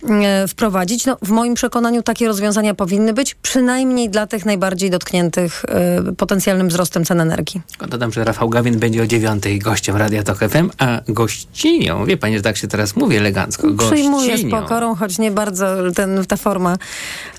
e, 0.09 0.47
wprowadzić. 0.47 1.05
No, 1.05 1.17
w 1.21 1.29
moim 1.29 1.53
przekonaniu 1.53 2.03
takie 2.03 2.27
rozwiązania 2.27 2.73
powinny 2.73 3.13
być, 3.13 3.35
przynajmniej 3.35 4.09
dla 4.09 4.27
tych 4.27 4.45
najbardziej 4.45 4.89
dotkniętych 4.89 5.65
e, 5.67 6.13
potencjalnym 6.17 6.67
wzrostem 6.67 7.05
cen 7.05 7.21
energii. 7.21 7.61
Dodam, 7.87 8.11
że 8.11 8.23
Rafał 8.23 8.49
Gawin 8.49 8.79
będzie 8.79 9.03
o 9.03 9.07
dziewiątej 9.07 9.59
gościem 9.59 9.95
Radia 9.95 10.23
Tok 10.23 10.37
FM, 10.37 10.69
a 10.77 11.01
gościnią, 11.73 12.05
wie 12.05 12.17
pani, 12.17 12.35
że 12.37 12.41
tak 12.41 12.57
się 12.57 12.67
teraz 12.67 12.95
mówi 12.95 13.15
elegancko, 13.17 13.67
Przyjmuję 13.91 14.27
z 14.27 14.31
gościnią. 14.31 14.61
pokorą, 14.61 14.95
choć 14.95 15.19
nie 15.19 15.31
bardzo 15.31 15.91
ten, 15.95 16.25
ta 16.25 16.37
forma 16.37 16.77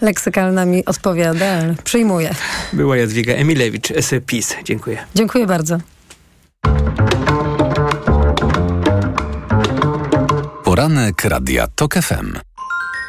leksykalna 0.00 0.64
mi 0.64 0.84
odpowiada, 0.84 1.46
ale 1.46 1.74
przyjmuję. 1.84 2.34
Była 2.72 2.96
Jadwiga 2.96 3.32
Emilewicz, 3.34 3.88
z 3.88 4.24
PiS. 4.26 4.54
Dziękuję. 4.64 4.98
Dziękuję 5.14 5.46
bardzo. 5.46 5.78
Poranek 10.64 11.24
Radia 11.24 11.66
TOK 11.74 11.94
FM. 11.94 12.32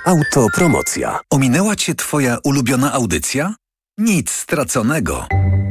Autopromocja. 0.05 1.19
Ominęła 1.29 1.75
Cię 1.75 1.95
Twoja 1.95 2.37
ulubiona 2.43 2.93
audycja? 2.93 3.55
Nic 3.97 4.31
straconego. 4.31 5.27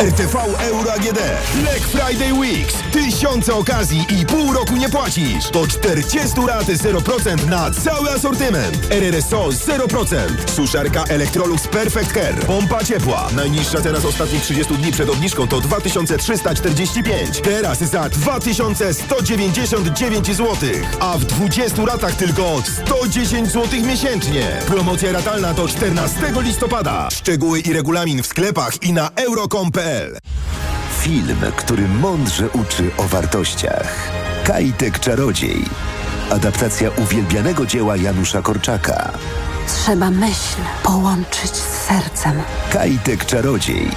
RTV 0.00 0.34
Euro 0.60 0.92
AGD. 0.92 1.18
Black 1.62 1.80
Friday 1.80 2.32
Weeks. 2.32 2.74
Tysiące 2.92 3.54
okazji 3.54 4.06
i 4.20 4.26
pół 4.26 4.52
roku 4.52 4.76
nie 4.76 4.88
płacisz. 4.88 5.50
Do 5.50 5.66
40 5.66 6.28
rat 6.48 6.66
0% 6.66 7.46
na 7.46 7.70
cały 7.70 8.10
asortyment. 8.10 8.86
RRSO 8.90 9.48
0%. 9.48 10.50
Suszarka 10.50 11.04
Electrolux 11.04 11.68
Perfect 11.68 12.12
Care. 12.12 12.46
Pompa 12.46 12.84
ciepła. 12.84 13.28
Najniższa 13.36 13.80
cena 13.80 14.00
z 14.00 14.04
ostatnich 14.04 14.42
30 14.42 14.74
dni 14.74 14.92
przed 14.92 15.10
obniżką 15.10 15.48
to 15.48 15.60
2345. 15.60 17.40
Teraz 17.40 17.78
za 17.78 18.08
2199 18.08 20.26
zł. 20.26 20.56
A 21.00 21.18
w 21.18 21.24
20 21.24 21.84
ratach 21.84 22.14
tylko 22.14 22.62
110 22.84 23.48
zł 23.48 23.80
miesięcznie. 23.86 24.56
Promocja 24.66 25.12
ratalna 25.12 25.54
do 25.54 25.68
14 25.68 26.18
listopada. 26.40 27.08
Szczegóły 27.10 27.60
i 27.60 27.72
regulamin 27.72 28.22
w 28.22 28.26
sklepach 28.26 28.82
i 28.82 28.92
na 28.92 29.10
euro.com.pl 29.16 29.89
Film, 31.00 31.38
który 31.56 31.88
mądrze 31.88 32.48
uczy 32.50 32.90
o 32.96 33.02
wartościach. 33.02 34.10
Kajtek 34.44 34.98
Czarodziej. 34.98 35.64
Adaptacja 36.30 36.90
uwielbianego 36.90 37.66
dzieła 37.66 37.96
Janusza 37.96 38.42
Korczaka. 38.42 39.12
Trzeba 39.66 40.10
myśl 40.10 40.60
połączyć 40.82 41.50
z 41.50 41.86
sercem. 41.86 42.42
Kajtek 42.72 43.24
Czarodziej. 43.24 43.90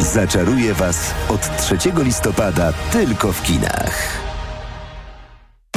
Zaczaruje 0.00 0.74
Was 0.74 1.14
od 1.28 1.56
3 1.56 1.76
listopada 2.04 2.72
tylko 2.92 3.32
w 3.32 3.42
kinach. 3.42 4.27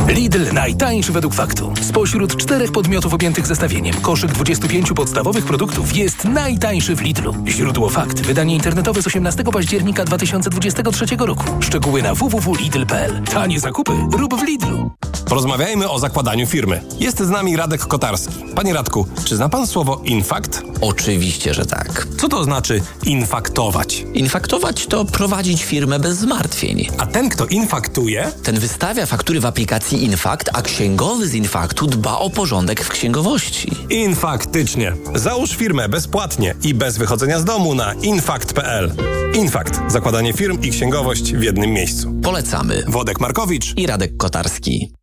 Lidl 0.08 0.54
najtańszy 0.54 1.12
według 1.12 1.34
faktu. 1.34 1.74
Spośród 1.82 2.38
czterech 2.38 2.72
podmiotów 2.72 3.14
objętych 3.14 3.48
zestawieniem, 3.48 3.96
koszyk 4.02 4.32
25 4.32 4.94
podstawowych 4.94 5.46
produktów 5.46 5.96
jest 5.96 6.26
najtańszy 6.26 6.96
w 6.96 7.02
Lidlu. 7.02 7.36
Źródło 7.48 7.90
fakt. 7.90 8.22
Wydanie 8.22 8.56
internetowe 8.56 9.02
z 9.02 9.08
18 9.08 9.44
października 9.44 10.06
2023 10.06 11.06
roku. 11.20 11.44
Szczegóły 11.60 12.02
na 12.02 12.16
www.lidl.pl. 12.16 13.24
Tanie 13.24 13.60
zakupy 13.60 13.92
rób 14.12 14.36
w 14.40 14.44
Lidlu. 14.44 14.92
Porozmawiajmy 15.30 15.90
o 15.90 16.00
zakładaniu 16.00 16.48
firmy. 16.48 16.82
Jest 17.00 17.20
z 17.20 17.30
nami 17.30 17.58
Radek 17.58 17.82
Kotarski. 17.82 18.36
Panie 18.56 18.74
Radku, 18.74 19.08
czy 19.26 19.36
zna 19.36 19.50
pan 19.50 19.68
słowo 19.68 20.02
infakt? 20.06 20.64
Oczywiście, 20.82 21.54
że 21.54 21.66
tak. 21.66 22.08
Co 22.18 22.30
to 22.30 22.44
znaczy 22.44 22.82
infaktować? 23.06 24.06
Infaktować 24.14 24.88
to 24.88 25.06
prowadzić 25.06 25.64
firmę 25.64 26.00
bez 26.00 26.18
zmartwień. 26.18 26.88
A 26.98 27.06
ten, 27.06 27.30
kto 27.30 27.46
infaktuje? 27.46 28.32
Ten 28.44 28.60
wystawia 28.60 29.06
faktury 29.06 29.40
w 29.40 29.46
aplikacji 29.46 29.91
Infakt, 29.98 30.50
a 30.54 30.62
księgowy 30.62 31.28
z 31.28 31.34
Infaktu 31.34 31.88
dba 31.88 32.18
o 32.18 32.30
porządek 32.30 32.84
w 32.84 32.90
księgowości. 32.90 33.72
Infaktycznie. 33.90 34.94
Załóż 35.16 35.52
firmę 35.52 35.90
bezpłatnie 35.90 36.56
i 36.64 36.74
bez 36.74 36.98
wychodzenia 36.98 37.40
z 37.40 37.46
domu 37.46 37.76
na 37.76 37.94
infakt.pl. 37.94 38.94
Infakt. 39.34 39.82
Zakładanie 39.88 40.34
firm 40.34 40.62
i 40.62 40.72
księgowość 40.72 41.34
w 41.34 41.44
jednym 41.44 41.72
miejscu. 41.72 42.14
Polecamy. 42.24 42.84
Wodek 42.88 43.20
Markowicz 43.20 43.78
i 43.78 43.88
Radek 43.88 44.18
Kotarski. 44.18 45.01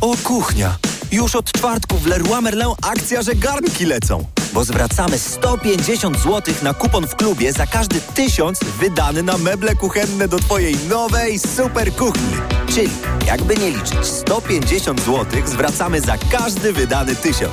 O 0.00 0.16
kuchnia! 0.24 0.76
Już 1.12 1.34
od 1.34 1.52
czwartku 1.52 1.98
w 1.98 2.06
Leroy 2.06 2.40
Merlin 2.42 2.68
akcja, 2.82 3.22
że 3.22 3.34
garnki 3.34 3.84
lecą. 3.84 4.24
bo 4.52 4.64
zwracamy 4.64 5.18
150 5.18 6.18
zł 6.18 6.54
na 6.62 6.74
kupon 6.74 7.06
w 7.06 7.16
klubie 7.16 7.52
za 7.52 7.66
każdy 7.66 8.00
1000 8.00 8.60
wydany 8.80 9.22
na 9.22 9.38
meble 9.38 9.74
kuchenne 9.74 10.28
do 10.28 10.38
Twojej 10.38 10.76
nowej 10.76 11.38
super 11.38 11.92
kuchni. 11.92 12.36
Czyli, 12.74 12.90
jakby 13.26 13.56
nie 13.56 13.70
liczyć, 13.70 14.06
150 14.06 15.00
zł 15.00 15.26
zwracamy 15.46 16.00
za 16.00 16.18
każdy 16.18 16.72
wydany 16.72 17.16
1000. 17.16 17.50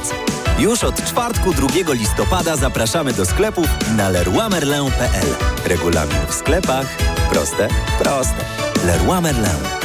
Już 0.60 0.84
od 0.84 1.06
czwartku 1.06 1.54
2 1.54 1.68
listopada 1.94 2.58
zapraszamy 2.58 3.14
do 3.14 3.26
sklepów 3.26 3.68
na 3.98 4.10
leroymerlin.pl. 4.10 5.28
Regulamin 5.66 6.26
w 6.30 6.34
sklepach. 6.34 6.88
Proste, 7.32 7.68
proste. 8.00 8.46
Leroy 8.86 9.22
Merlin. 9.22 9.85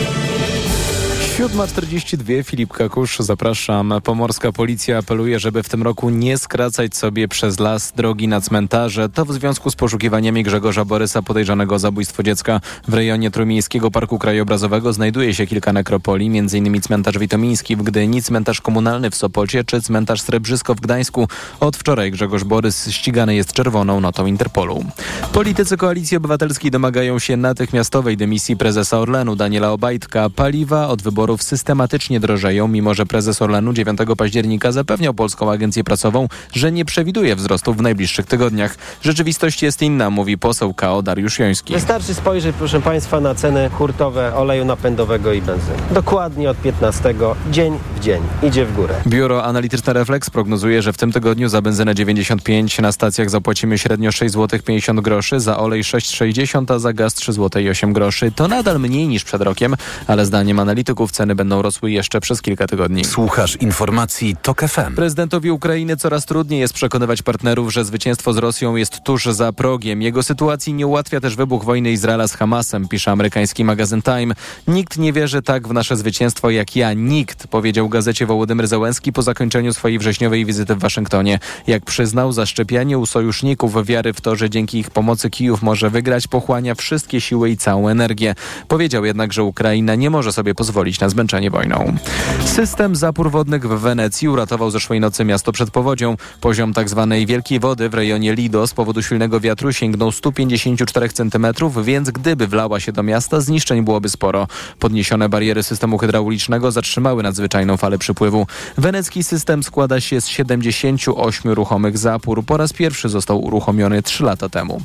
7.42, 1.41 2.43
Filip 2.43 2.73
Kakusz, 2.73 3.19
zapraszam. 3.19 3.93
Pomorska 4.03 4.51
policja 4.51 4.97
apeluje, 4.97 5.39
żeby 5.39 5.63
w 5.63 5.69
tym 5.69 5.83
roku 5.83 6.09
nie 6.09 6.37
skracać 6.37 6.95
sobie 6.95 7.27
przez 7.27 7.59
las 7.59 7.93
drogi 7.95 8.27
na 8.27 8.41
cmentarze. 8.41 9.09
To 9.09 9.25
w 9.25 9.33
związku 9.33 9.71
z 9.71 9.75
poszukiwaniami 9.75 10.43
Grzegorza 10.43 10.85
Borysa 10.85 11.21
podejrzanego 11.21 11.75
o 11.75 11.79
zabójstwo 11.79 12.23
dziecka. 12.23 12.61
W 12.87 12.93
rejonie 12.93 13.31
Trójmiejskiego 13.31 13.91
Parku 13.91 14.19
Krajobrazowego 14.19 14.93
znajduje 14.93 15.33
się 15.33 15.47
kilka 15.47 15.73
nekropolii, 15.73 16.39
m.in. 16.39 16.81
cmentarz 16.81 17.17
Witomiński 17.17 17.75
w 17.75 17.83
Gdyni, 17.83 18.21
cmentarz 18.21 18.61
komunalny 18.61 19.09
w 19.09 19.15
Sopocie 19.15 19.63
czy 19.63 19.81
cmentarz 19.81 20.21
Srebrzysko 20.21 20.75
w 20.75 20.79
Gdańsku. 20.79 21.27
Od 21.59 21.77
wczoraj 21.77 22.11
Grzegorz 22.11 22.43
Borys 22.43 22.89
ścigany 22.89 23.35
jest 23.35 23.53
czerwoną 23.53 23.99
notą 23.99 24.25
Interpolu. 24.25 24.85
Politycy 25.33 25.77
Koalicji 25.77 26.17
Obywatelskiej 26.17 26.71
domagają 26.71 27.19
się 27.19 27.37
natychmiastowej 27.37 28.17
dymisji 28.17 28.57
prezesa 28.57 28.99
Orlenu 28.99 29.35
Daniela 29.35 29.71
Obajtka. 29.71 30.29
Paliwa 30.29 30.87
od 30.87 31.01
wyborów 31.31 31.43
systematycznie 31.43 32.19
drożeją, 32.19 32.67
mimo 32.67 32.93
że 32.93 33.05
prezes 33.05 33.41
Orlenu 33.41 33.73
9 33.73 33.99
października 34.17 34.71
zapewniał 34.71 35.13
Polską 35.13 35.51
Agencję 35.51 35.83
Prasową, 35.83 36.27
że 36.53 36.71
nie 36.71 36.85
przewiduje 36.85 37.35
wzrostu 37.35 37.73
w 37.73 37.81
najbliższych 37.81 38.25
tygodniach. 38.25 38.75
Rzeczywistość 39.01 39.63
jest 39.63 39.81
inna, 39.81 40.09
mówi 40.09 40.37
poseł 40.37 40.73
KO 40.73 41.01
Dariusz 41.01 41.39
Joński. 41.39 41.73
Wystarczy 41.73 42.13
spojrzeć, 42.13 42.55
proszę 42.57 42.81
Państwa, 42.81 43.19
na 43.19 43.35
ceny 43.35 43.69
hurtowe 43.69 44.35
oleju 44.35 44.65
napędowego 44.65 45.33
i 45.33 45.41
benzyny. 45.41 45.77
Dokładnie 45.91 46.49
od 46.49 46.57
15 46.57 47.13
dzień 47.51 47.77
w 47.95 47.99
dzień 47.99 48.21
idzie 48.43 48.65
w 48.65 48.75
górę. 48.75 48.95
Biuro 49.07 49.43
Analityczne 49.43 49.93
Reflex 49.93 50.29
prognozuje, 50.29 50.81
że 50.81 50.93
w 50.93 50.97
tym 50.97 51.11
tygodniu 51.11 51.49
za 51.49 51.61
benzynę 51.61 51.95
95 51.95 52.79
na 52.79 52.91
stacjach 52.91 53.29
zapłacimy 53.29 53.77
średnio 53.77 54.11
6 54.11 54.33
zł 54.33 54.59
50 54.65 54.99
groszy, 54.99 55.39
za 55.39 55.57
olej 55.57 55.83
6,60, 55.83 56.73
a 56.73 56.79
za 56.79 56.93
gaz 56.93 57.13
3 57.13 57.33
zł 57.33 57.63
8 57.71 57.93
groszy. 57.93 58.31
To 58.31 58.47
nadal 58.47 58.79
mniej 58.79 59.07
niż 59.07 59.23
przed 59.23 59.41
rokiem, 59.41 59.75
ale 60.07 60.25
zdaniem 60.25 60.59
analityków 60.59 61.10
ceny 61.11 61.35
będą 61.35 61.61
rosły 61.61 61.91
jeszcze 61.91 62.21
przez 62.21 62.41
kilka 62.41 62.67
tygodni. 62.67 63.05
Słuchasz 63.05 63.55
informacji 63.55 64.35
TOK 64.41 64.61
FM. 64.61 64.95
Prezydentowi 64.95 65.51
Ukrainy 65.51 65.97
coraz 65.97 66.25
trudniej 66.25 66.59
jest 66.59 66.73
przekonywać 66.73 67.21
partnerów, 67.21 67.73
że 67.73 67.85
zwycięstwo 67.85 68.33
z 68.33 68.37
Rosją 68.37 68.75
jest 68.75 69.03
tuż 69.03 69.25
za 69.25 69.53
progiem. 69.53 70.01
Jego 70.01 70.23
sytuacji 70.23 70.73
nie 70.73 70.87
ułatwia 70.87 71.19
też 71.19 71.35
wybuch 71.35 71.63
wojny 71.63 71.91
Izraela 71.91 72.27
z 72.27 72.33
Hamasem, 72.33 72.87
pisze 72.87 73.11
amerykański 73.11 73.63
magazyn 73.63 74.01
Time. 74.01 74.35
Nikt 74.67 74.97
nie 74.97 75.13
wierzy 75.13 75.41
tak 75.41 75.67
w 75.67 75.73
nasze 75.73 75.97
zwycięstwo 75.97 76.49
jak 76.49 76.75
ja. 76.75 76.93
Nikt, 76.93 77.47
powiedział 77.47 77.89
gazecie 77.89 78.25
Wołodymyr 78.25 78.67
Zełenski 78.67 79.13
po 79.13 79.21
zakończeniu 79.21 79.73
swojej 79.73 79.99
wrześniowej 79.99 80.45
wizyty 80.45 80.75
w 80.75 80.79
Waszyngtonie. 80.79 81.39
Jak 81.67 81.85
przyznał, 81.85 82.31
zaszczepianie 82.31 82.97
u 82.97 83.05
sojuszników 83.05 83.85
wiary 83.85 84.13
w 84.13 84.21
to, 84.21 84.35
że 84.35 84.49
dzięki 84.49 84.79
ich 84.79 84.89
pomocy 84.89 85.29
Kijów 85.29 85.61
może 85.61 85.89
wygrać, 85.89 86.27
pochłania 86.27 86.75
wszystkie 86.75 87.21
siły 87.21 87.49
i 87.49 87.57
całą 87.57 87.87
energię. 87.87 88.35
Powiedział 88.67 89.05
jednak, 89.05 89.33
że 89.33 89.43
Ukraina 89.43 89.95
nie 89.95 90.09
może 90.09 90.33
sobie 90.33 90.55
pozwolić 90.55 90.99
na 91.01 91.09
zmęczenie 91.09 91.51
wojną. 91.51 91.97
System 92.45 92.95
zapór 92.95 93.31
wodnych 93.31 93.67
w 93.67 93.79
Wenecji 93.79 94.29
uratował 94.29 94.71
zeszłej 94.71 94.99
nocy 94.99 95.25
miasto 95.25 95.51
przed 95.51 95.71
powodzią. 95.71 96.15
Poziom 96.41 96.73
tzw. 96.73 97.07
Tak 97.09 97.27
wielkiej 97.27 97.59
wody 97.59 97.89
w 97.89 97.93
rejonie 97.93 98.33
Lido 98.33 98.67
z 98.67 98.73
powodu 98.73 99.03
silnego 99.03 99.39
wiatru 99.39 99.73
sięgnął 99.73 100.11
154 100.11 101.09
cm, 101.09 101.47
więc 101.83 102.09
gdyby 102.09 102.47
wlała 102.47 102.79
się 102.79 102.91
do 102.91 103.03
miasta, 103.03 103.41
zniszczeń 103.41 103.81
byłoby 103.81 104.09
sporo. 104.09 104.47
Podniesione 104.79 105.29
bariery 105.29 105.63
systemu 105.63 105.97
hydraulicznego 105.97 106.71
zatrzymały 106.71 107.23
nadzwyczajną 107.23 107.77
falę 107.77 107.97
przypływu. 107.97 108.47
Wenecki 108.77 109.23
system 109.23 109.63
składa 109.63 110.01
się 110.01 110.21
z 110.21 110.27
78 110.27 111.51
ruchomych 111.51 111.97
zapór. 111.97 112.45
Po 112.45 112.57
raz 112.57 112.73
pierwszy 112.73 113.09
został 113.09 113.43
uruchomiony 113.43 114.01
3 114.01 114.23
lata 114.23 114.49
temu. 114.49 114.81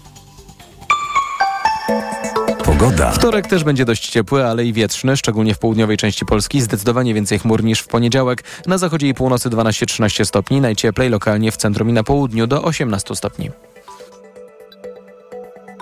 Pogoda. 2.67 3.11
Wtorek 3.11 3.47
też 3.47 3.65
będzie 3.65 3.85
dość 3.85 4.09
ciepły, 4.09 4.47
ale 4.47 4.65
i 4.65 4.73
wietrzny, 4.73 5.17
szczególnie 5.17 5.55
w 5.55 5.59
południowej 5.59 5.97
części 5.97 6.27
Polski. 6.27 6.61
Zdecydowanie 6.61 7.15
więcej 7.15 7.39
chmur 7.39 7.65
niż 7.65 7.81
w 7.81 7.87
poniedziałek. 7.87 8.45
Na 8.67 8.79
zachodzie 8.79 9.09
i 9.09 9.15
północy 9.15 9.51
12-13 9.51 10.25
stopni, 10.25 10.61
najcieplej 10.61 11.11
lokalnie 11.11 11.53
w 11.53 11.57
centrum 11.57 11.91
i 11.91 11.93
na 11.93 12.03
południu 12.03 12.47
do 12.47 12.63
18 12.63 13.17
stopni. 13.17 13.51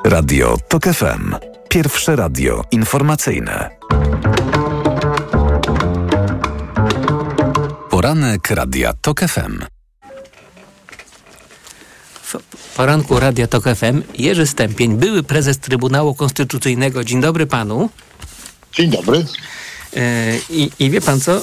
Radio 0.04 0.56
TOK 0.68 0.84
FM. 0.84 1.34
Pierwsze 1.68 2.16
radio 2.16 2.64
informacyjne. 2.70 3.70
Poranek 7.90 8.50
Radia 8.50 8.92
TOK 8.92 9.20
FM. 9.20 9.73
W 12.40 12.76
poranku 12.76 13.20
Radia 13.20 13.46
Tok 13.46 13.64
FM 13.64 14.02
Jerzy 14.18 14.46
Stępień, 14.46 14.96
były 14.96 15.22
prezes 15.22 15.58
Trybunału 15.58 16.14
Konstytucyjnego. 16.14 17.04
Dzień 17.04 17.20
dobry 17.20 17.46
panu. 17.46 17.90
Dzień 18.72 18.90
dobry. 18.90 19.26
E, 19.96 20.38
I, 20.50 20.70
I 20.78 20.90
wie 20.90 21.00
pan 21.00 21.20
co? 21.20 21.42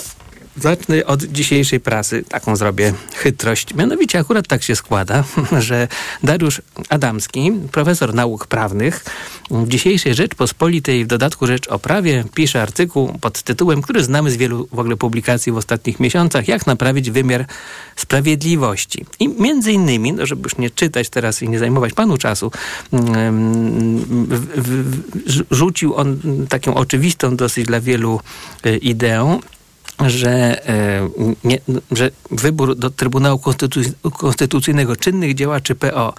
Zacznę 0.62 1.06
od 1.06 1.24
dzisiejszej 1.24 1.80
prasy, 1.80 2.24
taką 2.30 2.56
zrobię 2.56 2.94
chytrość. 3.16 3.74
Mianowicie 3.74 4.20
akurat 4.20 4.48
tak 4.48 4.64
się 4.64 4.76
składa, 4.76 5.24
że 5.60 5.88
Dariusz 6.24 6.62
Adamski, 6.90 7.52
profesor 7.72 8.14
nauk 8.14 8.48
prawnych, 8.48 9.06
w 9.52 9.68
dzisiejszej 9.68 10.14
Rzeczpospolitej, 10.14 11.06
w 11.06 11.08
dodatku 11.08 11.48
Rzecz 11.48 11.68
o 11.68 11.80
Prawie, 11.80 12.24
pisze 12.34 12.62
artykuł 12.62 13.18
pod 13.22 13.42
tytułem, 13.44 13.82
który 13.82 14.04
znamy 14.04 14.32
z 14.32 14.38
wielu 14.38 14.68
w 14.72 14.80
ogóle 14.80 14.98
publikacji 14.98 15.52
w 15.52 15.58
ostatnich 15.58 16.00
miesiącach, 16.00 16.48
jak 16.48 16.68
naprawić 16.68 17.12
wymiar 17.12 17.46
sprawiedliwości. 17.96 19.06
I 19.20 19.30
między 19.30 19.72
innymi, 19.72 20.14
no 20.14 20.26
żeby 20.26 20.42
już 20.44 20.58
nie 20.58 20.70
czytać 20.70 21.10
teraz 21.10 21.42
i 21.42 21.50
nie 21.50 21.60
zajmować 21.60 21.94
panu 21.94 22.18
czasu, 22.18 22.52
w, 24.58 24.98
rzucił 25.52 25.96
on 25.96 26.20
taką 26.50 26.76
oczywistą 26.76 27.36
dosyć 27.36 27.66
dla 27.66 27.80
wielu 27.82 28.20
e, 28.64 28.78
ideę, 28.78 29.40
że, 30.10 30.66
e, 30.70 31.10
nie, 31.44 31.60
że 31.92 32.12
wybór 32.32 32.76
do 32.76 32.90
Trybunału 32.90 33.42
Konstytucyjnego 34.18 34.96
czynnych 34.96 35.36
działaczy 35.36 35.76
PO 35.76 36.14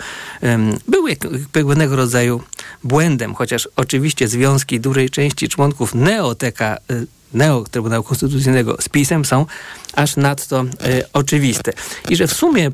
był 0.89 1.07
pewnego 1.53 1.97
rodzaju 1.97 2.43
błędem, 2.85 3.35
chociaż 3.35 3.68
oczywiście 3.76 4.28
związki 4.28 4.80
dużej 4.80 5.11
części 5.11 5.49
członków 5.49 5.95
Neoteka 5.95 6.76
e, 6.91 7.05
Neo 7.35 7.64
Trybunału 7.70 8.05
Konstytucyjnego 8.05 8.76
z 8.80 8.89
PiSem 8.89 9.24
są 9.24 9.47
aż 9.95 10.16
nadto 10.16 10.61
e, 10.61 10.64
oczywiste. 11.12 11.72
I 12.09 12.16
że 12.16 12.26
w 12.26 12.33
sumie 12.33 12.70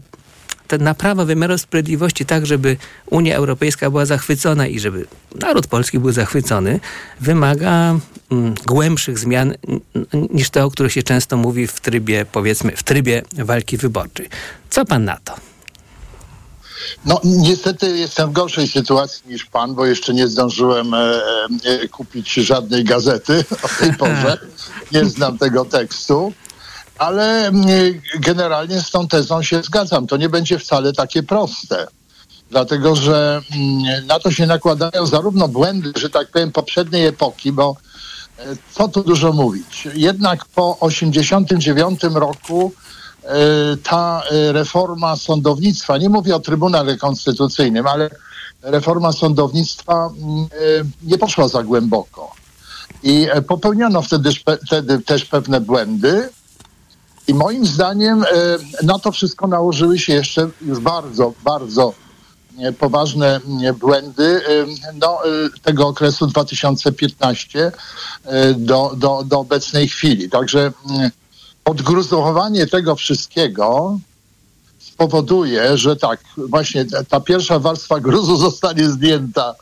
ta 0.69 0.79
naprawa 0.79 1.25
wymiaru 1.25 1.59
sprawiedliwości 1.59 2.27
tak, 2.27 2.47
żeby 2.47 2.77
Unia 3.11 3.37
Europejska 3.37 3.91
była 3.91 4.07
zachwycona 4.07 4.67
i 4.67 4.81
żeby 4.81 5.07
naród 5.35 5.67
polski 5.67 5.99
był 5.99 6.13
zachwycony, 6.13 6.81
wymaga 7.21 7.99
mm, 8.31 8.55
głębszych 8.67 9.19
zmian 9.19 9.55
niż 10.31 10.51
te, 10.51 10.65
o 10.65 10.71
których 10.71 10.93
się 10.93 11.03
często 11.03 11.37
mówi 11.37 11.67
w 11.67 11.81
trybie, 11.81 12.27
powiedzmy, 12.33 12.77
w 12.77 12.83
trybie 12.83 13.23
walki 13.39 13.77
wyborczej. 13.77 14.29
Co 14.71 14.85
pan 14.85 15.05
na 15.05 15.17
to? 15.25 15.35
No, 17.05 17.21
niestety 17.25 17.99
jestem 17.99 18.31
w 18.31 18.33
gorszej 18.33 18.69
sytuacji 18.69 19.23
niż 19.29 19.45
pan, 19.45 19.75
bo 19.75 19.87
jeszcze 19.87 20.15
nie 20.15 20.29
zdążyłem 20.29 20.95
e, 20.95 21.21
e, 21.65 21.89
kupić 21.89 22.35
żadnej 22.35 22.85
gazety 22.85 23.45
o 23.63 23.69
tej 23.81 23.95
porze. 23.95 24.39
Nie 24.93 25.05
znam 25.05 25.39
tego 25.39 25.65
tekstu 25.65 26.33
ale 26.99 27.47
mm, 27.47 27.67
generalnie 28.21 28.81
z 28.81 28.91
tą 28.91 29.09
tezą 29.09 29.43
się 29.43 29.63
zgadzam. 29.63 30.07
To 30.07 30.17
nie 30.17 30.29
będzie 30.29 30.59
wcale 30.59 30.93
takie 30.93 31.23
proste. 31.23 31.87
Dlatego, 32.51 32.97
że 32.97 33.43
mm, 33.53 34.07
na 34.07 34.19
to 34.19 34.31
się 34.31 34.47
nakładają 34.47 35.07
zarówno 35.07 35.49
błędy, 35.49 35.93
że 35.97 36.11
tak 36.11 36.31
powiem, 36.31 36.53
poprzedniej 36.53 37.07
epoki, 37.07 37.53
bo 37.53 37.77
e, 38.39 38.43
co 38.73 38.89
tu 38.89 39.03
dużo 39.03 39.33
mówić. 39.33 39.89
Jednak 39.95 40.45
po 40.45 40.79
1989 40.81 42.01
roku 42.15 42.73
e, 43.25 43.29
ta 43.77 44.23
e, 44.31 44.53
reforma 44.53 45.17
sądownictwa, 45.17 45.99
nie 45.99 46.09
mówię 46.09 46.37
o 46.37 46.41
Trybunale 46.41 46.97
Konstytucyjnym, 46.97 47.87
ale 47.87 48.11
reforma 48.63 49.13
sądownictwa 49.13 50.11
mm, 50.23 50.49
nie 51.03 51.19
poszła 51.19 51.49
za 51.49 51.63
głęboko. 51.63 52.33
I 53.03 53.27
popełniono 53.49 54.03
wtedy, 54.03 54.31
wtedy 54.67 54.99
też 54.99 55.25
pewne 55.25 55.61
błędy, 55.61 56.29
i 57.29 57.35
moim 57.35 57.67
zdaniem 57.67 58.25
e, 58.25 58.27
na 58.83 58.99
to 58.99 59.13
wszystko 59.13 59.47
nałożyły 59.47 59.99
się 59.99 60.13
jeszcze 60.13 60.49
już 60.61 60.81
bardzo, 60.81 61.33
bardzo 61.45 61.95
e, 62.59 62.73
poważne 62.73 63.41
e, 63.65 63.73
błędy 63.73 64.41
no, 64.95 65.19
tego 65.63 65.87
okresu 65.87 66.27
2015 66.27 67.73
e, 68.25 68.55
do, 68.55 68.93
do, 68.97 69.23
do 69.25 69.39
obecnej 69.39 69.89
chwili. 69.89 70.31
Także 70.31 70.73
odgruzowanie 71.65 72.67
tego 72.67 72.97
wszystkiego 72.97 73.99
spowoduje, 74.79 75.79
że 75.79 75.97
tak, 75.97 76.21
właśnie 76.37 76.85
ta, 77.09 77.21
pierwsza 77.21 77.59
warstwa 77.59 78.01
gruzu 78.01 78.37
zostanie 78.47 78.91
zdjęta, 78.91 79.55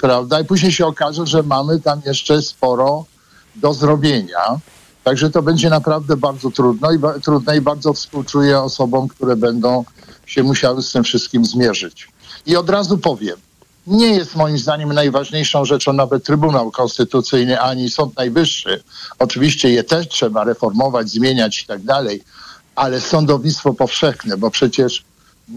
prawda? 0.00 0.40
I 0.40 0.44
później 0.44 0.72
się 0.72 0.86
okaże, 0.86 1.26
że 1.26 1.42
mamy 1.42 1.80
tam 1.80 2.00
jeszcze 2.06 2.42
sporo 2.42 3.04
do 3.56 3.74
zrobienia. 3.74 4.60
Także 5.08 5.30
to 5.30 5.42
będzie 5.42 5.70
naprawdę 5.70 6.16
bardzo 6.16 6.50
trudno 6.50 6.92
i, 6.92 6.98
ba- 6.98 7.18
trudne 7.18 7.56
i 7.56 7.60
bardzo 7.60 7.92
współczuję 7.92 8.60
osobom, 8.60 9.08
które 9.08 9.36
będą 9.36 9.84
się 10.26 10.42
musiały 10.42 10.82
z 10.82 10.92
tym 10.92 11.04
wszystkim 11.04 11.44
zmierzyć. 11.44 12.08
I 12.46 12.56
od 12.56 12.70
razu 12.70 12.98
powiem, 12.98 13.36
nie 13.86 14.10
jest 14.10 14.36
moim 14.36 14.58
zdaniem 14.58 14.92
najważniejszą 14.92 15.64
rzeczą 15.64 15.92
nawet 15.92 16.24
Trybunał 16.24 16.70
Konstytucyjny 16.70 17.60
ani 17.60 17.90
Sąd 17.90 18.16
Najwyższy. 18.16 18.82
Oczywiście 19.18 19.70
je 19.70 19.84
też 19.84 20.08
trzeba 20.08 20.44
reformować, 20.44 21.10
zmieniać 21.10 21.62
i 21.62 21.66
tak 21.66 21.82
dalej, 21.82 22.22
ale 22.74 23.00
sądownictwo 23.00 23.74
powszechne, 23.74 24.36
bo 24.36 24.50
przecież 24.50 25.04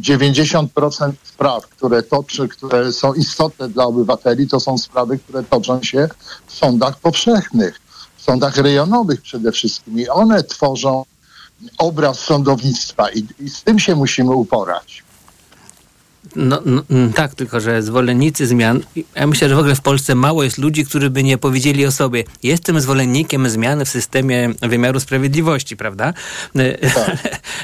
90% 0.01 1.11
spraw, 1.23 1.67
które 1.67 2.03
toczy, 2.03 2.47
które 2.47 2.93
są 2.93 3.13
istotne 3.13 3.69
dla 3.69 3.85
obywateli, 3.85 4.47
to 4.47 4.59
są 4.59 4.77
sprawy, 4.77 5.19
które 5.19 5.43
toczą 5.43 5.83
się 5.83 6.09
w 6.47 6.53
sądach 6.53 6.99
powszechnych, 6.99 7.80
sądach 8.21 8.57
rejonowych 8.57 9.21
przede 9.21 9.51
wszystkim 9.51 9.99
i 9.99 10.07
one 10.07 10.43
tworzą 10.43 11.05
obraz 11.77 12.19
sądownictwa 12.19 13.09
i, 13.09 13.25
i 13.39 13.49
z 13.49 13.63
tym 13.63 13.79
się 13.79 13.95
musimy 13.95 14.31
uporać. 14.31 15.03
No, 16.35 16.61
no 16.65 16.83
mm, 16.89 17.13
tak, 17.13 17.35
tylko 17.35 17.59
że 17.59 17.83
zwolennicy 17.83 18.47
zmian, 18.47 18.79
ja 19.15 19.27
myślę, 19.27 19.49
że 19.49 19.55
w 19.55 19.59
ogóle 19.59 19.75
w 19.75 19.81
Polsce 19.81 20.15
mało 20.15 20.43
jest 20.43 20.57
ludzi, 20.57 20.85
którzy 20.85 21.09
by 21.09 21.23
nie 21.23 21.37
powiedzieli 21.37 21.85
o 21.85 21.91
sobie, 21.91 22.23
jestem 22.43 22.81
zwolennikiem 22.81 23.49
zmian 23.49 23.85
w 23.85 23.89
systemie 23.89 24.49
wymiaru 24.61 24.99
sprawiedliwości, 24.99 25.77
prawda? 25.77 26.13
E, 26.55 26.77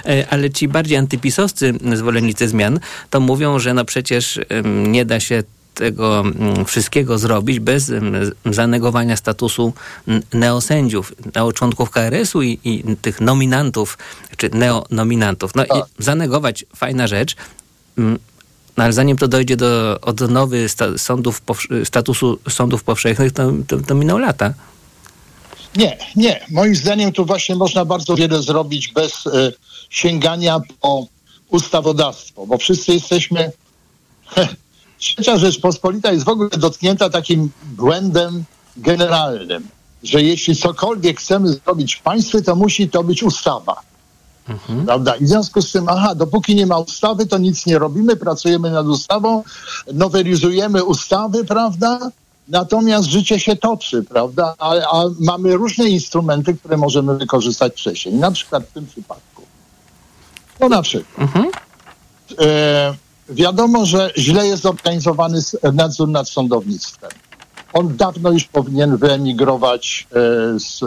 Ale, 0.03 0.27
ale 0.31 0.49
ci 0.49 0.67
bardziej 0.67 0.97
antypisowscy 0.97 1.73
zwolennicy 1.93 2.47
zmian, 2.47 2.79
to 3.09 3.19
mówią, 3.19 3.59
że 3.59 3.73
no 3.73 3.85
przecież 3.85 4.39
nie 4.63 5.05
da 5.05 5.19
się 5.19 5.43
tego 5.77 6.19
mm, 6.19 6.65
wszystkiego 6.65 7.17
zrobić 7.17 7.59
bez 7.59 7.83
z- 7.85 8.35
zanegowania 8.45 9.15
statusu 9.17 9.73
mm, 10.07 10.21
neosędziów, 10.33 11.13
neoczłonków 11.35 11.89
KRS-u 11.89 12.41
i, 12.41 12.59
i 12.63 12.83
tych 13.01 13.21
nominantów, 13.21 13.97
czy 14.37 14.49
neonominantów. 14.49 15.55
No 15.55 15.63
i 15.65 15.81
zanegować 15.99 16.65
fajna 16.75 17.07
rzecz, 17.07 17.35
mm, 17.97 18.19
no 18.77 18.83
ale 18.83 18.93
zanim 18.93 19.17
to 19.17 19.27
dojdzie 19.27 19.57
do 19.57 19.99
odnowy 20.01 20.69
sta- 20.69 20.97
sądów 20.97 21.41
statusu 21.83 22.39
sądów 22.49 22.83
powszechnych, 22.83 23.31
to, 23.31 23.51
to, 23.67 23.77
to 23.79 23.95
miną 23.95 24.17
lata. 24.17 24.53
Nie, 25.75 25.97
nie. 26.15 26.45
Moim 26.51 26.75
zdaniem 26.75 27.11
tu 27.11 27.25
właśnie 27.25 27.55
można 27.55 27.85
bardzo 27.85 28.15
wiele 28.15 28.41
zrobić 28.41 28.87
bez 28.93 29.27
e, 29.27 29.51
sięgania 29.89 30.59
po 30.81 31.07
ustawodawstwo, 31.49 32.47
bo 32.47 32.57
wszyscy 32.57 32.93
jesteśmy. 32.93 33.51
Trzecia 34.97 35.37
Rzeczpospolita 35.37 36.11
jest 36.11 36.25
w 36.25 36.29
ogóle 36.29 36.49
dotknięta 36.49 37.09
takim 37.09 37.49
błędem 37.63 38.43
generalnym, 38.77 39.67
że 40.03 40.21
jeśli 40.21 40.55
cokolwiek 40.55 41.19
chcemy 41.19 41.49
zrobić 41.49 41.95
w 41.95 42.01
państwie, 42.01 42.41
to 42.41 42.55
musi 42.55 42.89
to 42.89 43.03
być 43.03 43.23
ustawa. 43.23 43.81
Prawda? 44.85 45.15
I 45.15 45.25
w 45.25 45.27
związku 45.27 45.61
z 45.61 45.71
tym, 45.71 45.89
aha, 45.89 46.15
dopóki 46.15 46.55
nie 46.55 46.65
ma 46.65 46.77
ustawy, 46.77 47.25
to 47.25 47.37
nic 47.37 47.65
nie 47.65 47.79
robimy, 47.79 48.15
pracujemy 48.15 48.71
nad 48.71 48.85
ustawą, 48.85 49.43
nowelizujemy 49.93 50.83
ustawy, 50.83 51.45
prawda? 51.45 52.11
Natomiast 52.47 53.09
życie 53.09 53.39
się 53.39 53.55
toczy, 53.55 54.03
prawda? 54.03 54.55
A, 54.59 54.69
a 54.75 55.03
mamy 55.19 55.57
różne 55.57 55.89
instrumenty, 55.89 56.53
które 56.53 56.77
możemy 56.77 57.17
wykorzystać 57.17 57.73
wcześniej. 57.73 58.15
Na 58.15 58.31
przykład 58.31 58.63
w 58.63 58.71
tym 58.71 58.87
przypadku. 58.87 59.41
No 60.59 60.69
na 60.69 60.81
przykład. 60.81 61.29
E, 62.39 62.95
wiadomo, 63.29 63.85
że 63.85 64.11
źle 64.17 64.47
jest 64.47 64.63
zorganizowany 64.63 65.39
nadzór 65.73 66.09
nad 66.09 66.29
sądownictwem. 66.29 67.09
On 67.73 67.97
dawno 67.97 68.31
już 68.31 68.43
powinien 68.43 68.97
wyemigrować 68.97 70.07
e, 70.11 70.59
z 70.59 70.81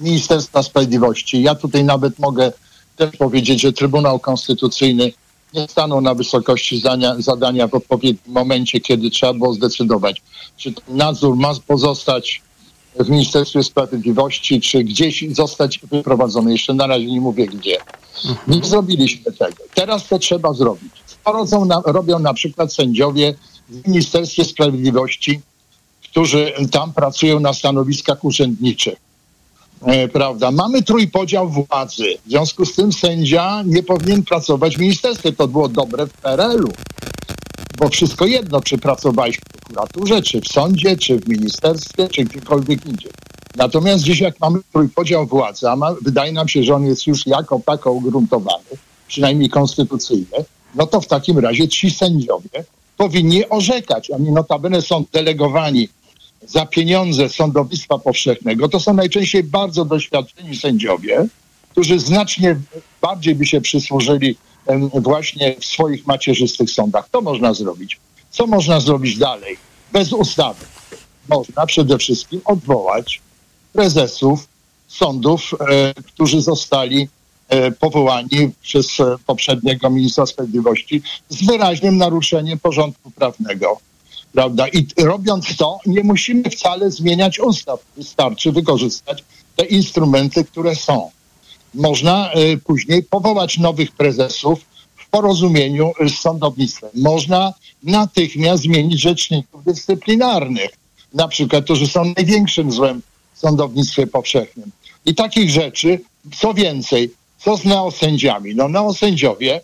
Ministerstwa 0.00 0.62
Sprawiedliwości. 0.62 1.42
Ja 1.42 1.54
tutaj 1.54 1.84
nawet 1.84 2.18
mogę 2.18 2.52
też 2.96 3.16
powiedzieć, 3.16 3.60
że 3.60 3.72
Trybunał 3.72 4.18
Konstytucyjny 4.18 5.12
nie 5.54 5.68
stanął 5.68 6.00
na 6.00 6.14
wysokości 6.14 6.82
zadania 7.18 7.68
w 7.68 7.74
odpowiednim 7.74 8.34
momencie, 8.34 8.80
kiedy 8.80 9.10
trzeba 9.10 9.34
było 9.34 9.54
zdecydować, 9.54 10.22
czy 10.56 10.72
ten 10.72 10.96
nadzór 10.96 11.36
ma 11.36 11.54
pozostać 11.66 12.42
w 13.00 13.08
Ministerstwie 13.08 13.62
Sprawiedliwości, 13.62 14.60
czy 14.60 14.84
gdzieś 14.84 15.24
zostać 15.30 15.78
wyprowadzony. 15.78 16.52
Jeszcze 16.52 16.74
na 16.74 16.86
razie 16.86 17.06
nie 17.06 17.20
mówię 17.20 17.46
gdzie. 17.46 17.76
Nie 18.48 18.64
zrobiliśmy 18.64 19.32
tego. 19.32 19.56
Teraz 19.74 20.08
to 20.08 20.18
trzeba 20.18 20.52
zrobić. 20.52 20.92
Na, 21.66 21.82
robią 21.84 22.18
na 22.18 22.34
przykład 22.34 22.72
sędziowie 22.72 23.34
w 23.68 23.88
Ministerstwie 23.88 24.44
Sprawiedliwości, 24.44 25.40
którzy 26.02 26.52
tam 26.70 26.92
pracują 26.92 27.40
na 27.40 27.52
stanowiskach 27.52 28.24
urzędniczych. 28.24 28.98
E, 29.82 30.08
prawda? 30.08 30.50
Mamy 30.50 30.82
trójpodział 30.82 31.48
władzy. 31.48 32.18
W 32.26 32.30
związku 32.30 32.64
z 32.64 32.74
tym 32.74 32.92
sędzia 32.92 33.62
nie 33.66 33.82
powinien 33.82 34.22
pracować 34.22 34.76
w 34.76 34.80
ministerstwie. 34.80 35.32
To 35.32 35.48
było 35.48 35.68
dobre 35.68 36.06
w 36.06 36.12
PRL-u. 36.12 36.68
Bo 37.78 37.88
wszystko 37.88 38.26
jedno, 38.26 38.60
czy 38.60 38.78
pracowałeś 38.78 39.36
w 39.36 39.40
prokuraturze, 39.40 40.22
czy 40.22 40.40
w 40.40 40.48
sądzie, 40.48 40.96
czy 40.96 41.18
w 41.18 41.28
ministerstwie, 41.28 42.08
czy 42.08 42.24
gdziekolwiek 42.24 42.86
indziej. 42.86 43.10
Natomiast 43.56 44.04
dziś 44.04 44.20
jak 44.20 44.40
mamy 44.40 44.58
trójpodział 44.72 45.26
władzy, 45.26 45.68
a 45.68 45.76
ma, 45.76 45.94
wydaje 46.02 46.32
nam 46.32 46.48
się, 46.48 46.62
że 46.62 46.74
on 46.74 46.86
jest 46.86 47.06
już 47.06 47.26
jako 47.26 47.60
tako 47.66 47.92
ugruntowany, 47.92 48.70
przynajmniej 49.08 49.50
konstytucyjny, 49.50 50.44
no 50.74 50.86
to 50.86 51.00
w 51.00 51.06
takim 51.06 51.38
razie 51.38 51.68
ci 51.68 51.90
sędziowie 51.90 52.64
powinni 52.96 53.48
orzekać. 53.48 54.10
Oni 54.10 54.32
notabene 54.32 54.82
są 54.82 55.04
delegowani 55.12 55.88
za 56.46 56.66
pieniądze 56.66 57.28
sądownictwa 57.28 57.98
powszechnego. 57.98 58.68
To 58.68 58.80
są 58.80 58.94
najczęściej 58.94 59.44
bardzo 59.44 59.84
doświadczeni 59.84 60.56
sędziowie, 60.56 61.26
którzy 61.70 61.98
znacznie 61.98 62.56
bardziej 63.00 63.34
by 63.34 63.46
się 63.46 63.60
przysłużyli 63.60 64.36
właśnie 64.94 65.56
w 65.60 65.64
swoich 65.64 66.06
macierzystych 66.06 66.70
sądach. 66.70 67.08
To 67.10 67.20
można 67.20 67.54
zrobić. 67.54 67.98
Co 68.30 68.46
można 68.46 68.80
zrobić 68.80 69.18
dalej? 69.18 69.56
Bez 69.92 70.12
ustawy. 70.12 70.66
Można 71.28 71.66
przede 71.66 71.98
wszystkim 71.98 72.40
odwołać 72.44 73.20
prezesów 73.72 74.48
sądów, 74.88 75.54
e, 75.60 75.94
którzy 75.94 76.40
zostali 76.40 77.08
powołani 77.80 78.50
przez 78.62 79.00
e, 79.00 79.16
poprzedniego 79.26 79.90
ministra 79.90 80.26
sprawiedliwości 80.26 81.02
z 81.28 81.46
wyraźnym 81.46 81.96
naruszeniem 81.96 82.58
porządku 82.58 83.10
prawnego. 83.10 83.80
Prawda? 84.32 84.68
I 84.68 84.86
robiąc 84.96 85.56
to, 85.56 85.78
nie 85.86 86.04
musimy 86.04 86.50
wcale 86.50 86.90
zmieniać 86.90 87.38
ustaw. 87.38 87.80
Wystarczy 87.96 88.52
wykorzystać 88.52 89.24
te 89.56 89.64
instrumenty, 89.64 90.44
które 90.44 90.76
są. 90.76 91.10
Można 91.74 92.32
e, 92.32 92.56
później 92.56 93.02
powołać 93.02 93.58
nowych 93.58 93.92
prezesów 93.92 94.60
w 94.96 95.08
porozumieniu 95.08 95.92
e, 96.00 96.08
z 96.08 96.18
sądownictwem. 96.18 96.90
Można 96.94 97.54
natychmiast 97.82 98.62
zmienić 98.62 99.00
rzeczników 99.00 99.64
dyscyplinarnych, 99.64 100.70
na 101.14 101.28
przykład, 101.28 101.64
którzy 101.64 101.86
są 101.86 102.12
największym 102.16 102.72
złem 102.72 103.02
w 103.34 103.38
sądownictwie 103.38 104.06
powszechnym. 104.06 104.70
I 105.06 105.14
takich 105.14 105.50
rzeczy, 105.50 106.00
co 106.40 106.54
więcej, 106.54 107.10
co 107.38 107.56
z 107.56 107.64
neosędziami? 107.64 108.54
No 108.54 108.68
neosędziowie 108.68 109.60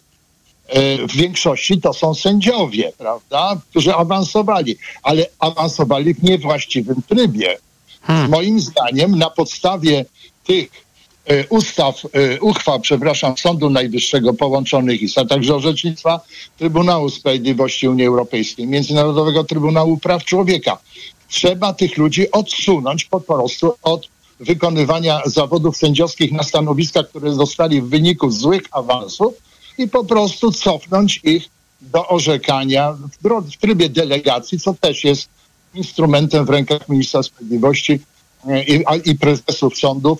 e, 0.66 1.06
w 1.08 1.16
większości 1.16 1.80
to 1.80 1.92
są 1.92 2.14
sędziowie, 2.14 2.92
prawda, 2.98 3.60
którzy 3.70 3.94
awansowali, 3.94 4.76
ale 5.02 5.26
awansowali 5.38 6.14
w 6.14 6.22
niewłaściwym 6.22 7.02
trybie. 7.08 7.58
Moim 8.28 8.60
zdaniem 8.60 9.18
na 9.18 9.30
podstawie 9.30 10.04
tych 10.44 10.68
e, 11.26 11.46
ustaw, 11.46 12.02
e, 12.12 12.40
uchwał, 12.40 12.80
przepraszam, 12.80 13.38
Sądu 13.38 13.70
Najwyższego 13.70 14.34
połączonych 14.34 15.02
IS, 15.02 15.18
a 15.18 15.24
także 15.24 15.54
orzecznictwa 15.54 16.20
Trybunału 16.58 17.10
Sprawiedliwości 17.10 17.88
Unii 17.88 18.06
Europejskiej, 18.06 18.66
Międzynarodowego 18.66 19.44
Trybunału 19.44 19.96
Praw 19.96 20.24
Człowieka. 20.24 20.78
Trzeba 21.28 21.72
tych 21.72 21.96
ludzi 21.96 22.30
odsunąć 22.30 23.04
po 23.04 23.20
prostu 23.20 23.74
od 23.82 24.08
wykonywania 24.40 25.22
zawodów 25.26 25.76
sędziowskich 25.76 26.32
na 26.32 26.42
stanowiskach, 26.42 27.08
które 27.08 27.34
zostali 27.34 27.82
w 27.82 27.88
wyniku 27.88 28.30
złych 28.30 28.62
awansów 28.70 29.34
i 29.78 29.88
po 29.88 30.04
prostu 30.04 30.52
cofnąć 30.52 31.20
ich 31.24 31.48
do 31.80 32.08
orzekania 32.08 32.92
w, 32.92 33.50
w 33.52 33.56
trybie 33.56 33.88
delegacji, 33.88 34.60
co 34.60 34.74
też 34.74 35.04
jest 35.04 35.28
instrumentem 35.74 36.44
w 36.44 36.50
rękach 36.50 36.88
ministra 36.88 37.22
sprawiedliwości 37.22 38.00
e, 38.48 38.64
i, 38.64 38.84
i 39.04 39.14
prezesów 39.14 39.78
sądów 39.78 40.18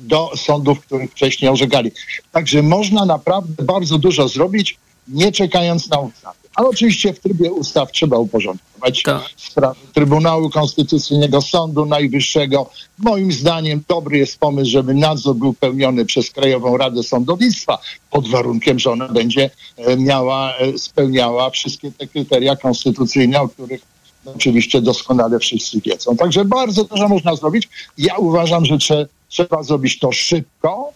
do 0.00 0.30
sądów, 0.36 0.80
których 0.80 1.10
wcześniej 1.10 1.50
orzekali. 1.50 1.90
Także 2.32 2.62
można 2.62 3.04
naprawdę 3.04 3.64
bardzo 3.64 3.98
dużo 3.98 4.28
zrobić, 4.28 4.78
nie 5.08 5.32
czekając 5.32 5.88
na 5.88 5.98
ustawy. 5.98 6.47
Ale 6.58 6.68
oczywiście 6.68 7.14
w 7.14 7.20
trybie 7.20 7.52
ustaw 7.52 7.92
trzeba 7.92 8.18
uporządkować 8.18 9.04
sprawy 9.36 9.80
Trybunału 9.94 10.50
Konstytucyjnego, 10.50 11.42
Sądu 11.42 11.86
Najwyższego. 11.86 12.70
Moim 12.98 13.32
zdaniem 13.32 13.82
dobry 13.88 14.18
jest 14.18 14.38
pomysł, 14.38 14.70
żeby 14.70 14.94
nadzór 14.94 15.36
był 15.36 15.54
pełniony 15.54 16.04
przez 16.04 16.30
Krajową 16.30 16.76
Radę 16.76 17.02
Sądownictwa, 17.02 17.78
pod 18.10 18.28
warunkiem, 18.28 18.78
że 18.78 18.90
ona 18.90 19.08
będzie 19.08 19.50
e, 19.76 19.96
miała, 19.96 20.56
e, 20.56 20.78
spełniała 20.78 21.50
wszystkie 21.50 21.92
te 21.92 22.06
kryteria 22.06 22.56
konstytucyjne, 22.56 23.40
o 23.40 23.48
których 23.48 23.80
oczywiście 24.24 24.80
doskonale 24.80 25.38
wszyscy 25.38 25.80
wiedzą. 25.80 26.16
Także 26.16 26.44
bardzo 26.44 26.84
dużo 26.84 27.08
można 27.08 27.36
zrobić. 27.36 27.68
Ja 27.98 28.16
uważam, 28.16 28.64
że 28.64 28.78
trze, 28.78 29.06
trzeba 29.28 29.62
zrobić 29.62 29.98
to 29.98 30.12
szybko, 30.12 30.92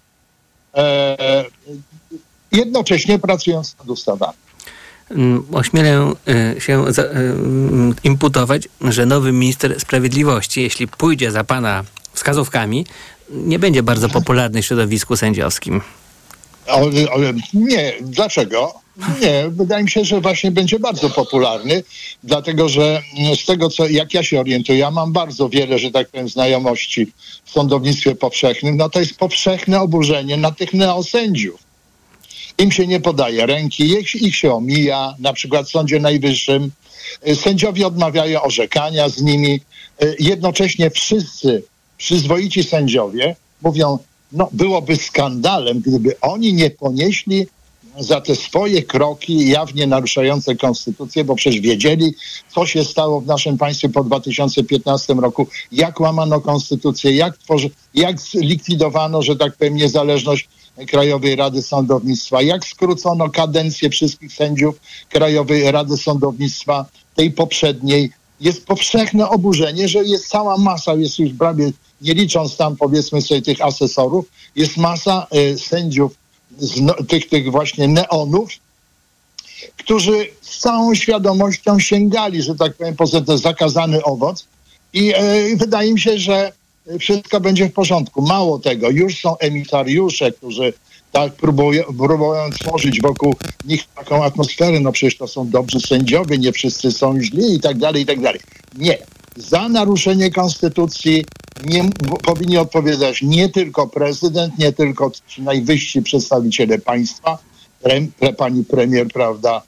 e, 0.74 1.44
jednocześnie 2.52 3.18
pracując 3.18 3.76
nad 3.78 3.88
ustawami. 3.88 4.42
Mm, 5.14 5.46
ośmielę 5.52 6.12
y, 6.56 6.60
się 6.60 6.84
y, 6.88 7.00
mm, 7.00 7.94
imputować, 8.04 8.68
że 8.80 9.06
nowy 9.06 9.32
minister 9.32 9.80
sprawiedliwości, 9.80 10.62
jeśli 10.62 10.88
pójdzie 10.88 11.30
za 11.30 11.44
pana 11.44 11.84
wskazówkami, 12.12 12.86
nie 13.30 13.58
będzie 13.58 13.82
bardzo 13.82 14.08
popularny 14.08 14.62
w 14.62 14.66
środowisku 14.66 15.16
sędziowskim. 15.16 15.80
O, 16.66 16.80
o, 17.12 17.18
nie, 17.54 17.92
dlaczego? 18.00 18.74
Nie, 19.20 19.44
wydaje 19.50 19.84
mi 19.84 19.90
się, 19.90 20.04
że 20.04 20.20
właśnie 20.20 20.50
będzie 20.50 20.78
bardzo 20.78 21.10
popularny, 21.10 21.82
dlatego 22.24 22.68
że 22.68 23.02
z 23.42 23.46
tego, 23.46 23.70
co, 23.70 23.88
jak 23.88 24.14
ja 24.14 24.22
się 24.22 24.40
orientuję, 24.40 24.78
ja 24.78 24.90
mam 24.90 25.12
bardzo 25.12 25.48
wiele, 25.48 25.78
że 25.78 25.90
tak 25.90 26.08
powiem, 26.08 26.28
znajomości 26.28 27.12
w 27.44 27.50
sądownictwie 27.50 28.14
powszechnym, 28.14 28.76
no 28.76 28.88
to 28.88 29.00
jest 29.00 29.18
powszechne 29.18 29.80
oburzenie 29.80 30.36
na 30.36 30.50
tych 30.50 30.74
neosędziów. 30.74 31.71
Im 32.62 32.72
się 32.72 32.86
nie 32.86 33.00
podaje 33.00 33.46
ręki, 33.46 33.82
ich, 33.90 34.14
ich 34.14 34.36
się 34.36 34.54
omija, 34.54 35.14
na 35.18 35.32
przykład 35.32 35.66
w 35.66 35.70
Sądzie 35.70 36.00
Najwyższym. 36.00 36.70
Sędziowie 37.34 37.86
odmawiają 37.86 38.42
orzekania 38.42 39.08
z 39.08 39.22
nimi. 39.22 39.60
Jednocześnie 40.18 40.90
wszyscy 40.90 41.62
przyzwoici 41.98 42.64
sędziowie 42.64 43.36
mówią, 43.62 43.98
no 44.32 44.48
byłoby 44.52 44.96
skandalem, 44.96 45.80
gdyby 45.80 46.20
oni 46.20 46.54
nie 46.54 46.70
ponieśli 46.70 47.46
za 47.98 48.20
te 48.20 48.36
swoje 48.36 48.82
kroki 48.82 49.48
jawnie 49.48 49.86
naruszające 49.86 50.56
konstytucję, 50.56 51.24
bo 51.24 51.34
przecież 51.34 51.60
wiedzieli, 51.60 52.14
co 52.54 52.66
się 52.66 52.84
stało 52.84 53.20
w 53.20 53.26
naszym 53.26 53.58
państwie 53.58 53.88
po 53.88 54.04
2015 54.04 55.14
roku, 55.14 55.46
jak 55.72 56.00
łamano 56.00 56.40
konstytucję, 56.40 57.12
jak, 57.12 57.38
tworzy, 57.38 57.70
jak 57.94 58.20
zlikwidowano, 58.20 59.22
że 59.22 59.36
tak 59.36 59.56
powiem, 59.56 59.76
niezależność 59.76 60.48
Krajowej 60.88 61.36
Rady 61.36 61.62
Sądownictwa, 61.62 62.42
jak 62.42 62.64
skrócono 62.64 63.30
kadencję 63.30 63.90
wszystkich 63.90 64.32
sędziów 64.32 64.80
Krajowej 65.08 65.70
Rady 65.70 65.96
Sądownictwa, 65.96 66.86
tej 67.14 67.30
poprzedniej. 67.30 68.10
Jest 68.40 68.66
powszechne 68.66 69.28
oburzenie, 69.28 69.88
że 69.88 70.04
jest 70.04 70.28
cała 70.28 70.58
masa, 70.58 70.94
jest 70.94 71.18
już 71.18 71.32
prawie, 71.32 71.72
nie 72.00 72.14
licząc 72.14 72.56
tam 72.56 72.76
powiedzmy 72.76 73.22
sobie 73.22 73.42
tych 73.42 73.60
asesorów, 73.60 74.26
jest 74.56 74.76
masa 74.76 75.26
y, 75.34 75.58
sędziów 75.58 76.12
z 76.58 76.80
no, 76.80 76.94
tych, 77.08 77.28
tych 77.28 77.50
właśnie 77.50 77.88
neonów, 77.88 78.50
którzy 79.76 80.26
z 80.40 80.58
całą 80.58 80.94
świadomością 80.94 81.78
sięgali, 81.78 82.42
że 82.42 82.54
tak 82.54 82.74
powiem, 82.74 82.96
poza 82.96 83.20
ten 83.20 83.38
zakazany 83.38 84.02
owoc 84.02 84.46
i 84.92 85.14
y, 85.14 85.56
wydaje 85.56 85.92
mi 85.92 86.00
się, 86.00 86.18
że 86.18 86.52
wszystko 87.01 87.41
będzie 87.41 87.68
w 87.68 87.72
porządku. 87.72 88.22
Mało 88.22 88.59
tego, 88.59 88.91
już 88.91 89.20
są 89.20 89.39
emitariusze, 89.39 90.33
którzy 90.33 90.72
tak 91.12 91.33
próbują, 91.33 91.83
próbują 91.85 92.51
tworzyć 92.51 93.01
wokół 93.01 93.35
nich 93.64 93.85
taką 93.95 94.24
atmosferę, 94.24 94.80
no 94.80 94.93
przecież 94.93 95.16
to 95.16 95.28
są 95.28 95.51
dobrzy 95.51 95.80
sędziowie, 95.80 96.39
nie 96.39 96.53
wszyscy 96.53 96.93
są 96.93 97.20
źli 97.20 97.55
i 97.55 97.61
tak 97.61 97.78
dalej, 97.78 98.03
i 98.03 98.07
tak 98.07 98.20
dalej. 98.20 98.41
Nie. 98.78 98.99
Za 99.37 99.68
naruszenie 99.68 100.30
konstytucji 100.30 101.24
nie, 101.64 101.91
powinni 102.24 102.59
odpowiadać 102.59 103.22
nie 103.22 103.49
tylko 103.49 103.87
prezydent, 103.87 104.59
nie 104.59 104.72
tylko 104.72 105.12
najwyżsi 105.39 106.03
przedstawiciele 106.03 106.78
państwa, 106.78 107.39
pre, 107.83 108.33
pani 108.33 108.64
premier, 108.64 109.09
prawda, 109.09 109.62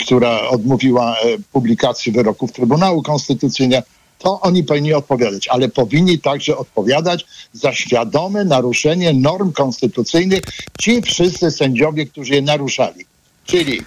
która 0.00 0.48
odmówiła 0.48 1.16
e, 1.16 1.24
publikacji 1.52 2.12
wyroków 2.12 2.52
Trybunału 2.52 3.02
Konstytucyjnego, 3.02 3.86
to 4.20 4.40
oni 4.40 4.64
powinni 4.64 4.94
odpowiadać, 4.94 5.48
ale 5.48 5.68
powinni 5.68 6.18
także 6.18 6.56
odpowiadać 6.56 7.26
za 7.52 7.72
świadome 7.72 8.44
naruszenie 8.44 9.12
norm 9.12 9.52
konstytucyjnych 9.52 10.40
ci 10.80 11.02
wszyscy 11.02 11.50
sędziowie, 11.50 12.06
którzy 12.06 12.34
je 12.34 12.42
naruszali. 12.42 13.04
Czyli 13.44 13.82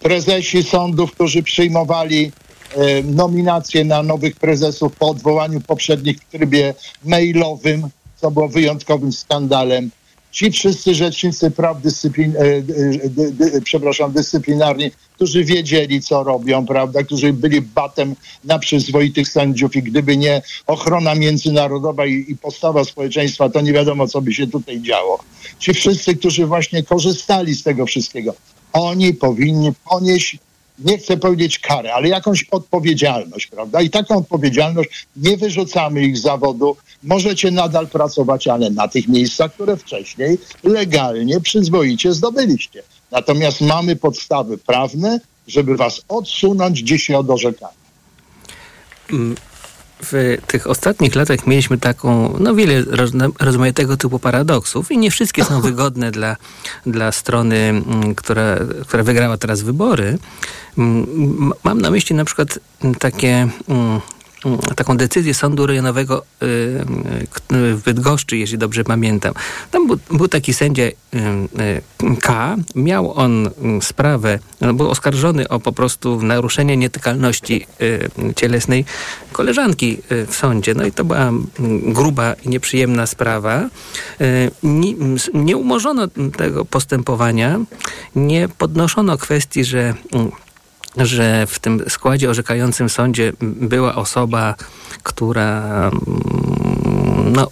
prezesi 0.00 0.62
sądów, 0.62 1.12
którzy 1.12 1.42
przyjmowali 1.42 2.32
e, 2.74 3.02
nominacje 3.02 3.84
na 3.84 4.02
nowych 4.02 4.36
prezesów 4.36 4.96
po 4.96 5.08
odwołaniu 5.08 5.60
poprzednich 5.60 6.18
w 6.18 6.30
trybie 6.30 6.74
mailowym, 7.04 7.88
co 8.16 8.30
było 8.30 8.48
wyjątkowym 8.48 9.12
skandalem 9.12 9.90
ci 10.32 10.50
wszyscy 10.50 10.94
rzecznicy 10.94 11.50
praw 11.50 11.82
dyscyplin, 11.82 12.36
e, 12.36 12.62
dy, 13.08 13.62
przepraszam, 13.64 14.12
dyscyplinarni, 14.12 14.90
którzy 15.14 15.44
wiedzieli, 15.44 16.00
co 16.00 16.24
robią, 16.24 16.66
prawda, 16.66 17.02
którzy 17.02 17.32
byli 17.32 17.60
batem 17.60 18.14
na 18.44 18.58
przyzwoitych 18.58 19.28
sędziów 19.28 19.76
i 19.76 19.82
gdyby 19.82 20.16
nie 20.16 20.42
ochrona 20.66 21.14
międzynarodowa 21.14 22.06
i, 22.06 22.24
i 22.28 22.36
postawa 22.36 22.84
społeczeństwa, 22.84 23.48
to 23.48 23.60
nie 23.60 23.72
wiadomo, 23.72 24.08
co 24.08 24.20
by 24.22 24.34
się 24.34 24.46
tutaj 24.46 24.80
działo. 24.80 25.18
Ci 25.58 25.74
wszyscy, 25.74 26.16
którzy 26.16 26.46
właśnie 26.46 26.82
korzystali 26.82 27.54
z 27.54 27.62
tego 27.62 27.86
wszystkiego, 27.86 28.34
oni 28.72 29.14
powinni 29.14 29.72
ponieść 29.90 30.38
nie 30.78 30.98
chcę 30.98 31.16
powiedzieć 31.16 31.58
karę, 31.58 31.94
ale 31.94 32.08
jakąś 32.08 32.44
odpowiedzialność, 32.44 33.46
prawda? 33.46 33.80
I 33.80 33.90
taką 33.90 34.16
odpowiedzialność 34.16 35.06
nie 35.16 35.36
wyrzucamy 35.36 36.02
ich 36.02 36.18
z 36.18 36.22
zawodu. 36.22 36.76
Możecie 37.02 37.50
nadal 37.50 37.88
pracować, 37.88 38.48
ale 38.48 38.70
na 38.70 38.88
tych 38.88 39.08
miejscach, 39.08 39.54
które 39.54 39.76
wcześniej 39.76 40.38
legalnie, 40.64 41.40
przyzwoicie 41.40 42.12
zdobyliście. 42.12 42.82
Natomiast 43.10 43.60
mamy 43.60 43.96
podstawy 43.96 44.58
prawne, 44.58 45.20
żeby 45.48 45.76
was 45.76 46.02
odsunąć 46.08 46.78
dzisiaj 46.78 47.16
od 47.16 47.30
orzekania. 47.30 47.82
Mm, 49.10 49.36
w 50.04 50.38
tych 50.46 50.66
ostatnich 50.66 51.14
latach 51.14 51.46
mieliśmy 51.46 51.78
taką, 51.78 52.36
no 52.40 52.54
wiele 52.54 52.84
rozmaitego 53.40 53.96
typu 53.96 54.18
paradoksów 54.18 54.92
i 54.92 54.98
nie 54.98 55.10
wszystkie 55.10 55.44
są 55.44 55.60
wygodne 55.70 56.10
dla, 56.10 56.36
dla 56.86 57.12
strony, 57.12 57.82
która, 58.16 58.56
która 58.86 59.02
wygrała 59.02 59.36
teraz 59.36 59.62
wybory. 59.62 60.18
Mam 61.64 61.80
na 61.80 61.90
myśli 61.90 62.16
na 62.16 62.24
przykład 62.24 62.58
takie 62.98 63.48
taką 64.76 64.96
decyzję 64.96 65.34
sądu 65.34 65.66
rejonowego 65.66 66.22
y, 66.42 66.46
y, 66.46 67.74
w 67.76 67.82
Bydgoszczy, 67.84 68.36
jeśli 68.36 68.58
dobrze 68.58 68.84
pamiętam. 68.84 69.34
Tam 69.70 69.86
był, 69.86 69.98
był 70.10 70.28
taki 70.28 70.54
sędzia 70.54 70.82
y, 70.82 70.94
K. 72.20 72.56
Miał 72.74 73.14
on 73.14 73.50
mm, 73.62 73.82
sprawę, 73.82 74.38
no, 74.60 74.74
był 74.74 74.90
oskarżony 74.90 75.48
o 75.48 75.60
po 75.60 75.72
prostu 75.72 76.22
naruszenie 76.22 76.76
nietykalności 76.76 77.66
cielesnej 78.36 78.84
koleżanki 79.32 79.98
w 80.26 80.36
sądzie. 80.36 80.74
No 80.74 80.86
i 80.86 80.92
to 80.92 81.04
była 81.04 81.18
mm, 81.18 81.48
gruba 81.92 82.34
i 82.44 82.48
nieprzyjemna 82.48 83.06
sprawa. 83.06 83.68
Nie, 84.62 84.94
nie 85.34 85.56
umorzono 85.56 86.08
tego 86.36 86.64
postępowania, 86.64 87.60
nie 88.16 88.48
podnoszono 88.48 89.18
kwestii, 89.18 89.64
że 89.64 89.94
że 90.96 91.46
w 91.46 91.58
tym 91.58 91.84
składzie 91.88 92.30
orzekającym 92.30 92.88
sądzie 92.88 93.32
była 93.40 93.94
osoba, 93.94 94.54
która 95.02 95.62
mm, 95.62 97.32
no, 97.32 97.48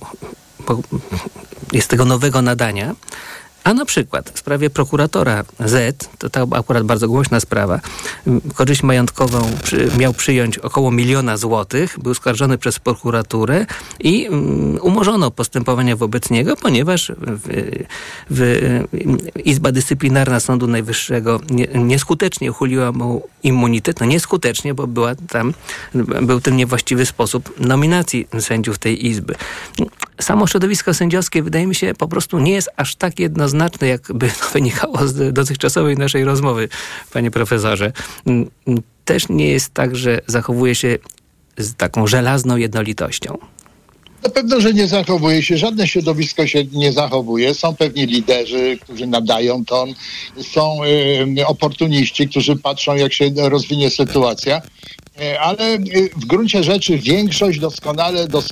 jest 1.72 1.90
tego 1.90 2.04
nowego 2.04 2.42
nadania, 2.42 2.94
a 3.64 3.74
na 3.74 3.84
przykład 3.84 4.30
w 4.30 4.38
sprawie 4.38 4.70
prokuratora 4.70 5.44
Z, 5.58 6.08
to 6.18 6.30
ta 6.30 6.46
akurat 6.50 6.84
bardzo 6.84 7.08
głośna 7.08 7.40
sprawa, 7.40 7.80
korzyść 8.54 8.82
majątkową 8.82 9.50
przy, 9.62 9.90
miał 9.98 10.14
przyjąć 10.14 10.58
około 10.58 10.90
miliona 10.90 11.36
złotych, 11.36 11.98
był 11.98 12.14
skarżony 12.14 12.58
przez 12.58 12.78
prokuraturę 12.78 13.66
i 14.00 14.28
um, 14.28 14.78
umorzono 14.82 15.30
postępowania 15.30 15.96
wobec 15.96 16.30
niego, 16.30 16.56
ponieważ 16.56 17.12
w, 17.16 17.74
w, 18.30 18.80
Izba 19.44 19.72
Dyscyplinarna 19.72 20.40
Sądu 20.40 20.66
Najwyższego 20.66 21.40
nie, 21.50 21.68
nieskutecznie 21.74 22.50
uchyliła 22.50 22.92
mu 22.92 23.22
immunitet, 23.42 24.00
no 24.00 24.06
nieskutecznie, 24.06 24.74
bo 24.74 24.86
była 24.86 25.14
tam, 25.14 25.54
był 26.22 26.40
ten 26.40 26.56
niewłaściwy 26.56 27.06
sposób 27.06 27.60
nominacji 27.60 28.28
sędziów 28.40 28.78
tej 28.78 29.06
Izby. 29.06 29.34
Samo 30.20 30.46
środowisko 30.46 30.94
sędziowskie 30.94 31.42
wydaje 31.42 31.66
mi 31.66 31.74
się 31.74 31.94
po 31.94 32.08
prostu 32.08 32.38
nie 32.38 32.52
jest 32.52 32.68
aż 32.76 32.96
tak 32.96 33.18
jedno 33.18 33.40
jednoznaczne, 33.40 33.88
jakby 33.88 34.28
to 34.40 34.50
wynikało 34.52 35.08
z 35.08 35.32
dotychczasowej 35.32 35.96
naszej 35.96 36.24
rozmowy, 36.24 36.68
panie 37.12 37.30
profesorze. 37.30 37.92
Mm, 38.26 38.50
też 39.04 39.28
nie 39.28 39.48
jest 39.48 39.74
tak, 39.74 39.96
że 39.96 40.20
zachowuje 40.26 40.74
się 40.74 40.98
z 41.58 41.74
taką 41.74 42.06
żelazną 42.06 42.56
jednolitością. 42.56 43.38
Na 44.22 44.30
pewno, 44.30 44.60
że 44.60 44.72
nie 44.74 44.86
zachowuje 44.86 45.42
się, 45.42 45.56
żadne 45.56 45.88
środowisko 45.88 46.46
się 46.46 46.64
nie 46.64 46.92
zachowuje. 46.92 47.54
Są 47.54 47.76
pewni 47.76 48.06
liderzy, 48.06 48.78
którzy 48.82 49.06
nadają 49.06 49.64
ton, 49.64 49.94
są 50.42 50.84
y, 51.38 51.46
oportuniści, 51.46 52.28
którzy 52.28 52.56
patrzą, 52.56 52.94
jak 52.94 53.12
się 53.12 53.30
rozwinie 53.36 53.90
sytuacja. 53.90 54.62
Y, 55.20 55.40
Ale 55.40 55.74
y, 55.74 56.10
w 56.16 56.24
gruncie 56.24 56.62
rzeczy 56.62 56.98
większość 56.98 57.58
doskonale 57.58 58.28
dos 58.28 58.48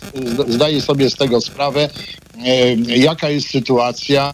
zdaje 0.48 0.80
sobie 0.80 1.10
z 1.10 1.16
tego 1.16 1.40
sprawę, 1.40 1.90
y, 2.88 2.98
jaka 2.98 3.30
jest 3.30 3.50
sytuacja. 3.50 4.32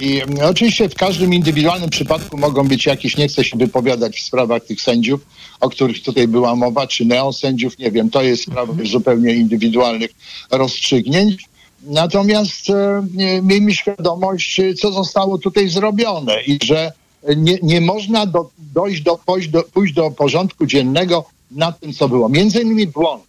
I 0.00 0.22
oczywiście 0.42 0.88
w 0.88 0.94
każdym 0.94 1.34
indywidualnym 1.34 1.90
przypadku 1.90 2.38
mogą 2.38 2.68
być 2.68 2.86
jakieś, 2.86 3.16
nie 3.16 3.28
chcę 3.28 3.44
się 3.44 3.56
wypowiadać 3.56 4.16
w 4.16 4.22
sprawach 4.22 4.64
tych 4.64 4.80
sędziów, 4.80 5.20
o 5.60 5.68
których 5.68 6.02
tutaj 6.02 6.28
była 6.28 6.56
mowa, 6.56 6.86
czy 6.86 7.04
neosędziów, 7.04 7.78
nie 7.78 7.90
wiem, 7.90 8.10
to 8.10 8.22
jest 8.22 8.42
sprawa 8.42 8.72
zupełnie 8.84 9.34
indywidualnych 9.34 10.10
rozstrzygnięć. 10.50 11.44
Natomiast 11.82 12.70
e, 12.70 13.02
miejmy 13.42 13.74
świadomość, 13.74 14.60
e, 14.60 14.74
co 14.74 14.92
zostało 14.92 15.38
tutaj 15.38 15.68
zrobione 15.68 16.42
i 16.42 16.58
że 16.64 16.92
nie, 17.36 17.58
nie 17.62 17.80
można 17.80 18.26
do, 18.26 18.50
dojść 18.58 19.02
do, 19.02 19.18
pójść, 19.26 19.48
do, 19.48 19.62
pójść 19.62 19.94
do 19.94 20.10
porządku 20.10 20.66
dziennego 20.66 21.24
na 21.50 21.72
tym, 21.72 21.92
co 21.92 22.08
było. 22.08 22.28
Między 22.28 22.60
innymi 22.60 22.86
błąd. 22.86 23.22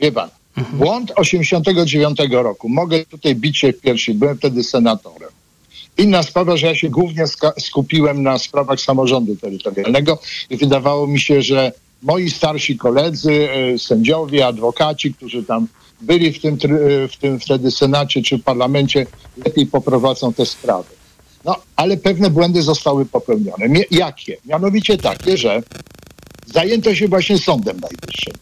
Wie 0.00 0.12
pan, 0.12 0.28
błąd 0.72 1.12
89 1.16 2.18
roku. 2.30 2.68
Mogę 2.68 3.04
tutaj 3.04 3.34
bić 3.34 3.58
się 3.58 3.72
w 3.72 3.80
piersi, 3.80 4.14
byłem 4.14 4.38
wtedy 4.38 4.64
senatorem. 4.64 5.30
Inna 5.98 6.22
sprawa, 6.22 6.56
że 6.56 6.66
ja 6.66 6.74
się 6.74 6.90
głównie 6.90 7.24
skupiłem 7.58 8.22
na 8.22 8.38
sprawach 8.38 8.80
samorządu 8.80 9.36
terytorialnego 9.36 10.18
i 10.50 10.56
wydawało 10.56 11.06
mi 11.06 11.20
się, 11.20 11.42
że 11.42 11.72
moi 12.02 12.30
starsi 12.30 12.76
koledzy, 12.76 13.48
e, 13.50 13.78
sędziowie, 13.78 14.46
adwokaci, 14.46 15.14
którzy 15.14 15.42
tam 15.42 15.68
byli 16.00 16.32
w 16.32 16.40
tym, 16.40 16.54
e, 16.54 17.08
w 17.08 17.16
tym 17.16 17.40
wtedy 17.40 17.70
Senacie 17.70 18.22
czy 18.22 18.38
Parlamencie, 18.38 19.06
lepiej 19.44 19.66
poprowadzą 19.66 20.32
te 20.32 20.46
sprawy. 20.46 20.88
No, 21.44 21.56
ale 21.76 21.96
pewne 21.96 22.30
błędy 22.30 22.62
zostały 22.62 23.06
popełnione. 23.06 23.66
Jakie? 23.90 24.36
Mianowicie 24.44 24.98
takie, 24.98 25.36
że 25.36 25.62
zajęto 26.46 26.94
się 26.94 27.08
właśnie 27.08 27.38
Sądem 27.38 27.80
Najwyższym. 27.80 28.34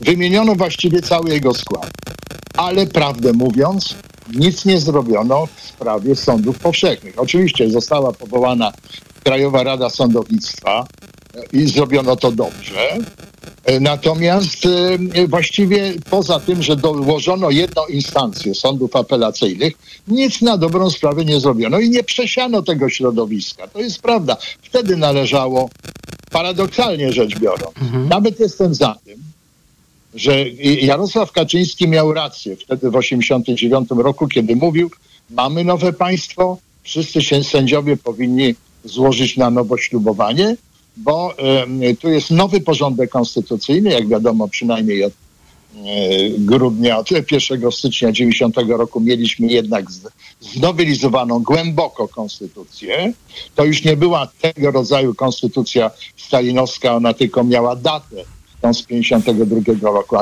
Wymieniono 0.00 0.54
właściwie 0.54 1.02
cały 1.02 1.30
jego 1.30 1.54
skład. 1.54 1.90
Ale 2.56 2.86
prawdę 2.86 3.32
mówiąc, 3.32 3.94
nic 4.34 4.64
nie 4.64 4.80
zrobiono 4.80 5.46
w 5.46 5.60
sprawie 5.60 6.16
sądów 6.16 6.58
powszechnych. 6.58 7.14
Oczywiście 7.16 7.70
została 7.70 8.12
powołana 8.12 8.72
Krajowa 9.24 9.62
Rada 9.62 9.90
Sądownictwa 9.90 10.86
e, 11.34 11.56
i 11.56 11.66
zrobiono 11.66 12.16
to 12.16 12.32
dobrze. 12.32 12.98
E, 13.64 13.80
Natomiast 13.80 14.66
e, 15.14 15.26
właściwie 15.28 15.92
poza 16.10 16.40
tym, 16.40 16.62
że 16.62 16.76
dołożono 16.76 17.50
jedną 17.50 17.86
instancję 17.86 18.54
sądów 18.54 18.96
apelacyjnych, 18.96 19.72
nic 20.08 20.42
na 20.42 20.58
dobrą 20.58 20.90
sprawę 20.90 21.24
nie 21.24 21.40
zrobiono 21.40 21.80
i 21.80 21.90
nie 21.90 22.04
przesiano 22.04 22.62
tego 22.62 22.88
środowiska. 22.88 23.68
To 23.68 23.78
jest 23.78 24.02
prawda. 24.02 24.36
Wtedy 24.62 24.96
należało, 24.96 25.70
paradoksalnie 26.30 27.12
rzecz 27.12 27.38
biorąc, 27.38 27.74
nawet 28.08 28.40
jestem 28.40 28.74
za 28.74 28.96
tym, 29.04 29.22
że 30.14 30.48
Jarosław 30.60 31.32
Kaczyński 31.32 31.88
miał 31.88 32.12
rację 32.12 32.56
wtedy 32.56 32.90
w 32.90 32.92
1989 32.92 33.88
roku, 34.04 34.28
kiedy 34.28 34.56
mówił, 34.56 34.90
mamy 35.30 35.64
nowe 35.64 35.92
państwo, 35.92 36.58
wszyscy 36.82 37.22
się 37.22 37.44
sędziowie 37.44 37.96
powinni 37.96 38.54
złożyć 38.84 39.36
na 39.36 39.50
nowo 39.50 39.78
ślubowanie, 39.78 40.56
bo 40.96 41.34
tu 42.00 42.08
jest 42.08 42.30
nowy 42.30 42.60
porządek 42.60 43.10
konstytucyjny, 43.10 43.90
jak 43.90 44.08
wiadomo 44.08 44.48
przynajmniej 44.48 45.04
od 45.04 45.12
grudnia, 46.38 46.98
od 46.98 47.10
1 47.10 47.72
stycznia 47.72 48.12
90 48.12 48.56
roku 48.56 49.00
mieliśmy 49.00 49.46
jednak 49.46 49.84
znowelizowaną 50.40 51.42
głęboko 51.42 52.08
konstytucję. 52.08 53.12
To 53.54 53.64
już 53.64 53.84
nie 53.84 53.96
była 53.96 54.28
tego 54.40 54.70
rodzaju 54.70 55.14
konstytucja 55.14 55.90
stalinowska, 56.16 56.96
ona 56.96 57.14
tylko 57.14 57.44
miała 57.44 57.76
datę 57.76 58.16
tą 58.60 58.74
z 58.74 58.82
52 58.82 59.90
roku, 59.90 60.08